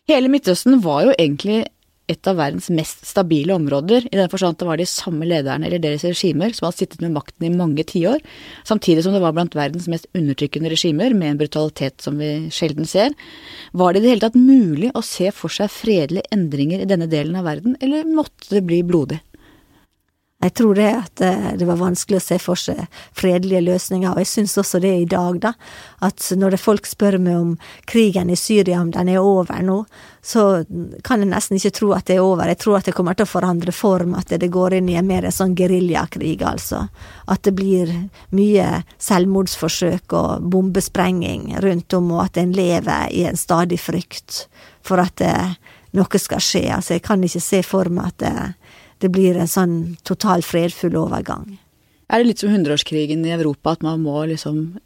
Hele 0.07 0.31
Midtøsten 0.31 0.79
var 0.83 1.03
jo 1.03 1.15
egentlig 1.17 1.65
et 2.07 2.27
av 2.29 2.37
verdens 2.39 2.69
mest 2.71 3.01
stabile 3.03 3.51
områder, 3.57 4.05
i 4.07 4.15
den 4.15 4.29
forstand 4.31 4.55
at 4.55 4.61
det 4.61 4.67
var 4.69 4.79
de 4.79 4.87
samme 4.87 5.27
lederne 5.27 5.67
eller 5.67 5.81
deres 5.83 6.05
regimer 6.07 6.53
som 6.55 6.69
hadde 6.69 6.79
sittet 6.79 7.03
med 7.03 7.11
makten 7.17 7.49
i 7.49 7.51
mange 7.51 7.83
tiår, 7.87 8.23
samtidig 8.67 9.03
som 9.03 9.15
det 9.15 9.21
var 9.23 9.35
blant 9.35 9.57
verdens 9.57 9.89
mest 9.91 10.07
undertrykkende 10.15 10.71
regimer, 10.71 11.11
med 11.11 11.33
en 11.33 11.41
brutalitet 11.41 11.99
som 12.03 12.15
vi 12.21 12.47
sjelden 12.53 12.87
ser. 12.87 13.11
Var 13.75 13.93
det 13.93 13.99
i 13.99 14.05
det 14.05 14.13
hele 14.13 14.23
tatt 14.23 14.39
mulig 14.39 14.93
å 14.95 15.03
se 15.03 15.33
for 15.35 15.51
seg 15.51 15.73
fredelige 15.73 16.31
endringer 16.31 16.83
i 16.83 16.89
denne 16.89 17.09
delen 17.11 17.35
av 17.35 17.49
verden, 17.49 17.75
eller 17.83 18.07
måtte 18.07 18.55
det 18.55 18.63
bli 18.69 18.79
blodig? 18.87 19.19
Jeg 20.37 20.53
tror 20.53 20.77
det 20.77 20.89
at 20.93 21.21
eh, 21.25 21.45
det 21.57 21.65
var 21.65 21.79
vanskelig 21.79 22.19
å 22.19 22.21
se 22.21 22.35
for 22.37 22.59
seg 22.61 22.83
fredelige 23.17 23.63
løsninger, 23.65 24.11
og 24.11 24.21
jeg 24.21 24.29
syns 24.29 24.53
også 24.61 24.77
det 24.83 24.91
i 24.93 25.07
dag, 25.09 25.39
da. 25.41 25.53
At 26.05 26.21
når 26.37 26.59
folk 26.61 26.85
spør 26.85 27.17
meg 27.17 27.39
om 27.39 27.55
krigen 27.89 28.29
i 28.29 28.37
Syria, 28.37 28.83
om 28.83 28.91
den 28.93 29.09
er 29.09 29.25
over 29.25 29.63
nå, 29.65 29.79
så 30.21 30.61
kan 31.07 31.23
jeg 31.23 31.31
nesten 31.31 31.57
ikke 31.57 31.73
tro 31.79 31.89
at 31.97 32.05
det 32.05 32.19
er 32.19 32.25
over. 32.25 32.45
Jeg 32.51 32.61
tror 32.61 32.77
at 32.77 32.85
det 32.85 32.93
kommer 32.93 33.17
til 33.17 33.25
å 33.25 33.31
forandre 33.31 33.73
form, 33.73 34.13
at 34.19 34.29
det 34.29 34.51
går 34.53 34.77
inn 34.77 34.91
i 34.93 34.99
en 35.01 35.09
mer 35.09 35.25
sånn 35.33 35.57
geriljakrig, 35.57 36.37
altså. 36.45 36.83
At 37.25 37.41
det 37.47 37.55
blir 37.57 37.95
mye 38.37 38.83
selvmordsforsøk 39.01 40.13
og 40.21 40.45
bombesprenging 40.53 41.55
rundt 41.65 41.97
om, 41.97 42.13
og 42.13 42.27
at 42.27 42.37
en 42.43 42.53
lever 42.53 43.09
i 43.09 43.25
en 43.25 43.41
stadig 43.41 43.81
frykt 43.81 44.43
for 44.85 45.01
at 45.01 45.17
det, 45.17 45.33
noe 45.97 46.21
skal 46.21 46.43
skje. 46.43 46.67
Altså, 46.77 46.93
jeg 46.99 47.07
kan 47.09 47.25
ikke 47.25 47.41
se 47.41 47.65
for 47.65 47.89
meg 47.89 48.13
at 48.13 48.21
det 48.21 48.35
det 49.03 49.11
blir 49.13 49.37
en 49.37 49.49
sånn 49.49 49.77
total 50.07 50.43
fredfull 50.45 50.97
overgang. 50.99 51.57
Er 52.07 52.21
det 52.21 52.29
litt 52.29 52.41
som 52.43 52.53
hundreårskrigen 52.53 53.25
i 53.27 53.35
Europa, 53.35 53.75
at 53.75 53.83
man 53.85 54.01
må 54.05 54.21
liksom 54.29 54.77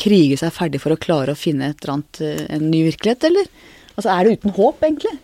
krige 0.00 0.38
seg 0.40 0.54
ferdig 0.56 0.80
for 0.82 0.94
å 0.94 1.00
klare 1.00 1.32
å 1.32 1.38
finne 1.38 1.70
et 1.70 1.82
eller 1.82 1.96
annet, 1.96 2.20
eh, 2.20 2.46
en 2.56 2.70
ny 2.70 2.82
virkelighet, 2.88 3.24
eller? 3.28 3.48
Altså, 3.96 4.10
er 4.12 4.24
det 4.24 4.38
uten 4.38 4.56
håp, 4.56 4.82
egentlig? 4.84 5.18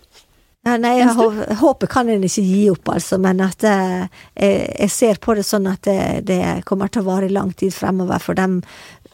Ja, 0.63 0.77
nei, 0.79 1.03
håpet 1.59 1.91
kan 1.91 2.09
en 2.09 2.23
ikke 2.23 2.45
gi 2.47 2.69
opp, 2.71 2.89
altså, 2.95 3.19
men 3.19 3.41
at 3.43 3.65
eh, 3.67 4.05
jeg, 4.39 4.59
jeg, 4.79 4.91
ser 4.95 5.19
på 5.19 5.35
det 5.35 5.43
sånn 5.43 5.67
at 5.67 5.83
det, 5.89 6.23
det 6.29 6.43
kommer 6.69 6.93
til 6.93 7.03
å 7.03 7.09
vare 7.09 7.33
lang 7.33 7.51
tid 7.53 7.75
fremover 7.75 8.23
for 8.23 8.39
dem 8.39 8.61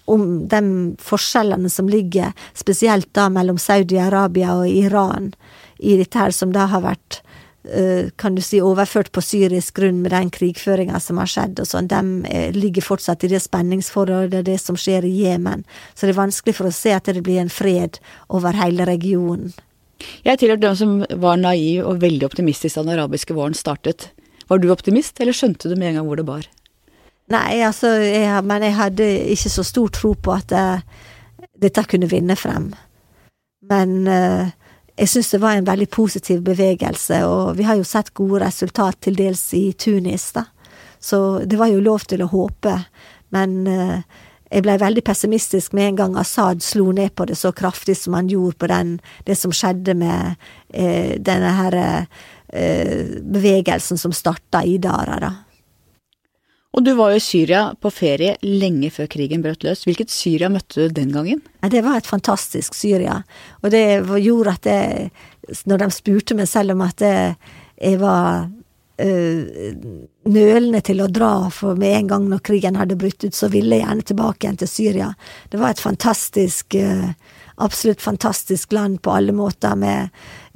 om 0.09 0.27
de 0.49 0.61
forskjellene 1.01 1.71
som 1.73 1.89
ligger, 1.89 2.35
spesielt 2.57 3.09
da 3.17 3.29
mellom 3.33 3.57
Saudi-Arabia 3.61 4.59
og 4.61 4.69
Iran, 4.69 5.33
i 5.79 5.97
dette 5.97 6.21
her 6.21 6.37
som 6.37 6.53
da 6.53 6.67
har 6.69 6.85
vært 6.85 7.23
kan 8.17 8.35
du 8.35 8.43
si, 8.45 8.61
overført 8.65 9.11
på 9.13 9.23
syrisk 9.25 9.77
grunn 9.79 10.01
med 10.05 10.15
den 10.15 10.31
krigføringa 10.35 11.01
som 11.03 11.21
har 11.21 11.31
skjedd 11.31 11.61
og 11.63 11.69
sånn, 11.69 11.91
de 11.91 12.29
eh, 12.31 12.51
ligger 12.57 12.85
fortsatt 12.85 13.27
i 13.27 13.33
det 13.33 13.43
spenningsforholdet, 13.45 14.47
det 14.47 14.59
som 14.63 14.79
skjer 14.79 15.07
i 15.09 15.15
Jemen. 15.25 15.65
Så 15.95 16.07
det 16.07 16.15
er 16.15 16.23
vanskelig 16.23 16.57
for 16.57 16.71
å 16.71 16.75
se 16.75 16.95
at 16.97 17.11
det 17.11 17.25
blir 17.27 17.43
en 17.43 17.53
fred 17.53 18.01
over 18.33 18.57
hele 18.57 18.89
regionen. 18.89 19.53
Jeg 20.25 20.39
tilhørte 20.41 20.65
dem 20.65 20.79
som 20.79 21.23
var 21.23 21.41
naiv 21.41 21.87
og 21.87 22.03
veldig 22.05 22.29
optimistisk 22.29 22.79
da 22.79 22.87
den 22.87 22.95
arabiske 22.97 23.35
våren 23.35 23.57
startet. 23.59 24.11
Var 24.49 24.63
du 24.63 24.71
optimist, 24.73 25.19
eller 25.21 25.37
skjønte 25.37 25.69
du 25.69 25.77
med 25.77 25.91
en 25.91 26.01
gang 26.01 26.09
hvor 26.09 26.21
det 26.21 26.29
bar? 26.29 26.47
Nei, 27.29 27.61
altså, 27.67 27.91
jeg, 28.01 28.45
men 28.49 28.65
jeg 28.65 28.77
hadde 28.79 29.09
ikke 29.35 29.53
så 29.53 29.65
stor 29.67 29.91
tro 29.93 30.15
på 30.17 30.33
at 30.33 30.55
uh, 30.57 31.03
dette 31.61 31.85
kunne 31.91 32.09
vinne 32.09 32.39
frem. 32.39 32.71
Men 33.69 33.99
uh, 34.09 34.49
jeg 34.99 35.11
syns 35.13 35.31
det 35.31 35.43
var 35.43 35.57
en 35.57 35.67
veldig 35.69 35.89
positiv 35.95 36.41
bevegelse, 36.47 37.23
og 37.27 37.57
vi 37.59 37.67
har 37.69 37.79
jo 37.79 37.87
sett 37.87 38.11
gode 38.19 38.43
resultat 38.43 38.99
til 39.07 39.19
dels 39.19 39.43
i 39.55 39.71
Tunis, 39.79 40.33
da. 40.35 40.49
Så 40.99 41.45
det 41.47 41.59
var 41.61 41.71
jo 41.71 41.83
lov 41.85 42.09
til 42.11 42.25
å 42.25 42.31
håpe, 42.33 42.73
men 43.31 43.53
uh, 43.71 44.01
jeg 44.49 44.65
blei 44.65 44.79
veldig 44.81 45.05
pessimistisk 45.05 45.75
med 45.77 45.93
en 45.93 45.99
gang 45.99 46.17
Assad 46.19 46.65
slo 46.65 46.89
ned 46.97 47.13
på 47.15 47.27
det 47.29 47.37
så 47.39 47.53
kraftig 47.53 47.99
som 48.01 48.17
han 48.17 48.31
gjorde 48.33 48.57
på 48.59 48.71
den, 48.71 48.95
det 49.29 49.37
som 49.37 49.53
skjedde 49.53 49.95
med 49.99 50.39
eh, 50.73 51.19
denne 51.21 51.51
her 51.59 51.77
eh, 51.79 53.13
bevegelsen 53.21 54.01
som 54.01 54.15
starta 54.17 54.65
i 54.65 54.79
Dara, 54.81 55.19
da. 55.21 55.33
Og 56.79 56.85
du 56.87 56.93
var 56.95 57.11
jo 57.11 57.19
i 57.19 57.23
Syria 57.25 57.63
på 57.75 57.91
ferie 57.91 58.37
lenge 58.47 58.93
før 58.95 59.09
krigen 59.11 59.43
brøt 59.43 59.65
løs. 59.67 59.83
Hvilket 59.83 60.13
Syria 60.15 60.47
møtte 60.53 60.85
du 60.87 60.93
den 60.95 61.11
gangen? 61.11 61.41
Det 61.67 61.83
var 61.83 61.99
et 61.99 62.07
fantastisk 62.07 62.77
Syria. 62.79 63.17
Og 63.65 63.73
det 63.75 63.83
gjorde 64.23 64.55
at 64.55 64.69
jeg, 64.71 65.09
når 65.67 65.83
de 65.83 65.89
spurte 65.97 66.37
meg 66.39 66.47
selv 66.47 66.77
om 66.77 66.85
at 66.87 67.03
jeg 67.03 67.99
var 67.99 68.47
øh, 69.03 69.75
nølende 70.31 70.85
til 70.87 71.03
å 71.03 71.11
dra, 71.11 71.33
for 71.51 71.75
med 71.75 71.97
en 71.97 72.13
gang 72.15 72.31
når 72.31 72.45
krigen 72.47 72.79
hadde 72.79 73.01
brutt 73.01 73.27
ut, 73.27 73.35
så 73.35 73.51
ville 73.51 73.75
jeg 73.75 73.83
gjerne 73.83 74.07
tilbake 74.13 74.47
igjen 74.47 74.63
til 74.63 74.71
Syria. 74.71 75.11
Det 75.51 75.59
var 75.59 75.75
et 75.75 75.83
fantastisk 75.83 76.79
øh, 76.79 77.11
absolutt 77.59 78.03
fantastisk 78.03 78.73
land 78.73 79.03
på 79.03 79.11
alle 79.11 79.33
måter, 79.33 79.75
med 79.77 80.09
eh, 80.09 80.09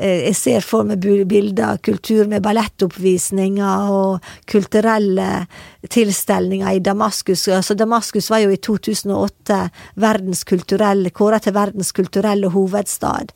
Jeg 0.03 0.35
ser 0.35 0.65
for 0.67 0.87
meg 0.89 1.05
bilder 1.31 1.77
av 1.77 1.83
kultur 1.87 2.27
med 2.31 2.43
ballettoppvisninger 2.43 3.93
og 3.95 4.33
kulturelle 4.51 5.47
tilstelninger 5.93 6.79
i 6.79 6.83
Damaskus. 6.83 7.47
Altså, 7.49 7.77
Damaskus 7.79 8.31
var 8.31 8.43
jo 8.43 8.53
i 8.55 8.59
2008 8.63 9.59
verdens 10.03 10.43
kåra 10.43 11.39
til 11.43 11.55
verdens 11.55 11.93
kulturelle 11.95 12.51
hovedstad. 12.51 13.31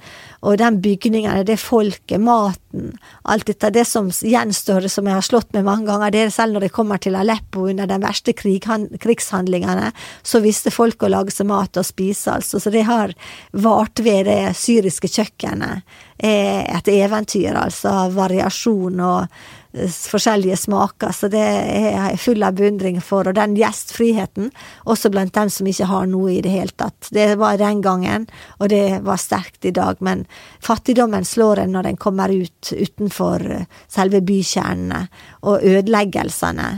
Og 0.47 0.59
den 0.59 0.81
bygningene, 0.83 1.45
det 1.47 1.59
folket, 1.63 2.21
maten, 2.23 2.93
alt 3.25 3.47
dette, 3.49 3.71
det 3.75 3.87
som 3.89 4.11
gjenstår, 4.11 4.89
som 4.93 5.07
jeg 5.07 5.19
har 5.19 5.27
slått 5.27 5.53
med 5.57 5.67
mange 5.67 5.89
ganger, 5.89 6.13
det 6.15 6.25
er 6.27 6.35
selv 6.35 6.57
når 6.57 6.69
jeg 6.69 6.77
kommer 6.77 7.03
til 7.03 7.19
Aleppo 7.19 7.67
under 7.71 7.89
de 7.91 8.01
verste 8.03 8.35
krigshandlingene, 8.37 9.93
så 10.23 10.43
visste 10.45 10.75
folk 10.75 11.03
å 11.03 11.13
lage 11.15 11.35
seg 11.35 11.51
mat 11.51 11.79
og 11.79 11.87
spise, 11.87 12.37
altså. 12.39 12.61
Så 12.63 12.75
det 12.75 12.87
har 12.87 13.15
vart 13.53 14.03
ved 14.03 14.27
det 14.31 14.55
syriske 14.59 15.11
kjøkkenet 15.11 15.87
er 16.19 16.65
et 16.79 16.89
eventyr, 16.89 17.55
altså, 17.57 17.91
av 18.07 18.15
variasjon 18.17 19.01
og 19.05 19.27
eh, 19.77 19.91
forskjellige 19.91 20.57
smaker, 20.57 21.13
så 21.13 21.29
det 21.33 21.43
er 21.43 21.89
jeg 21.93 22.21
full 22.23 22.47
av 22.47 22.57
beundring 22.57 23.01
for. 23.05 23.29
Og 23.29 23.37
den 23.37 23.57
gjestfriheten, 23.59 24.51
også 24.89 25.11
blant 25.13 25.35
dem 25.37 25.53
som 25.53 25.69
ikke 25.69 25.89
har 25.91 26.09
noe 26.11 26.33
i 26.37 26.41
det 26.45 26.55
hele 26.55 26.73
tatt. 26.77 27.11
Det 27.13 27.29
var 27.41 27.61
den 27.61 27.83
gangen, 27.85 28.27
og 28.59 28.73
det 28.73 29.03
var 29.07 29.21
sterkt 29.21 29.69
i 29.69 29.75
dag, 29.77 30.01
men 30.01 30.25
fattigdommen 30.65 31.29
slår 31.29 31.65
en 31.65 31.77
når 31.77 31.93
en 31.93 32.01
kommer 32.01 32.33
ut 32.33 32.73
utenfor 32.73 33.47
eh, 33.61 33.69
selve 33.93 34.23
bykjernene, 34.25 35.07
og 35.47 35.63
ødeleggelsene. 35.63 36.71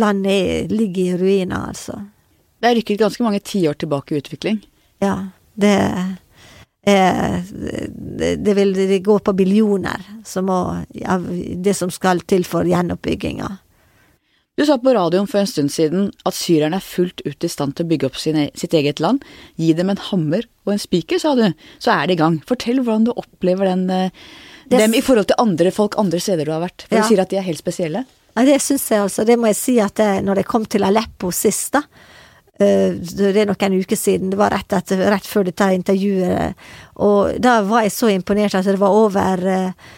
Landet 0.00 0.72
ligger 0.72 1.02
i 1.02 1.18
ruiner, 1.20 1.68
altså. 1.68 2.00
Det 2.62 2.70
er 2.70 2.76
rykket 2.78 3.00
ganske 3.00 3.24
mange 3.24 3.40
tiår 3.42 3.76
tilbake 3.82 4.14
i 4.14 4.20
utvikling. 4.22 4.58
Ja, 5.02 5.16
det 5.58 5.72
Eh, 5.92 6.10
det 6.82 8.54
vil 8.56 9.02
gå 9.02 9.18
på 9.18 9.32
billioner, 9.38 10.02
som 10.26 10.48
må, 10.50 10.58
ja, 10.98 11.18
det 11.54 11.74
som 11.78 11.92
skal 11.94 12.24
til 12.26 12.42
for 12.48 12.66
gjenoppbygginga. 12.66 13.50
Du 14.58 14.66
sa 14.68 14.76
på 14.78 14.92
radioen 14.92 15.28
for 15.30 15.40
en 15.40 15.48
stund 15.48 15.72
siden 15.72 16.10
at 16.28 16.36
syrerne 16.36 16.76
er 16.76 16.84
fullt 16.84 17.22
ut 17.24 17.44
i 17.44 17.48
stand 17.48 17.76
til 17.76 17.86
å 17.86 17.90
bygge 17.92 18.08
opp 18.10 18.18
sine, 18.20 18.50
sitt 18.58 18.74
eget 18.76 19.00
land. 19.00 19.22
Gi 19.56 19.70
dem 19.78 19.94
en 19.94 20.02
hammer 20.10 20.44
og 20.66 20.74
en 20.74 20.82
spiker, 20.82 21.22
sa 21.22 21.32
du, 21.38 21.46
så 21.80 21.94
er 21.94 22.10
de 22.10 22.18
i 22.18 22.20
gang. 22.20 22.36
Fortell 22.48 22.82
hvordan 22.82 23.06
du 23.08 23.14
opplever 23.14 23.70
den, 23.70 23.86
eh, 23.88 24.10
det, 24.66 24.82
dem 24.82 24.98
i 24.98 25.00
forhold 25.00 25.30
til 25.30 25.40
andre 25.40 25.72
folk 25.72 25.96
andre 26.02 26.20
steder 26.20 26.44
du 26.44 26.52
har 26.52 26.66
vært. 26.66 26.84
For 26.84 26.98
ja. 26.98 27.06
du 27.06 27.08
sier 27.08 27.24
at 27.24 27.32
de 27.32 27.40
er 27.40 27.48
helt 27.48 27.62
spesielle. 27.62 28.04
Ja, 28.36 28.44
det 28.48 28.58
syns 28.64 28.90
jeg 28.90 29.06
altså. 29.06 29.24
Det 29.28 29.38
må 29.40 29.48
jeg 29.48 29.60
si 29.60 29.78
at 29.80 29.96
det, 30.00 30.10
når 30.26 30.42
jeg 30.42 30.50
kom 30.50 30.68
til 30.68 30.84
Aleppo 30.84 31.32
sist, 31.32 31.72
da, 31.78 31.86
Eh, 31.86 32.11
det 32.58 33.32
er 33.32 33.48
noen 33.48 33.78
uker 33.80 33.96
siden, 33.98 34.30
det 34.30 34.38
var 34.38 34.52
rett, 34.54 34.72
etter, 34.76 35.00
rett, 35.10 35.26
før 35.26 35.48
dette 35.48 35.72
intervjuet. 35.74 36.60
Og 37.02 37.40
da 37.42 37.60
var 37.66 37.86
jeg 37.86 37.94
så 37.96 38.12
imponert 38.12 38.54
at 38.58 38.68
det 38.68 38.80
var 38.80 38.94
over 38.94 39.42
eh, 39.48 39.90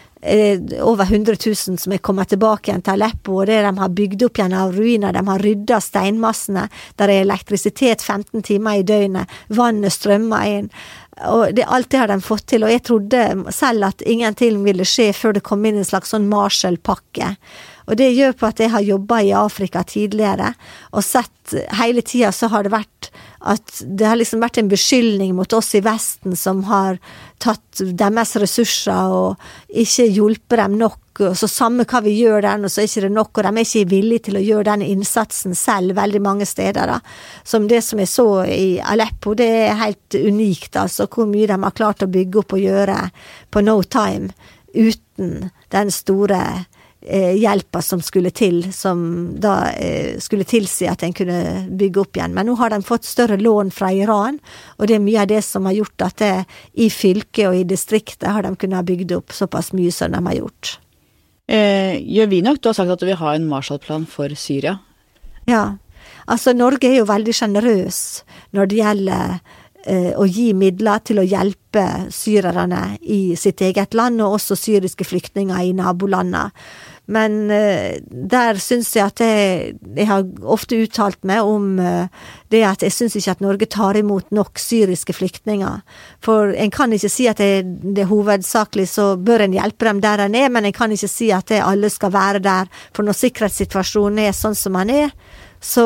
over 0.81 1.05
100 1.05 1.35
000 1.45 1.77
som 1.77 1.93
er 1.93 2.01
kommet 2.01 2.31
tilbake 2.31 2.71
igjen 2.71 2.81
til 2.81 2.95
Aleppo, 2.95 3.39
og 3.41 3.49
det 3.49 3.59
de 3.61 3.73
har 3.77 3.95
bygd 3.99 4.25
opp 4.25 4.39
igjen 4.39 4.57
av 4.57 4.73
ruiner, 4.73 5.13
de 5.13 5.21
har 5.27 5.43
rydda 5.45 5.79
steinmassene, 5.83 6.67
der 6.97 7.11
er 7.13 7.25
elektrisitet 7.25 8.01
15 8.01 8.41
timer 8.47 8.79
i 8.79 8.87
døgnet, 8.87 9.29
vannet 9.53 9.93
strømmer 9.93 10.47
inn. 10.49 10.71
Og 11.29 11.53
det, 11.55 11.67
alt 11.71 11.91
det 11.93 12.01
har 12.01 12.11
de 12.11 12.19
fått 12.23 12.47
til, 12.51 12.65
og 12.65 12.73
jeg 12.73 12.83
trodde 12.87 13.21
selv 13.55 13.91
at 13.91 14.01
ingenting 14.03 14.63
ville 14.65 14.87
skje 14.87 15.11
før 15.15 15.37
det 15.37 15.45
kom 15.45 15.63
inn 15.65 15.79
en 15.79 15.87
slags 15.87 16.11
sånn 16.11 16.27
Marshall-pakke. 16.31 17.35
Og 17.85 17.97
det 17.99 18.13
gjør 18.15 18.33
på 18.37 18.49
at 18.49 18.61
jeg 18.63 18.73
har 18.73 18.85
jobba 18.85 19.21
i 19.21 19.33
Afrika 19.37 19.83
tidligere, 19.85 20.53
og 20.91 21.05
sett 21.05 21.31
hele 21.77 22.01
tida 22.01 22.31
så 22.33 22.49
har 22.49 22.65
det 22.65 22.73
vært 22.73 23.11
at 23.45 23.81
det 23.85 24.07
har 24.09 24.17
liksom 24.17 24.41
vært 24.41 24.57
en 24.57 24.69
beskyldning 24.71 25.35
mot 25.37 25.53
oss 25.53 25.75
i 25.77 25.83
Vesten 25.85 26.33
som 26.39 26.63
har 26.65 26.97
tatt 27.43 27.81
deres 27.93 28.33
ressurser 28.41 29.13
og 29.13 29.43
ikke 29.69 30.07
hjulpet 30.09 30.57
dem 30.63 30.79
nok. 30.79 31.21
og 31.21 31.37
Så 31.37 31.49
samme 31.51 31.85
hva 31.85 32.01
vi 32.01 32.15
gjør 32.17 32.41
der 32.47 32.57
nå, 32.57 32.71
så 32.71 32.81
er 32.81 32.89
ikke 32.89 33.05
det 33.05 33.11
nok, 33.13 33.37
og 33.37 33.45
de 33.45 33.51
er 33.51 33.67
ikke 33.67 33.91
villige 33.93 34.25
til 34.29 34.39
å 34.39 34.43
gjøre 34.47 34.67
den 34.71 34.87
innsatsen 34.87 35.53
selv 35.53 35.93
veldig 35.99 36.23
mange 36.25 36.49
steder. 36.49 36.95
da. 36.95 36.99
Som 37.43 37.69
det 37.69 37.83
som 37.85 38.01
jeg 38.01 38.09
så 38.09 38.27
i 38.49 38.79
Aleppo, 38.81 39.35
det 39.37 39.51
er 39.67 39.81
helt 39.83 40.17
unikt, 40.17 40.73
altså, 40.75 41.05
hvor 41.05 41.29
mye 41.29 41.45
de 41.51 41.61
har 41.61 41.77
klart 41.77 42.01
å 42.01 42.09
bygge 42.09 42.41
opp 42.41 42.57
og 42.57 42.65
gjøre 42.65 42.97
på 43.51 43.61
no 43.61 43.81
time 43.83 44.33
uten 44.73 45.51
den 45.71 45.91
store 45.93 46.65
hjelpa 47.05 47.81
som 47.85 48.01
skulle 48.01 48.31
til, 48.35 48.63
som 48.73 48.99
da 49.41 49.71
eh, 49.77 50.15
skulle 50.21 50.47
tilsi 50.47 50.87
at 50.89 51.03
en 51.05 51.13
kunne 51.13 51.39
bygge 51.69 52.01
opp 52.01 52.17
igjen. 52.17 52.33
Men 52.33 52.49
nå 52.49 52.55
har 52.59 52.73
de 52.73 52.81
fått 52.85 53.05
større 53.05 53.37
lån 53.37 53.69
fra 53.75 53.91
Iran, 53.93 54.39
og 54.79 54.89
det 54.89 54.97
er 54.97 55.05
mye 55.05 55.21
av 55.21 55.29
det 55.29 55.43
som 55.45 55.67
har 55.69 55.77
gjort 55.77 56.07
at 56.07 56.17
det, 56.23 56.33
i 56.73 56.89
fylket 56.89 57.49
og 57.49 57.59
i 57.59 57.67
distriktet 57.67 58.31
har 58.31 58.45
de 58.45 58.55
kunnet 58.57 58.87
bygge 58.87 59.19
opp 59.19 59.35
såpass 59.35 59.73
mye 59.77 59.93
som 59.93 60.15
de 60.15 60.23
har 60.25 60.39
gjort. 60.39 60.79
Eh, 61.47 62.01
nok? 62.41 62.61
Du 62.61 62.69
har 62.69 62.73
sagt 62.73 62.91
at 62.91 62.99
du 62.99 63.05
vil 63.05 63.21
ha 63.21 63.35
en 63.35 63.47
Marshall-plan 63.47 64.05
for 64.09 64.33
Syria. 64.35 64.79
Ja. 65.45 65.77
Altså, 66.25 66.53
Norge 66.53 66.89
er 66.89 66.99
jo 66.99 67.09
veldig 67.09 67.33
sjenerøs 67.37 67.99
når 68.57 68.69
det 68.69 68.79
gjelder 68.79 69.37
eh, 69.85 70.11
å 70.17 70.25
gi 70.25 70.51
midler 70.57 71.03
til 71.05 71.21
å 71.21 71.25
hjelpe 71.25 71.85
syrerne 72.13 72.97
i 73.01 73.35
sitt 73.37 73.61
eget 73.61 73.93
land, 73.93 74.21
og 74.21 74.39
også 74.39 74.57
syriske 74.57 75.05
flyktninger 75.05 75.69
i 75.69 75.75
nabolandene. 75.77 76.49
Men 77.05 77.51
eh, 77.53 77.99
der 78.09 78.57
syns 78.61 78.89
jeg 78.95 79.05
at 79.05 79.21
jeg, 79.21 79.75
jeg 79.93 80.07
har 80.09 80.25
ofte 80.41 80.79
uttalt 80.81 81.21
meg 81.27 81.45
om 81.45 81.77
eh, 81.77 82.07
det 82.53 82.63
at 82.65 82.85
jeg 82.85 82.95
syns 82.95 83.17
ikke 83.19 83.35
at 83.35 83.43
Norge 83.45 83.67
tar 83.69 83.99
imot 83.99 84.31
nok 84.33 84.57
syriske 84.61 85.13
flyktninger. 85.13 85.83
For 86.25 86.55
en 86.57 86.73
kan 86.73 86.93
ikke 86.95 87.11
si 87.13 87.27
at 87.29 87.41
det, 87.41 87.61
det 87.95 88.07
hovedsakelig 88.09 88.87
så 88.89 89.11
bør 89.21 89.45
en 89.45 89.57
hjelpe 89.57 89.85
dem 89.89 90.01
der 90.01 90.25
en 90.25 90.37
er, 90.39 90.49
men 90.49 90.65
en 90.65 90.75
kan 90.75 90.93
ikke 90.95 91.11
si 91.11 91.29
at 91.35 91.51
det 91.53 91.61
alle 91.61 91.93
skal 91.93 92.13
være 92.15 92.41
der. 92.45 92.71
For 92.95 93.05
når 93.05 93.19
sikkerhetssituasjonen 93.21 94.25
er 94.25 94.33
sånn 94.33 94.57
som 94.57 94.79
den 94.81 94.95
er, 95.05 95.13
så 95.61 95.85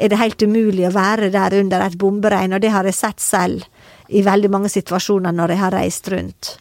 er 0.00 0.08
det 0.08 0.22
helt 0.22 0.42
umulig 0.42 0.86
å 0.88 0.94
være 0.96 1.28
der 1.34 1.58
under 1.60 1.84
et 1.84 2.00
bomberegn, 2.00 2.56
og 2.56 2.64
det 2.64 2.72
har 2.72 2.88
jeg 2.88 2.96
sett 2.96 3.20
selv 3.20 3.68
i 4.08 4.24
veldig 4.24 4.48
mange 4.50 4.72
situasjoner 4.72 5.36
når 5.36 5.52
jeg 5.52 5.60
har 5.60 5.76
reist 5.76 6.08
rundt. 6.12 6.54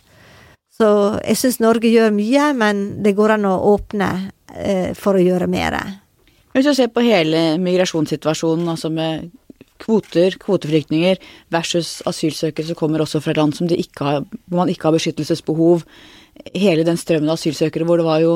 Så 0.80 0.90
jeg 1.26 1.36
syns 1.36 1.58
Norge 1.60 1.90
gjør 1.92 2.14
mye, 2.16 2.52
men 2.56 2.78
det 3.04 3.12
går 3.18 3.36
an 3.36 3.50
å 3.50 3.58
åpne 3.74 4.10
eh, 4.56 4.94
for 4.96 5.20
å 5.20 5.24
gjøre 5.24 5.50
mer. 5.52 5.76
Hvis 6.56 6.70
du 6.70 6.72
ser 6.78 6.88
på 6.94 7.04
hele 7.04 7.58
migrasjonssituasjonen, 7.60 8.70
altså 8.72 8.92
med 8.94 9.28
kvoter, 9.80 10.36
kvoteflyktninger 10.40 11.20
versus 11.52 12.00
asylsøkere 12.08 12.70
som 12.70 12.80
kommer 12.80 13.04
også 13.04 13.22
fra 13.24 13.36
land 13.36 13.58
som 13.58 13.68
ikke 13.68 14.08
har, 14.08 14.24
hvor 14.48 14.62
man 14.62 14.72
ikke 14.72 14.88
har 14.88 14.96
beskyttelsesbehov, 14.96 15.84
hele 16.56 16.88
den 16.88 17.00
strømmen 17.00 17.32
av 17.32 17.40
asylsøkere 17.40 17.88
hvor 17.88 18.00
det 18.00 18.08
var 18.08 18.24
jo 18.24 18.34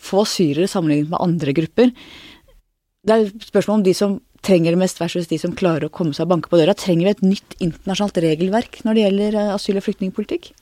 få 0.00 0.26
syrere 0.28 0.68
sammenlignet 0.68 1.12
med 1.12 1.24
andre 1.24 1.56
grupper. 1.56 1.92
Det 3.00 3.16
er 3.16 3.30
spørsmål 3.46 3.80
om 3.80 3.86
de 3.88 3.96
som 3.96 4.18
trenger 4.44 4.76
det 4.76 4.80
mest 4.80 5.00
versus 5.00 5.28
de 5.28 5.40
som 5.40 5.56
klarer 5.56 5.88
å 5.88 5.92
komme 5.92 6.12
seg 6.16 6.26
og 6.26 6.34
banke 6.34 6.52
på 6.52 6.60
døra. 6.60 6.76
Trenger 6.76 7.08
vi 7.08 7.16
et 7.16 7.24
nytt 7.24 7.56
internasjonalt 7.60 8.20
regelverk 8.24 8.82
når 8.84 8.96
det 8.96 9.06
gjelder 9.06 9.40
eh, 9.40 9.54
asyl- 9.56 9.80
og 9.80 9.88
flyktningpolitikk? 9.88 10.52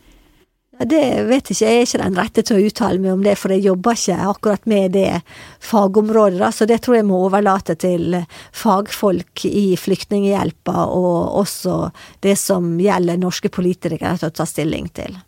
Det 0.78 1.04
vet 1.26 1.48
ikke, 1.50 1.64
jeg 1.64 1.76
er 1.76 1.86
ikke 1.86 2.00
den 2.04 2.18
rette 2.18 2.42
til 2.46 2.58
å 2.58 2.66
uttale 2.68 3.02
meg 3.02 3.14
om 3.16 3.22
det, 3.26 3.34
for 3.40 3.50
jeg 3.50 3.64
jobber 3.66 3.96
ikke 3.98 4.18
akkurat 4.30 4.68
med 4.70 4.92
det 4.94 5.20
fagområdet, 5.64 6.38
da, 6.38 6.50
så 6.54 6.68
det 6.70 6.78
tror 6.84 7.00
jeg 7.00 7.08
må 7.08 7.18
overlate 7.26 7.74
til 7.82 8.14
fagfolk 8.54 9.42
i 9.48 9.72
Flyktninghjelpa, 9.80 10.84
og 10.94 11.40
også 11.42 11.80
det 12.22 12.36
som 12.38 12.76
gjelder 12.78 13.18
norske 13.18 13.50
politikere 13.50 14.14
til 14.20 14.30
å 14.30 14.36
ta 14.38 14.46
stilling 14.46 14.86
til. 14.94 15.18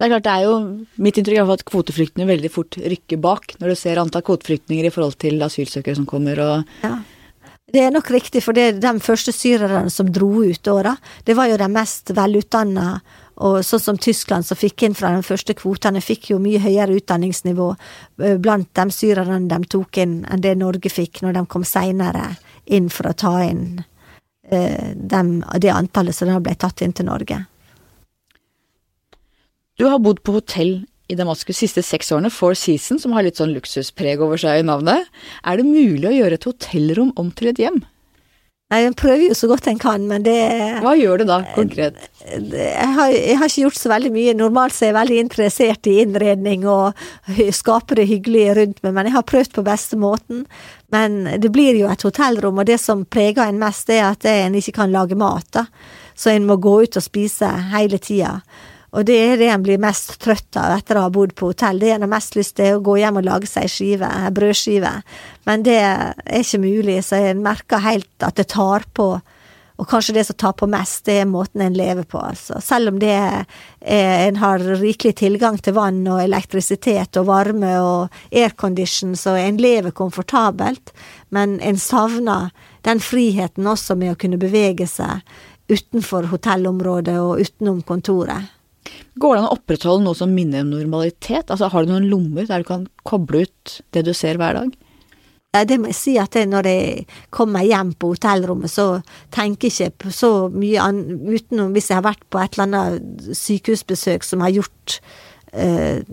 Det 0.00 0.08
er 0.08 0.14
klart, 0.14 0.26
det 0.26 0.32
er 0.32 0.48
jo 0.48 0.58
mitt 1.04 1.18
inntrykk 1.20 1.42
av 1.42 1.54
at 1.54 1.64
kvoteflyktninger 1.68 2.32
veldig 2.32 2.50
fort 2.50 2.80
rykker 2.80 3.20
bak, 3.20 3.54
når 3.60 3.70
du 3.70 3.78
ser 3.78 4.00
antall 4.00 4.24
kvoteflyktninger 4.26 4.88
i 4.88 4.92
forhold 4.94 5.18
til 5.20 5.38
asylsøkere 5.44 5.98
som 6.00 6.08
kommer 6.08 6.40
og 6.42 6.76
ja. 6.82 6.98
Det 7.70 7.84
er 7.84 7.92
nok 7.94 8.08
riktig, 8.10 8.40
for 8.42 8.56
det, 8.56 8.80
de 8.82 8.90
første 8.98 9.30
syrerne 9.30 9.92
som 9.94 10.08
dro 10.10 10.42
ut 10.42 10.66
da, 10.66 10.96
det 11.22 11.36
var 11.38 11.52
jo 11.52 11.58
de 11.60 11.68
mest 11.70 12.10
velutdanna 12.16 12.96
og 13.40 13.60
sånn 13.64 13.80
som 13.80 13.98
Tyskland, 14.00 14.44
som 14.44 14.58
fikk 14.58 14.84
inn 14.84 14.96
fra 14.96 15.14
de 15.14 15.22
første 15.24 15.54
kvotene, 15.56 16.02
fikk 16.04 16.30
jo 16.34 16.40
mye 16.42 16.60
høyere 16.60 16.98
utdanningsnivå 16.98 17.68
eh, 17.72 18.36
blant 18.36 18.68
de 18.76 18.84
syrerne 18.92 19.40
de 19.48 19.60
tok 19.72 20.00
inn, 20.02 20.18
enn 20.28 20.44
det 20.44 20.58
Norge 20.60 20.92
fikk 20.92 21.22
når 21.24 21.38
de 21.38 21.44
kom 21.48 21.64
seinere 21.64 22.34
inn 22.68 22.90
for 22.92 23.08
å 23.08 23.16
ta 23.16 23.32
inn 23.46 23.80
eh, 24.50 24.92
dem, 24.92 25.38
det 25.56 25.72
antallet 25.72 26.16
som 26.16 26.28
da 26.28 26.36
ble 26.44 26.52
tatt 26.60 26.84
inn 26.84 26.92
til 26.96 27.08
Norge. 27.08 27.40
Du 29.80 29.86
har 29.88 30.02
bodd 30.04 30.20
på 30.20 30.36
hotell 30.36 30.82
i 31.10 31.16
Damaskus 31.16 31.62
siste 31.62 31.82
seks 31.82 32.12
årene, 32.12 32.30
Four 32.30 32.52
Seasons, 32.58 33.06
som 33.06 33.16
har 33.16 33.24
litt 33.24 33.40
sånn 33.40 33.54
luksuspreg 33.56 34.20
over 34.20 34.38
seg 34.38 34.60
i 34.60 34.66
navnet. 34.68 35.08
Er 35.48 35.56
det 35.56 35.64
mulig 35.64 36.06
å 36.06 36.12
gjøre 36.14 36.36
et 36.36 36.46
hotellrom 36.46 37.14
om 37.18 37.32
til 37.34 37.50
et 37.50 37.62
hjem? 37.64 37.80
Nei, 38.70 38.84
En 38.86 38.94
prøver 38.94 39.24
jo 39.26 39.34
så 39.34 39.48
godt 39.50 39.66
en 39.66 39.80
kan, 39.82 40.04
men 40.06 40.22
det 40.22 40.36
Hva 40.84 40.92
gjør 40.94 41.22
du 41.22 41.24
da, 41.26 41.40
konkret? 41.56 41.98
Jeg 42.22 42.90
har, 42.94 43.10
jeg 43.10 43.38
har, 43.40 43.48
ikke 43.48 43.64
gjort 43.64 43.78
så 43.80 43.90
veldig 43.90 44.12
mye. 44.14 44.34
Normalt 44.38 44.76
så 44.76 44.84
er 44.84 44.92
jeg 44.92 44.98
veldig 45.00 45.18
interessert 45.24 45.88
i 45.90 45.96
innredning 46.04 46.66
og 46.70 47.00
skape 47.56 47.98
det 47.98 48.06
hyggelige 48.12 48.54
rundt 48.60 48.82
meg, 48.84 48.94
men 48.94 49.10
jeg 49.10 49.16
har 49.16 49.26
prøvd 49.26 49.56
på 49.56 49.66
beste 49.66 49.98
måten. 49.98 50.44
Men 50.94 51.24
det 51.42 51.50
blir 51.50 51.80
jo 51.80 51.90
et 51.90 52.06
hotellrom, 52.06 52.62
og 52.62 52.70
det 52.70 52.78
som 52.82 53.02
preger 53.10 53.48
en 53.48 53.58
mest, 53.58 53.90
er 53.90 54.12
at 54.12 54.28
en 54.30 54.58
ikke 54.60 54.76
kan 54.78 54.94
lage 54.94 55.18
mat. 55.18 55.48
da. 55.56 55.66
Så 56.14 56.30
en 56.30 56.46
må 56.46 56.60
gå 56.62 56.82
ut 56.84 57.00
og 57.00 57.02
spise 57.02 57.50
hele 57.72 57.98
tida. 57.98 58.36
Og 58.90 59.06
det 59.06 59.18
er 59.22 59.36
det 59.38 59.50
en 59.52 59.62
blir 59.62 59.78
mest 59.82 60.16
trøtt 60.22 60.56
av 60.58 60.74
etter 60.74 60.98
å 60.98 61.04
ha 61.06 61.10
bodd 61.14 61.36
på 61.38 61.52
hotell. 61.52 61.78
Det 61.78 61.92
en 61.94 62.06
har 62.06 62.10
mest 62.10 62.34
lyst 62.38 62.56
til, 62.58 62.74
å 62.74 62.84
gå 62.84 62.96
hjem 62.98 63.20
og 63.20 63.28
lage 63.28 63.50
seg 63.50 63.70
skive, 63.70 64.08
brødskive. 64.34 64.94
Men 65.46 65.66
det 65.66 65.76
er 65.78 66.40
ikke 66.40 66.62
mulig, 66.64 66.98
så 67.06 67.20
jeg 67.22 67.38
merker 67.38 67.84
helt 67.84 68.26
at 68.26 68.40
det 68.40 68.48
tar 68.50 68.88
på. 68.96 69.12
Og 69.80 69.88
kanskje 69.88 70.12
det 70.18 70.26
som 70.28 70.36
tar 70.36 70.52
på 70.60 70.68
mest, 70.68 71.06
det 71.06 71.22
er 71.22 71.30
måten 71.30 71.62
en 71.64 71.76
lever 71.78 72.04
på, 72.04 72.20
altså. 72.20 72.58
Selv 72.60 72.90
om 72.90 72.98
det 73.00 73.14
er, 73.14 73.46
en 73.80 74.36
har 74.42 74.60
rikelig 74.82 75.14
tilgang 75.22 75.56
til 75.56 75.78
vann 75.78 76.02
og 76.04 76.20
elektrisitet 76.20 77.16
og 77.16 77.30
varme 77.30 77.72
og 77.80 78.18
aircondition, 78.28 79.14
så 79.16 79.38
en 79.40 79.56
lever 79.62 79.94
komfortabelt. 79.96 80.92
Men 81.32 81.56
en 81.64 81.80
savner 81.80 82.50
den 82.84 83.00
friheten 83.00 83.70
også 83.70 83.96
med 83.96 84.12
å 84.12 84.20
kunne 84.20 84.40
bevege 84.40 84.84
seg 84.90 85.24
utenfor 85.70 86.28
hotellområdet 86.28 87.16
og 87.22 87.40
utenom 87.40 87.80
kontoret. 87.86 88.50
Går 89.20 89.34
det 89.34 89.40
an 89.42 89.48
å 89.48 89.56
opprettholde 89.56 90.04
noe 90.06 90.18
som 90.18 90.32
minner 90.34 90.64
om 90.64 90.74
normalitet? 90.74 91.50
Altså 91.50 91.70
Har 91.72 91.84
du 91.84 91.92
noen 91.94 92.08
lommer 92.10 92.48
der 92.48 92.62
du 92.62 92.70
kan 92.70 92.86
koble 93.08 93.44
ut 93.46 93.80
det 93.94 94.06
du 94.06 94.14
ser 94.16 94.40
hver 94.40 94.58
dag? 94.58 94.76
Det 95.50 95.80
må 95.82 95.90
jeg 95.90 95.98
si 95.98 96.12
at 96.22 96.36
når 96.46 96.66
jeg 96.70 97.06
kommer 97.34 97.66
hjem 97.66 97.90
på 97.98 98.12
hotellrommet, 98.12 98.70
så 98.70 99.00
tenker 99.34 99.66
jeg 99.66 99.90
ikke 99.90 100.04
på 100.04 100.12
så 100.14 100.30
mye 100.54 100.92
utenom 101.26 101.74
hvis 101.74 101.90
jeg 101.90 101.98
har 101.98 102.06
vært 102.06 102.22
på 102.30 102.38
et 102.38 102.54
eller 102.54 102.68
annet 102.68 103.34
sykehusbesøk 103.34 104.26
som 104.28 104.44
har 104.46 104.54
gjort 104.54 105.00
eh, 105.50 106.06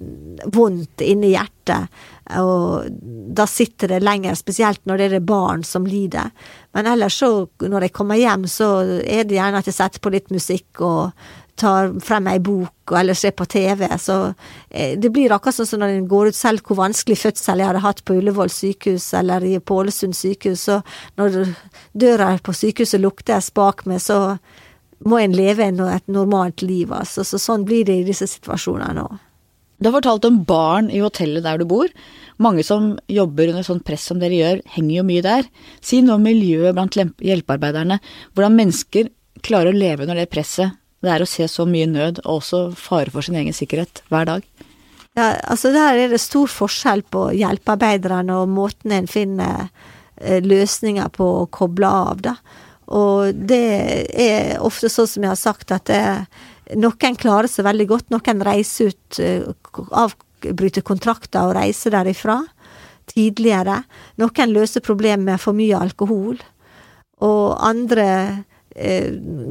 vondt 0.53 1.05
inni 1.05 1.35
hjertet. 1.35 1.93
Og 2.41 2.89
da 3.37 3.45
sitter 3.47 3.93
det 3.93 4.03
lenger, 4.03 4.33
spesielt 4.35 4.81
når 4.89 5.03
det 5.03 5.09
er 5.19 5.29
barn 5.29 5.61
som 5.67 5.85
lider. 5.85 6.33
Men 6.73 6.89
ellers 6.89 7.21
så, 7.21 7.31
når 7.61 7.87
jeg 7.87 7.97
kommer 7.99 8.17
hjem, 8.19 8.49
så 8.49 8.71
er 9.05 9.27
det 9.27 9.37
gjerne 9.37 9.61
at 9.61 9.69
jeg 9.69 9.77
setter 9.77 10.01
på 10.01 10.13
litt 10.17 10.33
musikk 10.33 10.81
og 10.81 11.27
tar 11.57 11.91
frem 12.03 12.27
ei 12.29 12.39
bok 12.43 12.93
eller 12.99 13.17
ser 13.17 13.33
på 13.37 13.45
TV. 13.49 13.87
Så 13.99 14.17
eh, 14.69 14.95
det 14.99 15.11
blir 15.13 15.33
akkurat 15.33 15.57
sånn 15.57 15.69
som 15.69 15.81
når 15.81 15.95
en 15.95 16.07
går 16.09 16.31
ut 16.31 16.37
selv 16.37 16.63
hvor 16.65 16.79
vanskelig 16.79 17.19
fødsel 17.23 17.61
jeg 17.61 17.71
hadde 17.71 17.83
hatt 17.83 18.03
på 18.07 18.17
Ullevål 18.19 18.53
sykehus 18.53 19.09
eller 19.17 19.45
i 19.47 19.57
Pålesund 19.59 20.17
sykehus. 20.17 20.67
Så 20.69 20.79
når 21.19 21.53
døra 21.97 22.33
på 22.43 22.55
sykehuset 22.55 23.03
luktes 23.03 23.51
bak 23.57 23.85
meg, 23.89 24.03
så 24.03 24.37
må 25.05 25.19
en 25.21 25.35
leve 25.37 25.67
et 25.67 26.07
normalt 26.09 26.63
liv. 26.65 26.93
Altså. 26.93 27.25
Så 27.27 27.41
sånn 27.41 27.65
blir 27.67 27.85
det 27.87 28.01
i 28.01 28.07
disse 28.07 28.29
situasjonene 28.29 29.05
òg. 29.05 29.23
Du 29.77 29.91
har 29.91 29.99
fortalt 29.99 30.25
om 30.25 30.39
barn 30.41 30.87
i 30.89 31.03
hotellet 31.03 31.45
der 31.45 31.59
du 31.61 31.67
bor. 31.69 31.91
Mange 32.41 32.63
som 32.65 32.95
jobber 33.13 33.51
under 33.51 33.65
sånn 33.65 33.83
press 33.85 34.07
som 34.09 34.17
dere 34.17 34.39
gjør, 34.39 34.63
henger 34.73 34.95
jo 34.95 35.03
mye 35.05 35.25
der. 35.25 35.45
Si 35.85 35.99
noe 36.01 36.17
om 36.17 36.25
miljøet 36.25 36.73
blant 36.73 36.97
hjelpearbeiderne. 36.97 37.99
Hvordan 38.33 38.57
mennesker 38.57 39.11
klarer 39.45 39.69
å 39.69 39.77
leve 39.77 40.07
under 40.07 40.17
det 40.17 40.31
presset 40.33 40.73
det 41.05 41.13
er 41.13 41.23
å 41.23 41.29
se 41.29 41.45
så 41.51 41.65
mye 41.69 41.87
nød, 41.89 42.23
og 42.25 42.39
også 42.41 42.61
fare 42.77 43.13
for 43.13 43.25
sin 43.25 43.37
egen 43.37 43.55
sikkerhet, 43.55 44.01
hver 44.09 44.29
dag. 44.29 44.47
Ja, 45.17 45.31
altså 45.49 45.71
der 45.73 45.97
er 45.97 46.13
det 46.13 46.21
stor 46.21 46.49
forskjell 46.51 47.03
på 47.09 47.29
hjelpearbeiderne 47.37 48.37
og 48.43 48.51
måten 48.53 48.93
en 48.93 49.09
finner 49.09 49.67
eh, 50.21 50.43
løsninger 50.45 51.09
på 51.13 51.29
å 51.41 51.47
koble 51.53 51.89
av, 51.89 52.21
da. 52.25 52.35
Og 52.87 53.35
det 53.49 53.63
er 54.15 54.61
ofte 54.63 54.89
sånn 54.91 55.09
som 55.09 55.25
jeg 55.25 55.33
har 55.33 55.39
sagt, 55.39 55.73
at 55.75 55.89
det, 55.89 56.01
noen 56.79 57.17
klarer 57.19 57.49
seg 57.51 57.67
veldig 57.67 57.87
godt. 57.89 58.11
Noen 58.13 58.43
reiser 58.47 58.93
ut, 58.93 59.19
eh, 59.19 59.43
avbryter 59.91 60.85
kontrakter 60.87 61.49
og 61.49 61.57
reiser 61.57 61.97
derifra 61.97 62.39
tidligere. 63.11 63.81
Noen 64.21 64.53
løser 64.53 64.85
problemet 64.85 65.25
med 65.25 65.41
for 65.41 65.57
mye 65.57 65.79
alkohol. 65.79 66.39
Og 67.23 67.57
andre 67.63 68.07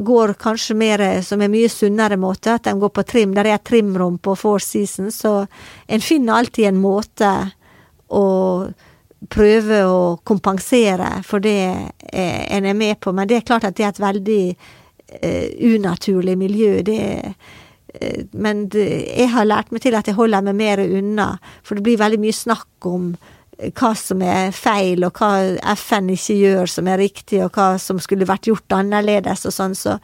går 0.06 0.34
kanskje 0.38 0.76
mer 0.78 1.02
som 1.26 1.40
en 1.42 1.50
mye 1.50 1.68
sunnere 1.72 2.18
måte, 2.20 2.54
at 2.54 2.68
de 2.68 2.76
går 2.78 2.92
på 2.94 3.02
trim. 3.02 3.34
Der 3.34 3.48
er 3.48 3.58
et 3.58 3.66
trimrom 3.66 4.20
på 4.22 4.36
Four 4.38 4.62
Seasons, 4.62 5.18
så 5.24 5.46
en 5.86 6.04
finner 6.04 6.38
alltid 6.38 6.68
en 6.68 6.80
måte 6.80 7.32
å 8.06 8.26
prøve 9.32 9.82
å 9.88 10.00
kompensere 10.22 11.22
for 11.26 11.42
det 11.42 11.58
en 12.12 12.68
er 12.68 12.78
med 12.78 13.00
på. 13.00 13.12
Men 13.16 13.26
det 13.26 13.40
er 13.40 13.46
klart 13.48 13.66
at 13.66 13.76
det 13.76 13.86
er 13.86 13.94
et 13.94 14.02
veldig 14.04 14.42
uh, 14.54 15.46
unaturlig 15.74 16.36
miljø. 16.38 16.82
Det 16.86 17.00
men 18.36 18.66
det, 18.68 18.86
jeg 19.08 19.30
har 19.32 19.46
lært 19.46 19.70
meg 19.72 19.80
til 19.80 19.94
at 19.96 20.04
jeg 20.04 20.18
holder 20.18 20.42
meg 20.44 20.58
mer 20.58 20.82
unna, 20.84 21.30
for 21.64 21.78
det 21.78 21.84
blir 21.86 22.00
veldig 22.00 22.18
mye 22.20 22.36
snakk 22.36 22.88
om 22.90 23.14
hva 23.56 23.92
som 23.96 24.20
er 24.24 24.50
feil, 24.52 25.04
og 25.06 25.16
hva 25.16 25.30
FN 25.78 26.10
ikke 26.12 26.36
gjør 26.36 26.70
som 26.70 26.88
er 26.92 27.00
riktig, 27.00 27.40
og 27.44 27.56
hva 27.56 27.76
som 27.80 28.00
skulle 28.02 28.28
vært 28.28 28.50
gjort 28.50 28.76
annerledes 28.76 29.46
og 29.48 29.54
sånn. 29.54 29.76
Så 29.78 29.96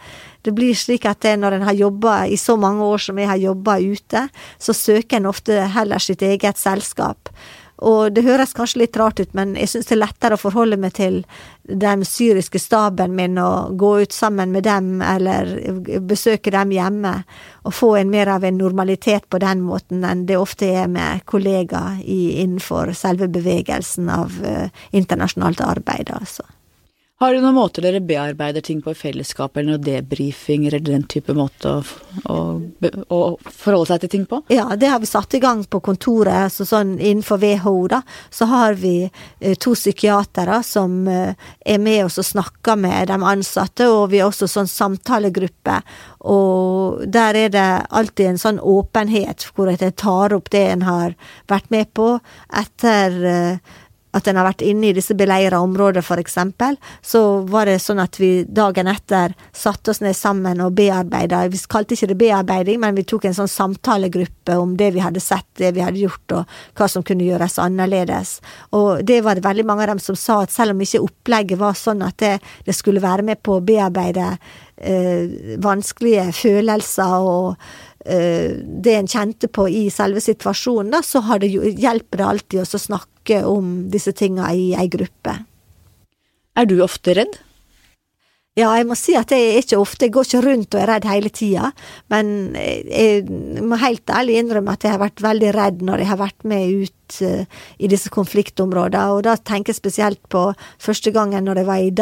det 0.47 0.55
blir 0.57 0.77
slik 0.79 1.05
at 1.09 1.21
det, 1.25 1.35
når 1.41 1.59
en 1.59 1.67
har 1.69 1.77
jobba 1.77 2.17
i 2.27 2.39
så 2.41 2.57
mange 2.61 2.87
år 2.87 3.05
som 3.05 3.21
jeg 3.21 3.29
har 3.29 3.43
jobba 3.43 3.77
ute, 3.83 4.27
så 4.59 4.77
søker 4.77 5.21
en 5.21 5.29
ofte 5.31 5.59
heller 5.77 6.03
sitt 6.03 6.25
eget 6.25 6.61
selskap. 6.61 7.29
Og 7.83 8.13
det 8.15 8.23
høres 8.27 8.55
kanskje 8.55 8.85
litt 8.85 8.97
rart 9.01 9.21
ut, 9.21 9.33
men 9.35 9.57
jeg 9.59 9.73
syns 9.73 9.89
det 9.89 9.97
er 9.97 10.03
lettere 10.05 10.39
å 10.39 10.41
forholde 10.41 10.79
meg 10.81 10.95
til 10.99 11.21
den 11.67 12.05
syriske 12.07 12.61
staben 12.63 13.17
min 13.19 13.41
og 13.43 13.75
gå 13.81 13.93
ut 14.05 14.15
sammen 14.15 14.55
med 14.55 14.67
dem, 14.69 15.03
eller 15.03 15.51
besøke 16.07 16.55
dem 16.55 16.75
hjemme, 16.75 17.15
og 17.67 17.75
få 17.75 17.95
en 17.99 18.11
mer 18.13 18.31
av 18.37 18.47
en 18.47 18.59
normalitet 18.59 19.29
på 19.31 19.43
den 19.43 19.65
måten 19.67 20.07
enn 20.07 20.27
det 20.31 20.39
ofte 20.39 20.71
er 20.83 20.91
med 20.91 21.27
kollegaer 21.27 22.01
innenfor 22.07 22.95
selve 22.97 23.31
bevegelsen 23.33 24.11
av 24.13 24.35
uh, 24.47 24.67
internasjonalt 24.95 25.63
arbeid, 25.67 26.11
altså. 26.15 26.47
Har 27.23 27.35
du 27.35 27.39
noen 27.39 27.55
måter 27.55 27.85
dere 27.85 28.01
bearbeider 28.03 28.65
ting 28.67 28.81
på 28.83 28.91
i 28.91 28.97
fellesskap, 28.99 29.55
eller 29.55 29.77
noen 29.77 29.85
debrifinger, 29.87 30.75
eller 30.75 30.97
den 30.97 31.05
type 31.07 31.31
måte 31.39 31.71
å, 31.71 31.83
å, 32.27 32.39
å, 33.15 33.19
forholde 33.47 33.93
seg 33.93 34.01
til 34.03 34.11
ting 34.11 34.25
på? 34.27 34.41
Ja, 34.51 34.65
det 34.75 34.89
har 34.91 34.99
vi 34.99 35.07
satt 35.07 35.37
i 35.39 35.41
gang 35.45 35.61
på 35.71 35.79
kontoret. 35.87 36.51
Så 36.51 36.67
sånn 36.67 36.97
innenfor 36.97 37.39
WHO, 37.39 37.75
da, 37.93 38.01
så 38.27 38.49
har 38.51 38.75
vi 38.81 38.97
eh, 39.07 39.55
to 39.55 39.77
psykiatere 39.79 40.59
som 40.67 40.97
eh, 41.07 41.39
er 41.63 41.79
med 41.79 42.09
oss 42.09 42.19
og 42.19 42.27
snakker 42.27 42.81
med 42.89 43.13
de 43.13 43.21
ansatte, 43.35 43.87
og 43.87 44.11
vi 44.11 44.19
har 44.19 44.33
også 44.33 44.51
sånn 44.51 44.73
samtalegruppe. 44.73 45.79
Og 46.35 47.07
der 47.07 47.39
er 47.45 47.55
det 47.55 47.69
alltid 48.03 48.33
en 48.33 48.43
sånn 48.49 48.59
åpenhet 48.59 49.47
hvor 49.55 49.71
jeg 49.71 49.95
tar 49.95 50.35
opp 50.35 50.51
det 50.51 50.65
en 50.73 50.83
har 50.91 51.15
vært 51.55 51.71
med 51.71 51.95
på 51.95 52.17
etter 52.51 53.23
eh, 53.31 53.79
at 54.13 54.29
en 54.29 54.39
har 54.39 54.47
vært 54.47 54.65
inne 54.67 54.91
i 54.91 54.97
disse 54.97 55.15
beleira 55.17 55.61
områdene, 55.65 56.05
eksempel, 56.23 56.77
så 57.01 57.43
var 57.49 57.67
det 57.67 57.79
sånn 57.81 58.03
at 58.03 58.19
vi 58.21 58.45
dagen 58.45 58.91
etter 58.91 59.33
satte 59.57 59.93
oss 59.93 60.03
ned 60.05 60.17
sammen 60.17 60.61
og 60.61 60.75
bearbeida. 60.77 61.47
Vi 61.49 61.61
kalte 61.69 61.97
ikke 61.97 62.11
det 62.13 62.19
bearbeiding, 62.21 62.81
men 62.83 62.97
vi 62.99 63.07
tok 63.09 63.25
en 63.29 63.37
sånn 63.37 63.51
samtalegruppe 63.51 64.57
om 64.61 64.77
det 64.77 64.91
vi 64.97 65.05
hadde 65.05 65.23
sett, 65.23 65.49
det 65.61 65.73
vi 65.77 65.85
hadde 65.85 66.03
gjort, 66.03 66.37
og 66.37 66.59
hva 66.79 66.89
som 66.93 67.05
kunne 67.07 67.25
gjøres 67.25 67.59
annerledes. 67.63 68.39
Og 68.77 69.05
det 69.09 69.23
var 69.25 69.39
det 69.39 69.47
veldig 69.47 69.67
mange 69.69 69.87
av 69.87 69.95
dem 69.95 70.03
som 70.03 70.19
sa 70.19 70.43
at 70.43 70.53
selv 70.53 70.77
om 70.77 70.85
ikke 70.85 71.05
opplegget 71.07 71.61
var 71.63 71.79
sånn 71.79 72.05
at 72.05 72.19
det, 72.23 72.35
det 72.67 72.77
skulle 72.77 73.03
være 73.03 73.25
med 73.27 73.41
på 73.43 73.57
å 73.57 73.65
bearbeide 73.65 74.35
eh, 74.77 75.57
vanskelige 75.63 76.29
følelser 76.37 77.17
og 77.23 77.57
det 78.03 78.95
en 78.97 79.09
kjente 79.09 79.47
på 79.47 79.69
i 79.71 79.85
selve 79.95 80.21
situasjonen, 80.25 80.91
da, 80.97 81.03
så 81.07 81.23
det, 81.39 81.53
hjelper 81.53 82.19
det 82.19 82.27
alltid 82.27 82.65
å 82.65 82.81
snakke 82.83 83.43
om 83.47 83.73
disse 83.93 84.15
tinga 84.19 84.49
i 84.51 84.73
ei 84.75 84.89
gruppe. 84.91 85.37
Er 86.59 86.67
du 86.69 86.81
ofte 86.85 87.15
redd? 87.17 87.39
Ja, 88.53 88.69
jeg 88.77 88.85
må 88.85 88.93
si 89.01 89.15
at 89.17 89.31
jeg 89.33 89.47
er 89.49 89.63
ikke 89.63 89.79
ofte, 89.81 90.05
jeg 90.05 90.13
går 90.13 90.27
ikke 90.27 90.41
rundt 90.45 90.75
og 90.77 90.81
er 90.83 90.91
redd 90.91 91.07
hele 91.09 91.31
tida, 91.33 91.71
men 92.13 92.53
jeg 92.53 93.23
må 93.65 93.79
helt 93.81 94.13
ærlig 94.13 94.35
innrømme 94.43 94.75
at 94.77 94.85
jeg 94.85 94.93
har 94.93 95.01
vært 95.01 95.23
veldig 95.25 95.53
redd 95.57 95.81
når 95.89 96.03
jeg 96.03 96.11
har 96.11 96.19
vært 96.21 96.45
med 96.53 96.83
ut 96.83 97.17
uh, 97.25 97.63
i 97.81 97.89
disse 97.89 98.13
konfliktområdene, 98.13 99.07
og 99.17 99.23
da 99.25 99.39
tenker 99.41 99.73
jeg 99.73 99.81
spesielt 99.81 100.21
på 100.29 100.45
første 100.77 101.15
gangen 101.17 101.49
når 101.49 101.63
jeg 101.63 101.71
var 101.71 101.81
i 101.81 101.97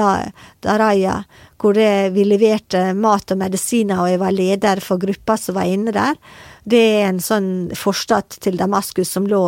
Daraya, 0.67 1.21
hvor 1.63 1.79
vi 2.17 2.27
leverte 2.27 2.83
mat 2.99 3.31
og 3.31 3.39
medisiner, 3.45 4.03
og 4.03 4.11
jeg 4.11 4.25
var 4.25 4.35
leder 4.35 4.83
for 4.83 4.99
gruppa 4.99 5.39
som 5.39 5.55
var 5.55 5.71
inne 5.71 5.95
der. 5.95 6.19
Det 6.69 6.81
er 7.01 7.07
en 7.09 7.21
sånn 7.25 7.51
forstad 7.79 8.37
til 8.45 8.59
Damaskus 8.61 9.13
som 9.15 9.27
lå 9.29 9.43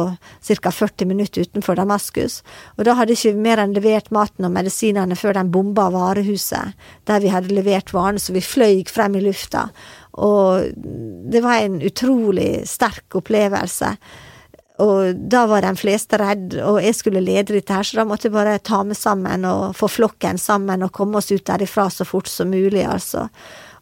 ca. 0.49 0.73
40 0.73 1.09
minutter 1.11 1.45
utenfor 1.45 1.77
Damaskus. 1.77 2.41
Og 2.79 2.87
da 2.89 2.97
hadde 2.99 3.17
ikke 3.17 3.35
mer 3.37 3.61
enn 3.63 3.77
levert 3.77 4.11
maten 4.15 4.49
og 4.49 4.55
medisinene 4.55 5.19
før 5.19 5.37
de 5.39 5.45
bomba 5.53 5.91
varehuset, 5.93 6.73
der 7.09 7.23
vi 7.25 7.33
hadde 7.33 7.55
levert 7.55 7.93
varene, 7.93 8.23
så 8.23 8.35
vi 8.35 8.45
fløy 8.45 8.83
frem 8.89 9.19
i 9.21 9.25
lufta. 9.27 9.69
Og 10.23 10.73
det 11.33 11.43
var 11.45 11.63
en 11.63 11.81
utrolig 11.85 12.67
sterk 12.69 13.17
opplevelse. 13.21 13.97
Og 14.83 15.19
da 15.31 15.45
var 15.47 15.63
de 15.63 15.73
fleste 15.79 16.19
redd, 16.19 16.57
og 16.65 16.81
jeg 16.83 16.97
skulle 16.97 17.23
lede 17.23 17.55
dette 17.55 17.77
her, 17.77 17.87
så 17.87 18.01
da 18.01 18.07
måtte 18.09 18.29
jeg 18.29 18.35
bare 18.35 18.57
ta 18.65 18.81
meg 18.87 18.99
sammen 18.99 19.45
og 19.47 19.77
få 19.79 19.91
flokken 20.01 20.41
sammen 20.41 20.83
og 20.87 20.95
komme 20.97 21.21
oss 21.21 21.31
ut 21.33 21.45
derifra 21.47 21.91
så 21.93 22.07
fort 22.09 22.31
som 22.31 22.51
mulig, 22.51 22.83
altså. 22.89 23.29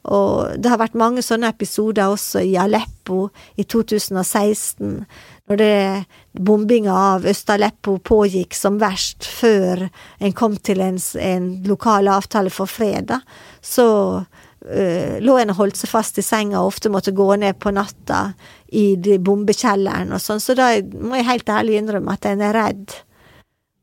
Og 0.08 0.56
det 0.56 0.70
har 0.72 0.80
vært 0.80 0.96
mange 0.96 1.20
sånne 1.24 1.50
episoder 1.52 2.08
også 2.08 2.40
i 2.46 2.54
Aleppo 2.56 3.26
i 3.60 3.66
2016, 3.68 5.02
når 5.50 5.60
det 5.60 6.40
bombinga 6.46 6.94
av 6.94 7.26
Øst-Aleppo 7.28 7.98
pågikk 8.06 8.56
som 8.56 8.78
verst, 8.80 9.26
før 9.28 9.88
en 10.22 10.36
kom 10.36 10.56
til 10.56 10.80
en, 10.80 10.96
en 11.20 11.50
lokal 11.68 12.08
avtale 12.08 12.52
for 12.54 12.70
fred, 12.70 13.10
da, 13.10 13.20
så 13.60 13.88
øh, 14.22 15.18
lå 15.20 15.36
en 15.36 15.52
og 15.52 15.60
holdt 15.60 15.82
seg 15.82 15.92
fast 15.92 16.22
i 16.22 16.24
senga 16.24 16.62
og 16.62 16.72
ofte 16.72 16.92
måtte 16.92 17.12
gå 17.12 17.28
ned 17.42 17.60
på 17.60 17.74
natta 17.74 18.30
i 18.72 18.94
bombekjelleren 18.96 20.16
og 20.16 20.24
sånn, 20.24 20.40
så 20.40 20.56
da 20.56 20.72
må 20.96 21.20
jeg 21.20 21.28
helt 21.28 21.52
ærlig 21.52 21.80
innrømme 21.82 22.16
at 22.16 22.30
en 22.30 22.48
er 22.48 22.56
redd. 22.56 23.00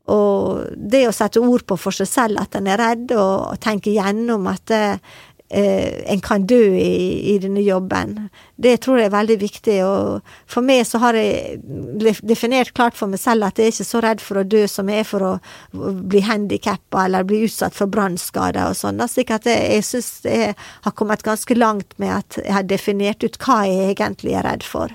Og 0.08 0.64
det 0.72 1.02
å 1.04 1.12
sette 1.12 1.40
ord 1.44 1.66
på 1.68 1.76
for 1.76 1.92
seg 1.92 2.08
selv 2.08 2.40
at 2.40 2.56
en 2.56 2.68
er 2.70 2.80
redd, 2.80 3.12
og 3.12 3.58
tenke 3.60 3.92
gjennom 3.92 4.48
at 4.48 4.64
det, 4.72 4.84
eh, 4.96 5.24
en 5.48 6.20
kan 6.20 6.44
dø 6.44 6.60
i, 6.76 7.32
i, 7.32 7.38
denne 7.40 7.62
jobben. 7.64 8.28
Det 8.60 8.74
tror 8.84 8.98
jeg 9.00 9.08
er 9.08 9.14
veldig 9.14 9.36
viktig. 9.40 9.76
Og 9.86 10.34
for 10.50 10.66
meg 10.66 10.82
så 10.84 11.00
har 11.00 11.16
jeg 11.16 11.58
definert 12.20 12.74
klart 12.76 12.98
for 12.98 13.08
meg 13.08 13.22
selv 13.22 13.48
at 13.48 13.58
jeg 13.58 13.70
er 13.70 13.74
ikke 13.74 13.88
så 13.88 14.02
redd 14.04 14.20
for 14.24 14.40
å 14.40 14.44
dø 14.44 14.66
som 14.68 14.90
jeg 14.92 15.04
er 15.04 15.08
for 15.08 15.24
å 15.24 15.32
bli 15.72 16.20
handikappa 16.26 17.06
eller 17.06 17.28
bli 17.28 17.44
utsatt 17.46 17.76
for 17.76 17.88
brannskader 17.88 18.68
og 18.68 18.76
sånn. 18.76 19.00
Slik 19.08 19.32
at 19.34 19.48
jeg, 19.48 19.64
jeg 19.78 19.88
syns 19.88 20.12
jeg 20.28 20.52
har 20.58 20.96
kommet 20.98 21.24
ganske 21.24 21.56
langt 21.56 21.96
med 21.96 22.12
at 22.18 22.40
jeg 22.42 22.54
har 22.54 22.68
definert 22.68 23.24
ut 23.24 23.40
hva 23.40 23.62
jeg 23.68 23.94
egentlig 23.94 24.36
er 24.36 24.44
redd 24.50 24.66
for. 24.66 24.92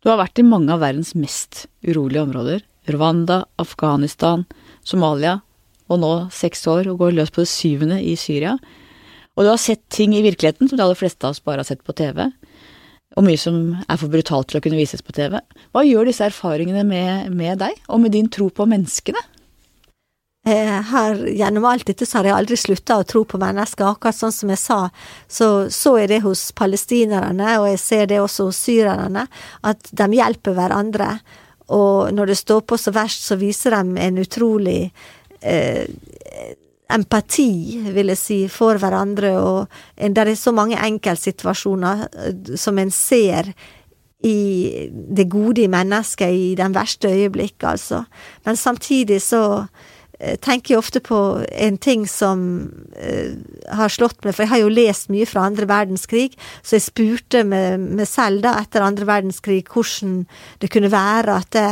Du 0.00 0.08
har 0.08 0.16
vært 0.22 0.40
i 0.40 0.46
mange 0.46 0.72
av 0.72 0.80
verdens 0.80 1.12
mest 1.12 1.66
urolige 1.84 2.24
områder. 2.24 2.64
Rwanda, 2.88 3.42
Afghanistan, 3.60 4.46
Somalia, 4.80 5.42
og 5.90 6.00
nå 6.02 6.12
seks 6.34 6.62
år 6.70 6.90
og 6.90 7.00
går 7.02 7.16
løs 7.18 7.32
på 7.34 7.44
det 7.44 7.50
syvende 7.50 7.98
i 8.02 8.14
Syria. 8.18 8.56
Og 9.36 9.46
du 9.46 9.50
har 9.50 9.60
sett 9.60 9.82
ting 9.92 10.14
i 10.16 10.22
virkeligheten 10.24 10.68
som 10.68 10.78
de 10.78 10.84
aller 10.84 10.98
fleste 10.98 11.26
av 11.26 11.34
oss 11.34 11.42
bare 11.44 11.62
har 11.62 11.68
sett 11.68 11.82
på 11.86 11.96
TV, 11.96 12.26
og 13.18 13.26
mye 13.26 13.40
som 13.40 13.58
er 13.88 13.98
for 13.98 14.12
brutalt 14.12 14.50
til 14.50 14.60
å 14.60 14.62
kunne 14.62 14.78
vises 14.78 15.02
på 15.02 15.14
TV. 15.16 15.40
Hva 15.74 15.82
gjør 15.86 16.06
disse 16.06 16.26
erfaringene 16.26 16.84
med, 16.86 17.34
med 17.34 17.58
deg, 17.62 17.78
og 17.90 18.02
med 18.04 18.14
din 18.14 18.30
tro 18.30 18.50
på 18.54 18.68
menneskene? 18.70 19.22
Her, 20.46 21.18
gjennom 21.36 21.66
alt 21.68 21.84
dette 21.90 22.06
så 22.08 22.18
har 22.18 22.30
jeg 22.30 22.36
aldri 22.38 22.56
slutta 22.56 22.96
å 22.96 23.04
tro 23.04 23.26
på 23.28 23.38
mennesker. 23.40 23.84
Akkurat 23.84 24.16
sånn 24.16 24.32
som 24.32 24.52
jeg 24.52 24.60
sa, 24.62 24.78
så 25.28 25.48
så 25.68 25.98
jeg 26.00 26.08
det 26.14 26.22
hos 26.24 26.46
palestinerne, 26.56 27.58
og 27.60 27.68
jeg 27.68 27.82
ser 27.82 28.08
det 28.08 28.22
også 28.22 28.48
hos 28.48 28.62
syrerne, 28.64 29.26
at 29.68 29.92
de 29.92 30.08
hjelper 30.16 30.56
hverandre. 30.56 31.10
Og 31.76 32.14
når 32.16 32.32
det 32.32 32.38
står 32.40 32.64
på 32.64 32.78
så 32.80 32.94
verst, 32.96 33.26
så 33.28 33.36
viser 33.38 33.76
de 33.76 34.00
en 34.00 34.22
utrolig 34.22 34.80
eh, 35.42 35.86
empati, 36.90 37.80
vil 37.94 38.12
jeg 38.12 38.20
si, 38.20 38.38
for 38.50 38.80
hverandre, 38.80 39.34
og 39.38 39.68
det 39.96 40.24
er 40.24 40.34
så 40.38 40.52
mange 40.54 40.78
enkeltsituasjoner 40.80 42.06
eh, 42.08 42.56
som 42.60 42.80
en 42.80 42.90
ser 42.94 43.52
i 44.26 44.88
det 44.90 45.30
gode 45.32 45.62
i 45.64 45.70
mennesket 45.70 46.34
i 46.36 46.50
den 46.58 46.74
verste 46.76 47.08
øyeblikk, 47.08 47.62
altså. 47.64 48.02
Men 48.44 48.56
samtidig 48.56 49.22
så 49.24 49.64
eh, 50.20 50.36
tenker 50.36 50.74
jeg 50.74 50.82
ofte 50.82 51.00
på 51.00 51.40
en 51.48 51.78
ting 51.80 52.04
som 52.08 52.42
uh, 53.00 53.32
har 53.72 53.88
slått 53.88 54.20
meg, 54.24 54.34
for 54.34 54.44
jeg 54.44 54.52
har 54.52 54.60
jo 54.60 54.74
lest 54.74 55.08
mye 55.08 55.28
fra 55.28 55.46
andre 55.48 55.68
verdenskrig, 55.70 56.36
så 56.60 56.76
jeg 56.76 56.88
spurte 56.90 57.44
meg, 57.48 58.04
selv 58.08 58.44
da 58.44 58.58
etter 58.60 58.84
andre 58.84 59.08
verdenskrig 59.08 59.62
hvordan 59.72 60.26
det 60.60 60.72
kunne 60.74 60.92
være 60.92 61.40
at 61.40 61.52
det, 61.56 61.68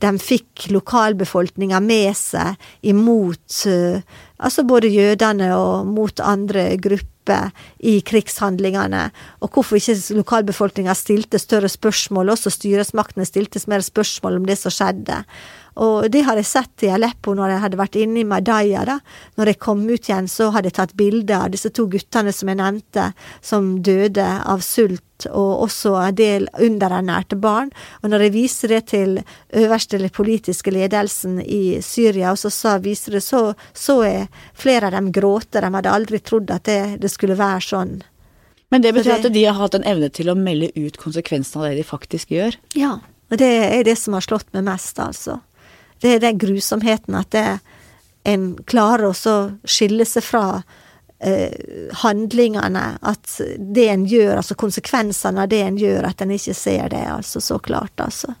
de 0.00 0.10
fikk 0.22 0.68
lokalbefolkninga 0.72 1.80
med 1.84 2.14
seg 2.16 2.56
imot 2.88 3.58
eh, 3.68 4.00
altså 4.40 4.64
både 4.66 4.92
jødene 4.92 5.50
og 5.56 5.90
mot 5.90 6.22
andre 6.24 6.74
grupper 6.80 7.52
i 7.80 7.98
krigshandlingene, 8.04 9.06
og 9.40 9.52
hvorfor 9.52 9.80
ikke 9.80 10.16
lokalbefolkninga 10.18 10.92
stilte 10.96 11.40
større 11.40 11.70
spørsmål, 11.72 12.34
også 12.34 12.52
styresmaktene 12.52 13.24
stilte 13.28 13.62
mer 13.70 13.84
spørsmål 13.84 14.42
om 14.42 14.48
det 14.48 14.58
som 14.60 14.74
skjedde. 14.74 15.22
Og 15.82 16.06
det 16.12 16.22
har 16.26 16.38
jeg 16.38 16.46
sett 16.46 16.84
i 16.86 16.90
Aleppo 16.94 17.34
når 17.34 17.54
jeg 17.54 17.62
hadde 17.64 17.80
vært 17.80 17.96
inne 17.98 18.20
i 18.22 18.28
Madaya. 18.28 18.84
da. 18.86 18.98
Når 19.38 19.52
jeg 19.52 19.58
kom 19.58 19.82
ut 19.88 20.08
igjen, 20.08 20.28
så 20.30 20.50
hadde 20.54 20.70
jeg 20.70 20.78
tatt 20.78 20.94
bilder 20.98 21.46
av 21.46 21.54
disse 21.54 21.70
to 21.74 21.86
guttene 21.90 22.32
som 22.32 22.50
jeg 22.50 22.60
nevnte, 22.60 23.10
som 23.42 23.74
døde 23.82 24.26
av 24.44 24.62
sult, 24.62 25.26
og 25.30 25.66
også 25.66 25.94
en 26.02 26.18
del 26.18 26.48
underernærte 26.62 27.38
barn. 27.40 27.72
Og 28.02 28.10
når 28.12 28.26
jeg 28.26 28.34
viser 28.36 28.74
det 28.74 28.82
til 28.92 29.20
øverste 29.50 29.98
politiske 30.14 30.70
ledelsen 30.74 31.40
i 31.42 31.80
Syria, 31.82 32.32
og 32.32 32.38
så 32.38 32.52
sa, 32.54 32.78
viser 32.78 33.18
det, 33.18 33.24
så 33.26 33.54
så 33.74 34.02
jeg 34.04 34.28
flere 34.54 34.88
av 34.88 34.94
dem 34.96 35.10
gråte. 35.12 35.60
De 35.60 35.70
hadde 35.74 35.90
aldri 35.90 36.20
trodd 36.20 36.50
at 36.54 36.66
det, 36.68 36.98
det 37.02 37.10
skulle 37.10 37.38
være 37.38 37.62
sånn. 37.64 37.96
Men 38.70 38.82
det 38.82 38.94
betyr 38.96 39.10
det, 39.10 39.28
at 39.28 39.34
de 39.34 39.44
har 39.46 39.58
hatt 39.58 39.74
en 39.78 39.86
evne 39.86 40.08
til 40.10 40.30
å 40.30 40.36
melde 40.38 40.70
ut 40.74 40.96
konsekvensene 40.98 41.62
av 41.62 41.70
det 41.70 41.82
de 41.82 41.86
faktisk 41.86 42.32
gjør? 42.34 42.56
Ja, 42.74 42.96
og 43.30 43.40
det 43.40 43.50
er 43.68 43.84
det 43.86 43.96
som 44.00 44.16
har 44.16 44.24
slått 44.24 44.50
meg 44.54 44.66
mest, 44.66 44.98
altså. 45.02 45.38
Det 46.02 46.16
er 46.16 46.24
den 46.24 46.40
grusomheten 46.40 47.16
at 47.18 47.30
det, 47.34 47.46
en 48.24 48.54
klarer 48.68 49.10
å 49.10 49.34
skille 49.68 50.06
seg 50.08 50.24
fra 50.24 50.44
eh, 51.20 51.52
handlingene. 52.02 52.84
At 53.04 53.36
det 53.58 53.88
en 53.92 54.06
gjør, 54.08 54.38
altså 54.40 54.56
konsekvensene 54.58 55.44
av 55.44 55.52
det 55.52 55.60
en 55.64 55.78
gjør, 55.80 56.08
at 56.08 56.24
en 56.24 56.32
ikke 56.34 56.56
ser 56.56 56.88
det, 56.94 57.04
altså 57.10 57.42
så 57.44 57.60
klart, 57.62 57.94
altså. 58.00 58.34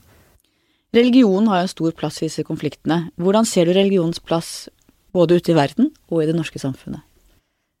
Religion 0.94 1.48
har 1.50 1.64
en 1.64 1.68
stor 1.68 1.90
plass 1.98 2.20
i 2.22 2.28
disse 2.28 2.44
konfliktene. 2.46 3.08
Hvordan 3.18 3.46
ser 3.48 3.66
du 3.66 3.74
religionens 3.74 4.22
plass 4.22 4.68
både 5.14 5.40
ute 5.40 5.50
i 5.50 5.56
verden 5.58 5.90
og 6.10 6.22
i 6.22 6.28
det 6.28 6.36
norske 6.36 6.60
samfunnet? 6.62 7.02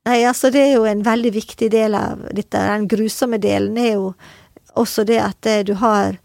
Nei, 0.04 0.18
altså 0.28 0.50
det 0.52 0.60
er 0.60 0.74
jo 0.74 0.88
en 0.88 1.04
veldig 1.06 1.30
viktig 1.32 1.70
del 1.72 1.94
av 1.96 2.26
dette. 2.34 2.58
Den 2.58 2.88
grusomme 2.90 3.38
delen 3.40 3.78
er 3.80 3.94
jo 3.94 4.10
også 4.74 5.06
det 5.08 5.20
at 5.22 5.46
eh, 5.48 5.62
du 5.64 5.76
har 5.80 6.18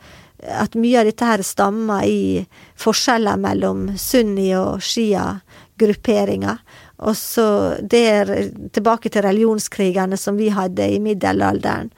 At 0.43 0.75
mye 0.79 1.01
av 1.01 1.09
dette 1.09 1.25
her 1.25 1.43
stammer 1.43 2.05
i 2.07 2.45
forskjeller 2.79 3.39
mellom 3.41 3.89
sunni- 3.99 4.55
og 4.57 4.83
shia-grupperinger. 4.83 6.61
Og 7.07 7.15
så 7.15 7.47
det 7.81 8.03
er 8.07 8.33
tilbake 8.75 9.11
til 9.11 9.25
religionskrigene 9.27 10.17
som 10.19 10.39
vi 10.39 10.49
hadde 10.51 10.87
i 10.87 10.99
middelalderen. 11.03 11.91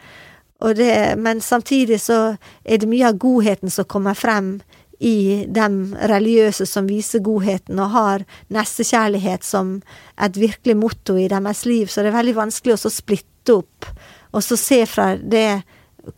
Det, 0.77 1.17
men 1.17 1.41
samtidig 1.41 1.97
så 2.01 2.35
er 2.65 2.77
det 2.77 2.89
mye 2.89 3.07
av 3.09 3.17
godheten 3.17 3.71
som 3.73 3.87
kommer 3.89 4.13
frem 4.13 4.59
i 5.01 5.47
de 5.49 5.67
religiøse 6.05 6.67
som 6.69 6.85
viser 6.85 7.23
godheten 7.25 7.79
og 7.81 7.89
har 7.95 8.25
nestekjærlighet 8.53 9.45
som 9.45 9.79
et 10.21 10.37
virkelig 10.37 10.75
motto 10.77 11.15
i 11.17 11.25
deres 11.31 11.65
liv, 11.65 11.89
så 11.89 12.03
det 12.03 12.11
er 12.11 12.19
veldig 12.19 12.35
vanskelig 12.37 12.77
å 12.77 12.93
splitte 12.93 13.55
opp 13.57 13.89
og 14.31 14.43
så 14.43 14.57
se 14.59 14.83
fra 14.87 15.13
det 15.15 15.61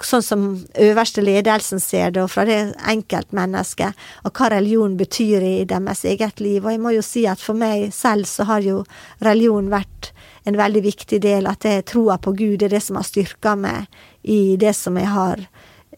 sånn 0.04 0.24
som 0.24 0.44
øverste 0.80 1.24
ledelsen 1.24 1.82
ser 1.84 2.14
det, 2.16 2.24
og 2.24 2.32
fra 2.32 2.46
det 2.48 2.60
enkeltmennesket, 2.90 3.98
og 4.24 4.32
hva 4.38 4.50
religion 4.54 4.96
betyr 5.00 5.44
i 5.44 5.56
deres 5.68 6.06
eget 6.08 6.40
liv. 6.44 6.64
Og 6.64 6.72
jeg 6.72 6.82
må 6.84 6.94
jo 6.96 7.04
si 7.06 7.26
at 7.28 7.42
for 7.42 7.58
meg 7.58 7.92
selv 7.96 8.30
så 8.30 8.48
har 8.50 8.64
jo 8.64 8.84
religion 9.24 9.70
vært 9.74 10.14
en 10.48 10.58
veldig 10.60 10.84
viktig 10.84 11.20
del, 11.24 11.48
at 11.48 11.68
jeg 11.68 11.86
troa 11.92 12.18
på 12.20 12.36
Gud, 12.36 12.60
det 12.60 12.70
er 12.70 12.78
det 12.78 12.84
som 12.84 13.00
har 13.00 13.08
styrka 13.08 13.56
meg 13.60 13.92
i 14.24 14.56
det 14.60 14.74
som 14.76 14.98
jeg 15.00 15.10
har 15.12 15.40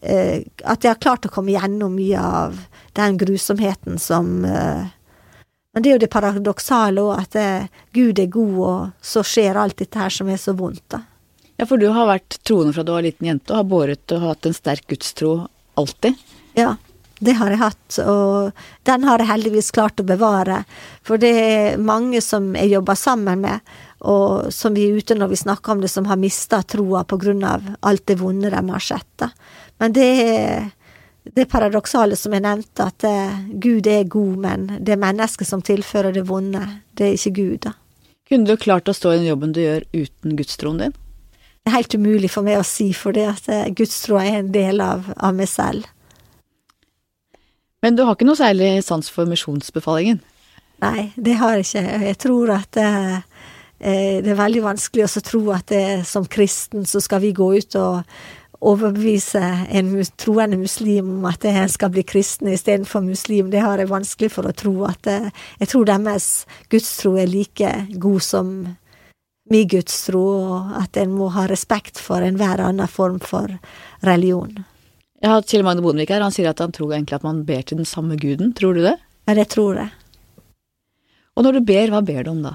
eh, 0.02 0.42
At 0.64 0.84
jeg 0.84 0.92
har 0.92 1.02
klart 1.02 1.26
å 1.26 1.32
komme 1.32 1.54
gjennom 1.54 1.94
mye 1.94 2.20
av 2.22 2.60
den 2.98 3.18
grusomheten 3.18 3.98
som 4.02 4.44
uh, 4.44 4.86
Men 5.74 5.82
det 5.82 5.90
er 5.90 5.98
jo 5.98 6.04
det 6.06 6.10
paradoksale 6.10 7.02
òg, 7.02 7.26
at 7.26 7.36
uh, 7.38 7.82
Gud 7.94 8.18
er 8.18 8.30
god, 8.32 8.56
og 8.56 9.04
så 9.04 9.22
skjer 9.26 9.58
alt 9.60 9.78
dette 9.82 10.00
her 10.00 10.14
som 10.14 10.30
er 10.30 10.40
så 10.40 10.54
vondt, 10.56 10.86
da. 10.94 11.02
Ja, 11.56 11.66
for 11.66 11.80
du 11.80 11.88
har 11.88 12.08
vært 12.08 12.38
troende 12.44 12.74
fra 12.76 12.84
du 12.84 12.92
var 12.92 13.04
liten 13.06 13.28
jente, 13.30 13.52
og 13.52 13.62
har 13.62 13.70
båret 13.70 14.12
og 14.12 14.24
hatt 14.26 14.48
en 14.48 14.56
sterk 14.56 14.84
gudstro 14.90 15.46
alltid? 15.80 16.18
Ja, 16.56 16.74
det 17.18 17.32
har 17.38 17.52
jeg 17.52 17.62
hatt, 17.62 17.98
og 18.04 18.52
den 18.84 19.04
har 19.08 19.22
jeg 19.22 19.30
heldigvis 19.30 19.72
klart 19.72 20.00
å 20.00 20.04
bevare. 20.04 20.62
For 21.06 21.20
det 21.20 21.32
er 21.40 21.78
mange 21.80 22.20
som 22.24 22.50
jeg 22.58 22.74
jobber 22.74 22.98
sammen 23.00 23.40
med, 23.46 23.76
og 24.04 24.52
som 24.52 24.76
vi 24.76 24.84
er 24.90 25.00
ute 25.00 25.16
når 25.16 25.32
vi 25.32 25.38
snakker 25.40 25.72
om 25.72 25.80
det, 25.80 25.88
som 25.88 26.08
har 26.10 26.20
mista 26.20 26.60
troa 26.60 27.06
på 27.08 27.16
grunn 27.22 27.40
av 27.48 27.64
alt 27.80 28.04
det 28.10 28.18
vonde 28.20 28.52
de 28.52 28.60
har 28.68 28.84
sett. 28.84 29.08
Da. 29.16 29.30
Men 29.80 29.96
det 29.96 30.10
er 30.26 30.68
det 31.34 31.48
paradoksale 31.50 32.18
som 32.20 32.36
jeg 32.36 32.44
nevnte, 32.44 32.84
at 32.84 33.08
eh, 33.08 33.40
Gud 33.56 33.88
er 33.90 34.04
god, 34.04 34.36
men 34.44 34.68
det 34.78 34.94
er 34.94 35.02
mennesket 35.02 35.48
som 35.48 35.64
tilfører 35.64 36.12
det 36.14 36.26
vonde. 36.28 36.62
Det 36.94 37.08
er 37.08 37.16
ikke 37.16 37.34
Gud, 37.40 37.58
da. 37.64 37.72
Kunne 38.28 38.46
du 38.46 38.60
klart 38.60 38.90
å 38.90 38.94
stå 38.94 39.14
i 39.14 39.18
den 39.20 39.28
jobben 39.30 39.56
du 39.56 39.62
gjør 39.62 39.88
uten 39.94 40.36
gudstroen 40.38 40.84
din? 40.84 40.94
Det 41.66 41.72
er 41.72 41.80
helt 41.80 41.94
umulig 41.98 42.28
for 42.30 42.46
meg 42.46 42.60
å 42.60 42.62
si, 42.62 42.92
for 42.94 43.10
det 43.10 43.24
at 43.26 43.48
eh, 43.50 43.72
gudstroa 43.74 44.20
er 44.22 44.36
en 44.38 44.52
del 44.54 44.78
av, 44.78 45.08
av, 45.18 45.32
meg 45.34 45.48
selv. 45.50 45.88
Men 47.82 47.98
du 47.98 48.04
har 48.06 48.14
ikke 48.14 48.28
noe 48.28 48.38
særlig 48.38 48.68
sans 48.86 49.10
for 49.10 49.26
misjonsbefalingen? 49.26 50.20
Nei, 50.84 51.08
det 51.18 51.34
har 51.40 51.56
jeg 51.56 51.66
ikke. 51.66 51.82
Jeg 52.06 52.20
tror 52.22 52.52
at 52.54 52.78
eh, 52.78 53.18
eh 53.82 54.22
det 54.22 54.30
er 54.30 54.38
veldig 54.38 54.62
vanskelig 54.62 55.08
å 55.08 55.24
tro 55.26 55.42
at 55.56 55.66
det, 55.74 55.82
som 56.06 56.30
kristen 56.30 56.86
så 56.86 57.02
skal 57.02 57.24
vi 57.26 57.34
gå 57.34 57.50
ut 57.58 57.78
og 57.82 58.14
overbevise 58.62 59.42
en 59.66 59.90
troende 60.14 60.62
muslim 60.62 61.16
om 61.18 61.28
at 61.34 61.50
en 61.50 61.68
skal 61.68 61.90
bli 61.90 62.06
kristen 62.06 62.46
istedenfor 62.54 63.02
muslim, 63.02 63.50
det 63.50 63.66
har 63.66 63.82
jeg 63.82 63.90
vanskelig 63.90 64.30
for 64.38 64.46
å 64.46 64.54
tro. 64.54 64.86
At 64.86 65.02
jeg 65.02 65.66
tror 65.66 65.90
deres 65.90 66.46
gudstro 66.70 67.16
er 67.18 67.26
like 67.26 67.74
god 67.98 68.22
som 68.22 68.54
min 69.50 69.68
gudstro, 69.70 70.22
og 70.52 70.78
at 70.80 70.96
en 71.00 71.12
må 71.14 71.28
ha 71.34 71.46
respekt 71.50 72.00
for 72.02 72.24
enhver 72.24 72.62
annen 72.64 72.90
form 72.90 73.20
for 73.22 73.52
religion. 74.06 74.64
Jeg 75.22 75.32
har 75.32 75.46
Kjell 75.48 75.64
Magne 75.64 75.84
Bondevik 75.84 76.12
her, 76.12 76.24
han 76.24 76.34
sier 76.34 76.50
at 76.50 76.60
han 76.60 76.74
tror 76.74 76.92
egentlig 76.92 77.16
at 77.16 77.24
man 77.26 77.44
ber 77.46 77.62
til 77.62 77.80
den 77.80 77.88
samme 77.88 78.18
guden. 78.20 78.52
Tror 78.58 78.76
du 78.76 78.82
det? 78.84 78.96
Ja, 79.26 79.34
det 79.34 79.48
tror 79.54 79.78
jeg. 79.80 79.90
Og 81.36 81.44
når 81.44 81.58
du 81.58 81.66
ber, 81.68 81.92
hva 81.92 82.02
ber 82.04 82.22
du 82.24 82.32
om 82.32 82.44
da? 82.44 82.54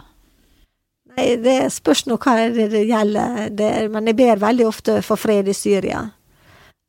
Nei, 1.12 1.36
det 1.44 1.58
spørs 1.76 2.06
nå 2.08 2.16
hva 2.22 2.38
det, 2.40 2.70
det 2.72 2.86
gjelder, 2.88 3.50
det, 3.52 3.72
men 3.92 4.08
jeg 4.08 4.18
ber 4.20 4.42
veldig 4.42 4.68
ofte 4.70 5.02
for 5.06 5.20
fred 5.20 5.50
i 5.52 5.56
Syria. 5.58 6.06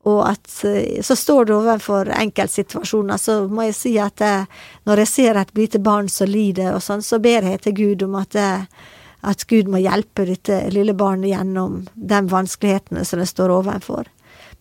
Og 0.07 0.19
at 0.27 0.49
så 0.51 1.15
står 1.15 1.47
du 1.47 1.53
overfor 1.55 2.09
enkeltsituasjoner, 2.11 3.19
så 3.19 3.37
må 3.47 3.69
jeg 3.69 3.77
si 3.77 3.93
at 4.01 4.23
jeg, 4.23 4.47
eh, 4.47 4.63
når 4.87 5.03
jeg 5.03 5.11
ser 5.11 5.39
et 5.39 5.53
lite 5.55 5.79
barn 5.83 6.09
som 6.11 6.27
lider 6.27 6.73
og 6.75 6.83
sånn, 6.83 7.03
så 7.03 7.21
ber 7.23 7.47
jeg 7.47 7.61
til 7.63 7.77
Gud 7.77 8.03
om 8.07 8.17
at, 8.19 8.35
jeg, 8.35 8.65
eh, 8.67 8.99
at 9.23 9.45
Gud 9.47 9.71
må 9.71 9.81
hjelpe 9.83 10.25
dette 10.27 10.59
lille 10.73 10.95
barnet 10.97 11.31
gjennom 11.31 11.81
de 11.95 12.19
vanskelighetene 12.31 13.05
som 13.07 13.21
det 13.21 13.29
står 13.31 13.53
overfor. 13.55 14.09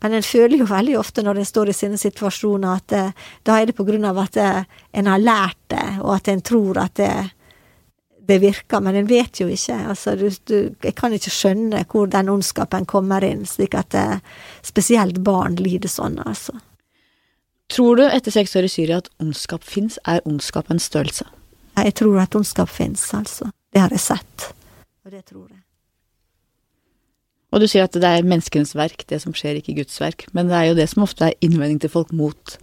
Men 0.02 0.16
en 0.18 0.26
føler 0.26 0.58
jo 0.58 0.66
veldig 0.66 0.96
ofte 0.98 1.22
når 1.22 1.38
en 1.38 1.46
står 1.46 1.70
i 1.70 1.76
sine 1.76 1.98
situasjoner, 2.00 2.80
at 2.80 2.96
eh, 2.96 3.28
da 3.46 3.58
er 3.58 3.70
det 3.70 3.76
på 3.78 3.86
grunn 3.86 4.06
av 4.08 4.18
at 4.24 4.38
en 4.38 5.10
har 5.10 5.22
lært 5.22 5.60
det, 5.70 5.86
og 6.02 6.16
at 6.16 6.30
en 6.32 6.42
tror 6.42 6.80
at 6.82 6.96
det, 6.98 7.12
det 8.26 8.40
virker, 8.42 8.82
men 8.82 8.98
en 8.98 9.06
vet 9.10 9.40
jo 9.42 9.46
ikke. 9.50 9.78
Altså, 9.94 10.16
du, 10.18 10.26
du, 10.50 10.56
jeg 10.82 10.96
kan 10.98 11.14
ikke 11.14 11.34
skjønne 11.34 11.84
hvor 11.90 12.10
den 12.10 12.30
ondskapen 12.32 12.86
kommer 12.90 13.24
inn, 13.26 13.46
slik 13.46 13.78
at 13.78 13.92
det, 13.94 14.06
spesielt 14.66 15.22
barn 15.26 15.58
lider 15.60 15.90
sånn, 15.90 16.18
altså. 16.26 16.58
Tror 17.72 17.96
du 17.96 18.04
etter 18.04 18.34
seks 18.34 18.52
år 18.58 18.66
i 18.66 18.74
Syria 18.74 18.98
at 19.00 19.08
ondskap 19.22 19.62
fins? 19.64 19.96
Er 20.04 20.20
ondskap 20.28 20.68
en 20.70 20.82
størrelse? 20.82 21.24
Jeg 21.78 21.94
tror 21.96 22.18
at 22.20 22.34
ondskap 22.36 22.68
fins, 22.68 23.06
altså. 23.16 23.48
Det 23.72 23.80
har 23.80 23.92
jeg 23.94 24.04
sett, 24.04 24.48
og 25.06 25.14
det 25.14 25.22
tror 25.30 25.46
jeg. 25.48 25.62
Og 27.52 27.60
du 27.60 27.68
sier 27.68 27.84
at 27.84 27.96
det 27.96 28.08
er 28.08 28.24
menneskenes 28.24 28.72
verk, 28.76 29.04
det 29.08 29.18
som 29.20 29.34
skjer, 29.36 29.58
ikke 29.60 29.76
Guds 29.82 29.98
verk. 30.00 30.24
Men 30.32 30.48
det 30.48 30.56
er 30.56 30.70
jo 30.70 30.76
det 30.78 30.86
som 30.88 31.04
ofte 31.04 31.26
er 31.28 31.44
innvending 31.44 31.82
til 31.82 31.92
folk 31.92 32.12
mot, 32.16 32.54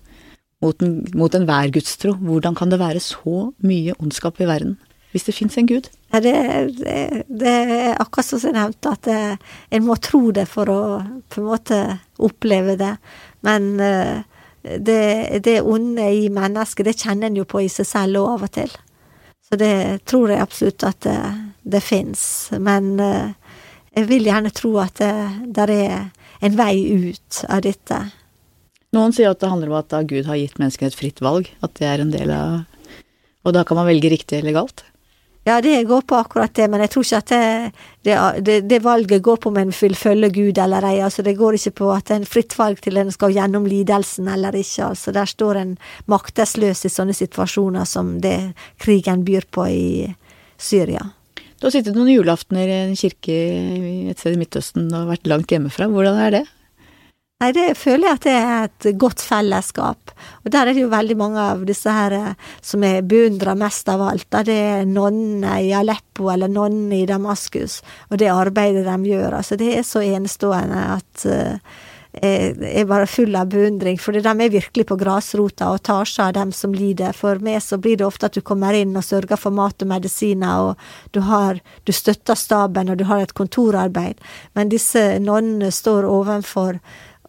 mot, 0.66 0.82
en, 0.82 0.95
mot 1.14 1.36
enhver 1.38 1.70
gudstro. 1.76 2.16
Hvordan 2.18 2.57
kan 2.57 2.74
det 2.74 2.80
være 2.82 3.01
så 3.05 3.51
mye 3.62 3.93
ondskap 4.01 4.41
i 4.41 4.49
verden? 4.49 4.80
hvis 5.12 5.26
det 5.26 5.36
fins 5.36 5.57
en 5.57 5.68
gud? 5.70 5.89
Ja, 6.14 6.20
det, 6.22 6.34
det, 6.78 7.24
det, 7.28 7.53
er 7.53 8.01
akkurat 8.01 8.28
som 8.28 8.41
jeg 8.43 8.57
nevnte, 8.57 8.93
at 8.93 9.07
det, 9.07 9.22
en 9.74 9.86
må 9.86 9.97
tro 10.01 10.22
det 10.36 10.45
for 10.49 10.70
å 10.70 10.82
på 11.30 11.41
en 11.41 11.47
måte 11.49 11.80
oppleve 12.22 12.76
det. 12.80 12.95
Men 13.45 13.72
uh, 13.82 14.22
det, 14.62 15.41
det 15.45 15.60
onde 15.62 16.10
i 16.14 16.28
mennesket, 16.34 16.86
det 16.86 16.97
kjenner 16.99 17.30
en 17.30 17.41
jo 17.41 17.47
på 17.49 17.64
i 17.66 17.72
seg 17.72 17.89
selv 17.89 18.22
òg 18.22 18.36
av 18.36 18.47
og 18.49 18.53
til. 18.60 18.78
Så 19.49 19.57
det 19.57 20.05
tror 20.05 20.29
jeg 20.29 20.43
absolutt 20.43 20.85
at 20.85 21.01
det, 21.05 21.19
det 21.65 21.81
fins. 21.81 22.21
Men 22.61 22.91
uh, 23.01 23.33
jeg 23.97 24.09
vil 24.11 24.29
gjerne 24.29 24.53
tro 24.53 24.75
at 24.81 25.01
det 25.01 25.13
der 25.57 25.73
er 25.73 25.95
en 26.45 26.55
vei 26.55 26.75
ut 27.09 27.41
av 27.49 27.63
dette. 27.65 27.97
Noen 28.95 29.13
sier 29.13 29.33
at 29.33 29.41
det 29.41 29.49
handler 29.51 29.71
om 29.71 29.79
at 29.81 29.95
Gud 30.09 30.29
har 30.29 30.37
gitt 30.39 30.61
menneskene 30.61 30.89
et 30.89 30.97
fritt 30.97 31.19
valg, 31.21 31.49
at 31.65 31.75
det 31.77 31.89
er 31.89 32.01
en 32.01 32.13
del 32.13 32.31
av 32.33 32.61
Og 33.47 33.53
da 33.55 33.63
kan 33.63 33.77
man 33.79 33.87
velge 33.87 34.09
riktig 34.11 34.39
eller 34.39 34.55
galt? 34.57 34.83
Ja, 35.47 35.61
det 35.61 35.83
går 35.87 36.01
på 36.01 36.17
akkurat 36.19 36.53
det, 36.53 36.67
men 36.69 36.81
jeg 36.83 36.91
tror 36.93 37.05
ikke 37.05 37.19
at 37.23 37.31
det, 38.05 38.15
det, 38.45 38.57
det 38.69 38.79
valget 38.83 39.23
går 39.23 39.39
på 39.41 39.49
om 39.49 39.57
en 39.57 39.71
vil 39.73 39.95
følge 39.97 40.29
Gud 40.35 40.59
eller 40.61 40.85
ei. 40.85 40.99
Altså, 41.01 41.23
det 41.25 41.37
går 41.39 41.57
ikke 41.57 41.73
på 41.79 41.91
at 41.95 42.11
en 42.13 42.27
fritt 42.27 42.53
valg 42.59 42.81
til 42.83 42.99
en 42.99 43.11
skal 43.15 43.33
gjennom 43.33 43.65
lidelsen 43.69 44.27
eller 44.29 44.55
ikke. 44.59 44.91
Altså, 44.91 45.13
der 45.15 45.29
står 45.29 45.61
en 45.61 45.71
maktesløs 46.11 46.83
i 46.85 46.91
sånne 46.93 47.15
situasjoner 47.17 47.87
som 47.89 48.17
det 48.21 48.51
krigen 48.83 49.23
byr 49.25 49.47
på 49.49 49.65
i 49.71 49.87
Syria. 50.59 51.07
Du 51.59 51.67
har 51.67 51.75
sittet 51.75 51.95
noen 51.95 52.11
julaftener 52.13 52.69
i 52.69 52.77
en 52.85 52.95
kirke 52.99 53.35
et 54.11 54.19
sted 54.19 54.35
i 54.35 54.39
Midtøsten 54.39 54.91
og 54.95 55.09
vært 55.11 55.27
langt 55.27 55.51
hjemmefra. 55.51 55.89
Hvordan 55.91 56.19
er 56.27 56.35
det? 56.37 56.45
Nei, 57.39 57.53
det 57.55 57.77
føler 57.79 58.03
jeg 58.03 58.17
at 58.17 58.25
det 58.25 58.31
er 58.35 58.65
et 58.67 58.87
godt 58.99 59.21
fellesskap. 59.23 60.11
Og 60.43 60.51
der 60.51 60.67
er 60.67 60.75
det 60.75 60.81
jo 60.81 60.89
veldig 60.91 61.15
mange 61.15 61.45
av 61.53 61.61
disse 61.63 61.93
her 61.95 62.11
eh, 62.17 62.49
som 62.59 62.83
jeg 62.83 63.05
beundrer 63.07 63.55
mest 63.55 63.87
av 63.87 64.03
alt. 64.03 64.25
Da 64.27 64.41
det 64.43 64.57
er 64.59 64.89
nonnene 64.89 65.53
i 65.63 65.69
Aleppo 65.71 66.27
eller 66.33 66.51
nonnene 66.51 66.99
i 66.99 67.07
Damaskus, 67.07 67.77
og 68.09 68.19
det 68.19 68.27
arbeidet 68.33 68.83
de 68.83 69.13
gjør. 69.13 69.37
Altså, 69.39 69.55
det 69.55 69.71
er 69.77 69.87
så 69.87 70.03
enestående 70.03 70.83
at 70.97 71.25
uh, 71.31 71.79
er 72.19 72.87
bare 72.89 73.07
full 73.07 73.35
av 73.39 73.47
beundring, 73.53 73.95
for 74.01 74.11
de 74.17 74.19
er 74.19 74.51
virkelig 74.51 74.89
på 74.89 74.97
grasrota 74.99 75.69
og 75.71 75.83
tar 75.87 76.09
seg 76.09 76.25
av 76.25 76.37
dem 76.41 76.51
som 76.51 76.73
lider. 76.75 77.15
For 77.15 77.39
meg 77.39 77.61
så 77.63 77.79
blir 77.79 78.01
det 78.01 78.07
ofte 78.07 78.27
at 78.27 78.35
du 78.35 78.41
kommer 78.43 78.75
inn 78.75 78.97
og 78.97 79.05
sørger 79.05 79.39
for 79.39 79.55
mat 79.55 79.79
og 79.85 79.91
medisiner, 79.93 80.71
og 80.73 81.13
du, 81.15 81.21
har, 81.29 81.63
du 81.85 81.95
støtter 81.95 82.35
staben, 82.35 82.91
og 82.91 82.99
du 82.99 83.05
har 83.07 83.23
et 83.23 83.35
kontorarbeid. 83.37 84.19
Men 84.59 84.73
disse 84.73 85.21
nonnene 85.23 85.71
står 85.71 86.09
ovenfor 86.09 86.81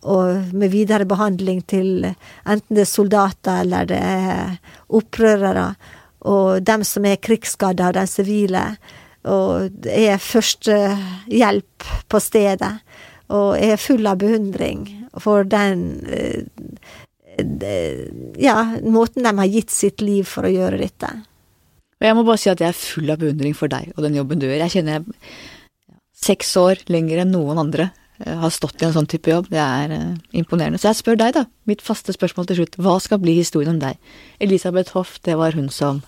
og 0.02 0.54
med 0.56 0.72
videre 0.72 1.04
behandling 1.08 1.60
til 1.68 2.06
enten 2.08 2.76
det 2.76 2.86
er 2.86 2.88
soldater 2.88 3.64
eller 3.64 3.88
det 3.90 4.00
er 4.00 4.56
opprørere, 4.88 5.74
og 6.28 6.62
dem 6.64 6.84
som 6.84 7.06
er 7.08 7.20
krigsskadde 7.20 7.84
av 7.84 7.96
de 7.96 8.06
sivile, 8.08 8.64
og 9.28 9.84
er 9.84 10.20
førstehjelp 10.20 11.88
på 12.08 12.20
stedet 12.24 12.72
og 13.30 13.58
er 13.60 13.78
full 13.80 14.06
av 14.10 14.18
beundring 14.20 14.86
for 15.20 15.44
den 15.46 16.02
eh, 16.10 16.42
ja, 18.40 18.56
måten 18.82 19.24
de 19.24 19.32
har 19.38 19.52
gitt 19.52 19.70
sitt 19.72 20.00
liv 20.04 20.26
for 20.28 20.48
å 20.48 20.52
gjøre 20.52 20.80
dette. 20.80 21.12
Og 22.00 22.08
jeg 22.08 22.16
må 22.16 22.24
bare 22.26 22.40
si 22.40 22.50
at 22.52 22.60
jeg 22.64 22.72
er 22.72 22.80
full 22.80 23.12
av 23.12 23.20
beundring 23.20 23.54
for 23.56 23.72
deg 23.72 23.92
og 23.94 24.04
den 24.06 24.16
jobben 24.18 24.40
du 24.40 24.48
gjør. 24.48 24.62
Jeg 24.64 24.74
kjenner 24.76 24.98
jeg 24.98 25.04
seks 26.20 26.52
år 26.60 26.82
lenger 26.92 27.22
enn 27.22 27.32
noen 27.36 27.60
andre 27.60 27.90
eh, 27.90 27.99
har 28.26 28.52
stått 28.52 28.82
i 28.82 28.86
en 28.88 28.94
sånn 28.94 29.08
type 29.10 29.30
jobb. 29.32 29.50
Det 29.52 29.60
er 29.60 29.92
uh, 29.94 30.14
imponerende. 30.36 30.80
Så 30.80 30.90
jeg 30.90 31.00
spør 31.00 31.20
deg, 31.20 31.34
da, 31.38 31.44
mitt 31.70 31.84
faste 31.84 32.14
spørsmål 32.16 32.50
til 32.50 32.60
slutt. 32.60 32.78
Hva 32.82 32.98
skal 33.02 33.22
bli 33.22 33.38
historien 33.40 33.76
om 33.76 33.82
deg? 33.82 34.00
Elisabeth 34.42 34.96
Hoff, 34.96 35.18
det 35.26 35.38
var 35.40 35.58
hun 35.58 35.70
som 35.72 36.02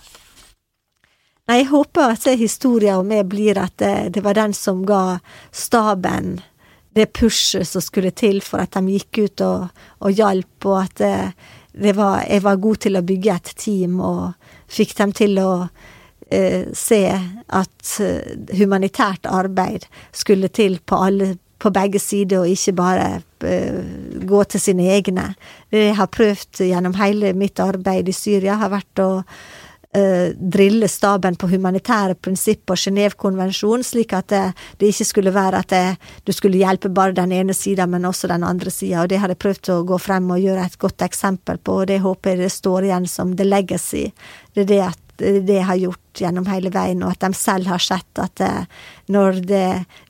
Nei, 1.51 1.57
jeg 1.59 1.73
håper 1.73 2.13
at 2.15 2.27
historien 2.39 3.01
om 3.01 3.09
meg 3.11 3.27
blir 3.27 3.59
at 3.59 3.75
det, 3.83 4.21
var 4.23 4.37
den 4.39 4.53
som 4.55 4.85
ga 4.87 5.19
staben 5.51 6.37
det 6.95 7.09
pushet 7.19 7.67
som 7.69 7.83
skulle 7.83 8.13
til 8.15 8.39
for 8.45 8.63
at 8.63 8.77
de 8.77 8.95
gikk 8.95 9.19
ut 9.25 9.43
og, 9.47 9.83
og 10.07 10.15
hjalp, 10.15 10.69
og 10.69 10.77
at 10.85 10.95
det, 11.01 11.17
det 11.73 11.97
var, 11.97 12.23
jeg 12.29 12.45
var 12.45 12.61
god 12.63 12.83
til 12.85 12.99
å 12.99 13.05
bygge 13.07 13.35
et 13.35 13.53
team 13.59 14.01
og 14.05 14.53
fikk 14.73 14.95
dem 14.99 15.15
til 15.17 15.41
å 15.41 15.53
eh, 16.29 16.69
se 16.77 17.01
at 17.13 17.95
eh, 18.05 18.35
humanitært 18.59 19.29
arbeid 19.31 19.89
skulle 20.13 20.53
til 20.53 20.79
på 20.85 21.01
alle 21.09 21.35
på 21.63 21.73
begge 21.75 22.03
sider, 22.03 22.43
og 22.43 22.51
ikke 22.53 22.77
bare 22.79 23.09
uh, 23.23 23.81
gå 24.29 24.45
til 24.51 24.63
sine 24.63 24.91
egne. 24.95 25.33
Det 25.71 25.89
jeg 25.89 25.99
har 25.99 26.13
prøvd 26.13 26.65
gjennom 26.67 26.97
hele 27.01 27.35
mitt 27.39 27.63
arbeid 27.63 28.11
i 28.11 28.17
Syria, 28.17 28.59
har 28.61 28.73
vært 28.73 29.03
å 29.03 29.11
uh, 29.23 30.29
drille 30.35 30.89
staben 30.91 31.37
på 31.39 31.51
humanitære 31.53 32.17
prinsipper 32.23 32.75
og 32.75 32.83
Genévekonvensjonen, 32.83 33.87
slik 33.87 34.15
at 34.17 34.31
det, 34.33 34.43
det, 34.81 34.93
ikke 34.93 35.09
skulle 35.09 35.35
være 35.35 35.63
at 35.63 35.73
det, 35.73 35.85
du 36.27 36.35
skulle 36.35 36.61
hjelpe 36.61 36.93
bare 36.93 37.17
den 37.17 37.35
ene 37.37 37.57
sida, 37.57 37.87
men 37.87 38.09
også 38.09 38.31
den 38.33 38.47
andre 38.47 38.73
sida. 38.75 39.05
Og 39.05 39.13
det 39.13 39.23
har 39.23 39.33
jeg 39.33 39.43
prøvd 39.43 39.75
å 39.75 39.83
gå 39.93 40.01
frem 40.03 40.31
og 40.35 40.43
gjøre 40.43 40.67
et 40.67 40.79
godt 40.83 41.07
eksempel 41.07 41.63
på, 41.63 41.83
og 41.83 41.91
det 41.93 42.03
håper 42.05 42.35
jeg 42.35 42.45
det 42.45 42.53
står 42.55 42.91
igjen 42.91 43.09
som 43.11 43.37
the 43.37 43.47
legacy. 43.49 44.09
Det 44.53 44.67
er 44.67 44.73
det 44.75 44.83
at 44.91 45.02
det 45.23 45.61
har 45.69 45.79
gjort 45.81 46.21
gjennom 46.23 46.47
hele 46.51 46.73
veien, 46.75 47.03
og 47.05 47.15
at 47.15 47.25
de 47.25 47.39
selv 47.39 47.71
har 47.71 47.83
sett 47.83 48.21
at 48.21 48.35
det, 48.41 48.51
eh, 48.51 48.91
når 49.13 49.41
det, 49.47 49.67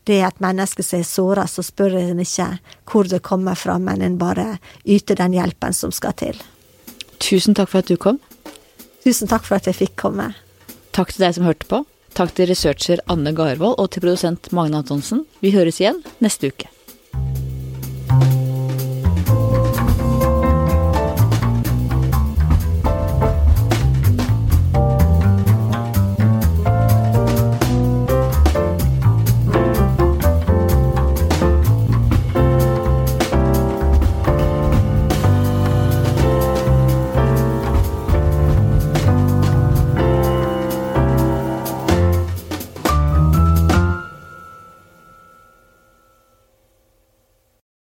det, 0.08 0.18
er 0.18 0.28
et 0.28 0.42
menneske 0.42 0.84
som 0.86 1.00
er 1.00 1.08
såra, 1.08 1.46
så 1.50 1.64
spør 1.64 1.96
en 2.00 2.22
ikke 2.22 2.48
hvor 2.88 3.08
det 3.08 3.22
kommer 3.26 3.58
fra, 3.58 3.78
men 3.78 4.02
en 4.02 4.18
bare 4.20 4.56
yter 4.84 5.18
den 5.18 5.36
hjelpen 5.38 5.74
som 5.76 5.94
skal 5.94 6.16
til. 6.18 6.38
Tusen 7.22 7.56
takk 7.58 7.70
for 7.72 7.82
at 7.82 7.90
du 7.90 7.96
kom. 8.00 8.20
Tusen 9.02 9.30
takk 9.30 9.46
for 9.46 9.58
at 9.58 9.70
jeg 9.70 9.78
fikk 9.78 9.96
komme. 10.04 10.32
Takk 10.94 11.14
til 11.14 11.24
deg 11.24 11.38
som 11.38 11.48
hørte 11.48 11.68
på. 11.70 11.84
Takk 12.12 12.34
til 12.36 12.50
researcher 12.50 13.00
Anne 13.10 13.32
Garvold 13.36 13.78
og 13.80 13.88
til 13.94 14.04
produsent 14.04 14.52
Magne 14.52 14.82
Antonsen. 14.82 15.24
Vi 15.40 15.54
høres 15.54 15.80
igjen 15.80 16.02
neste 16.20 16.52
uke. 16.52 16.68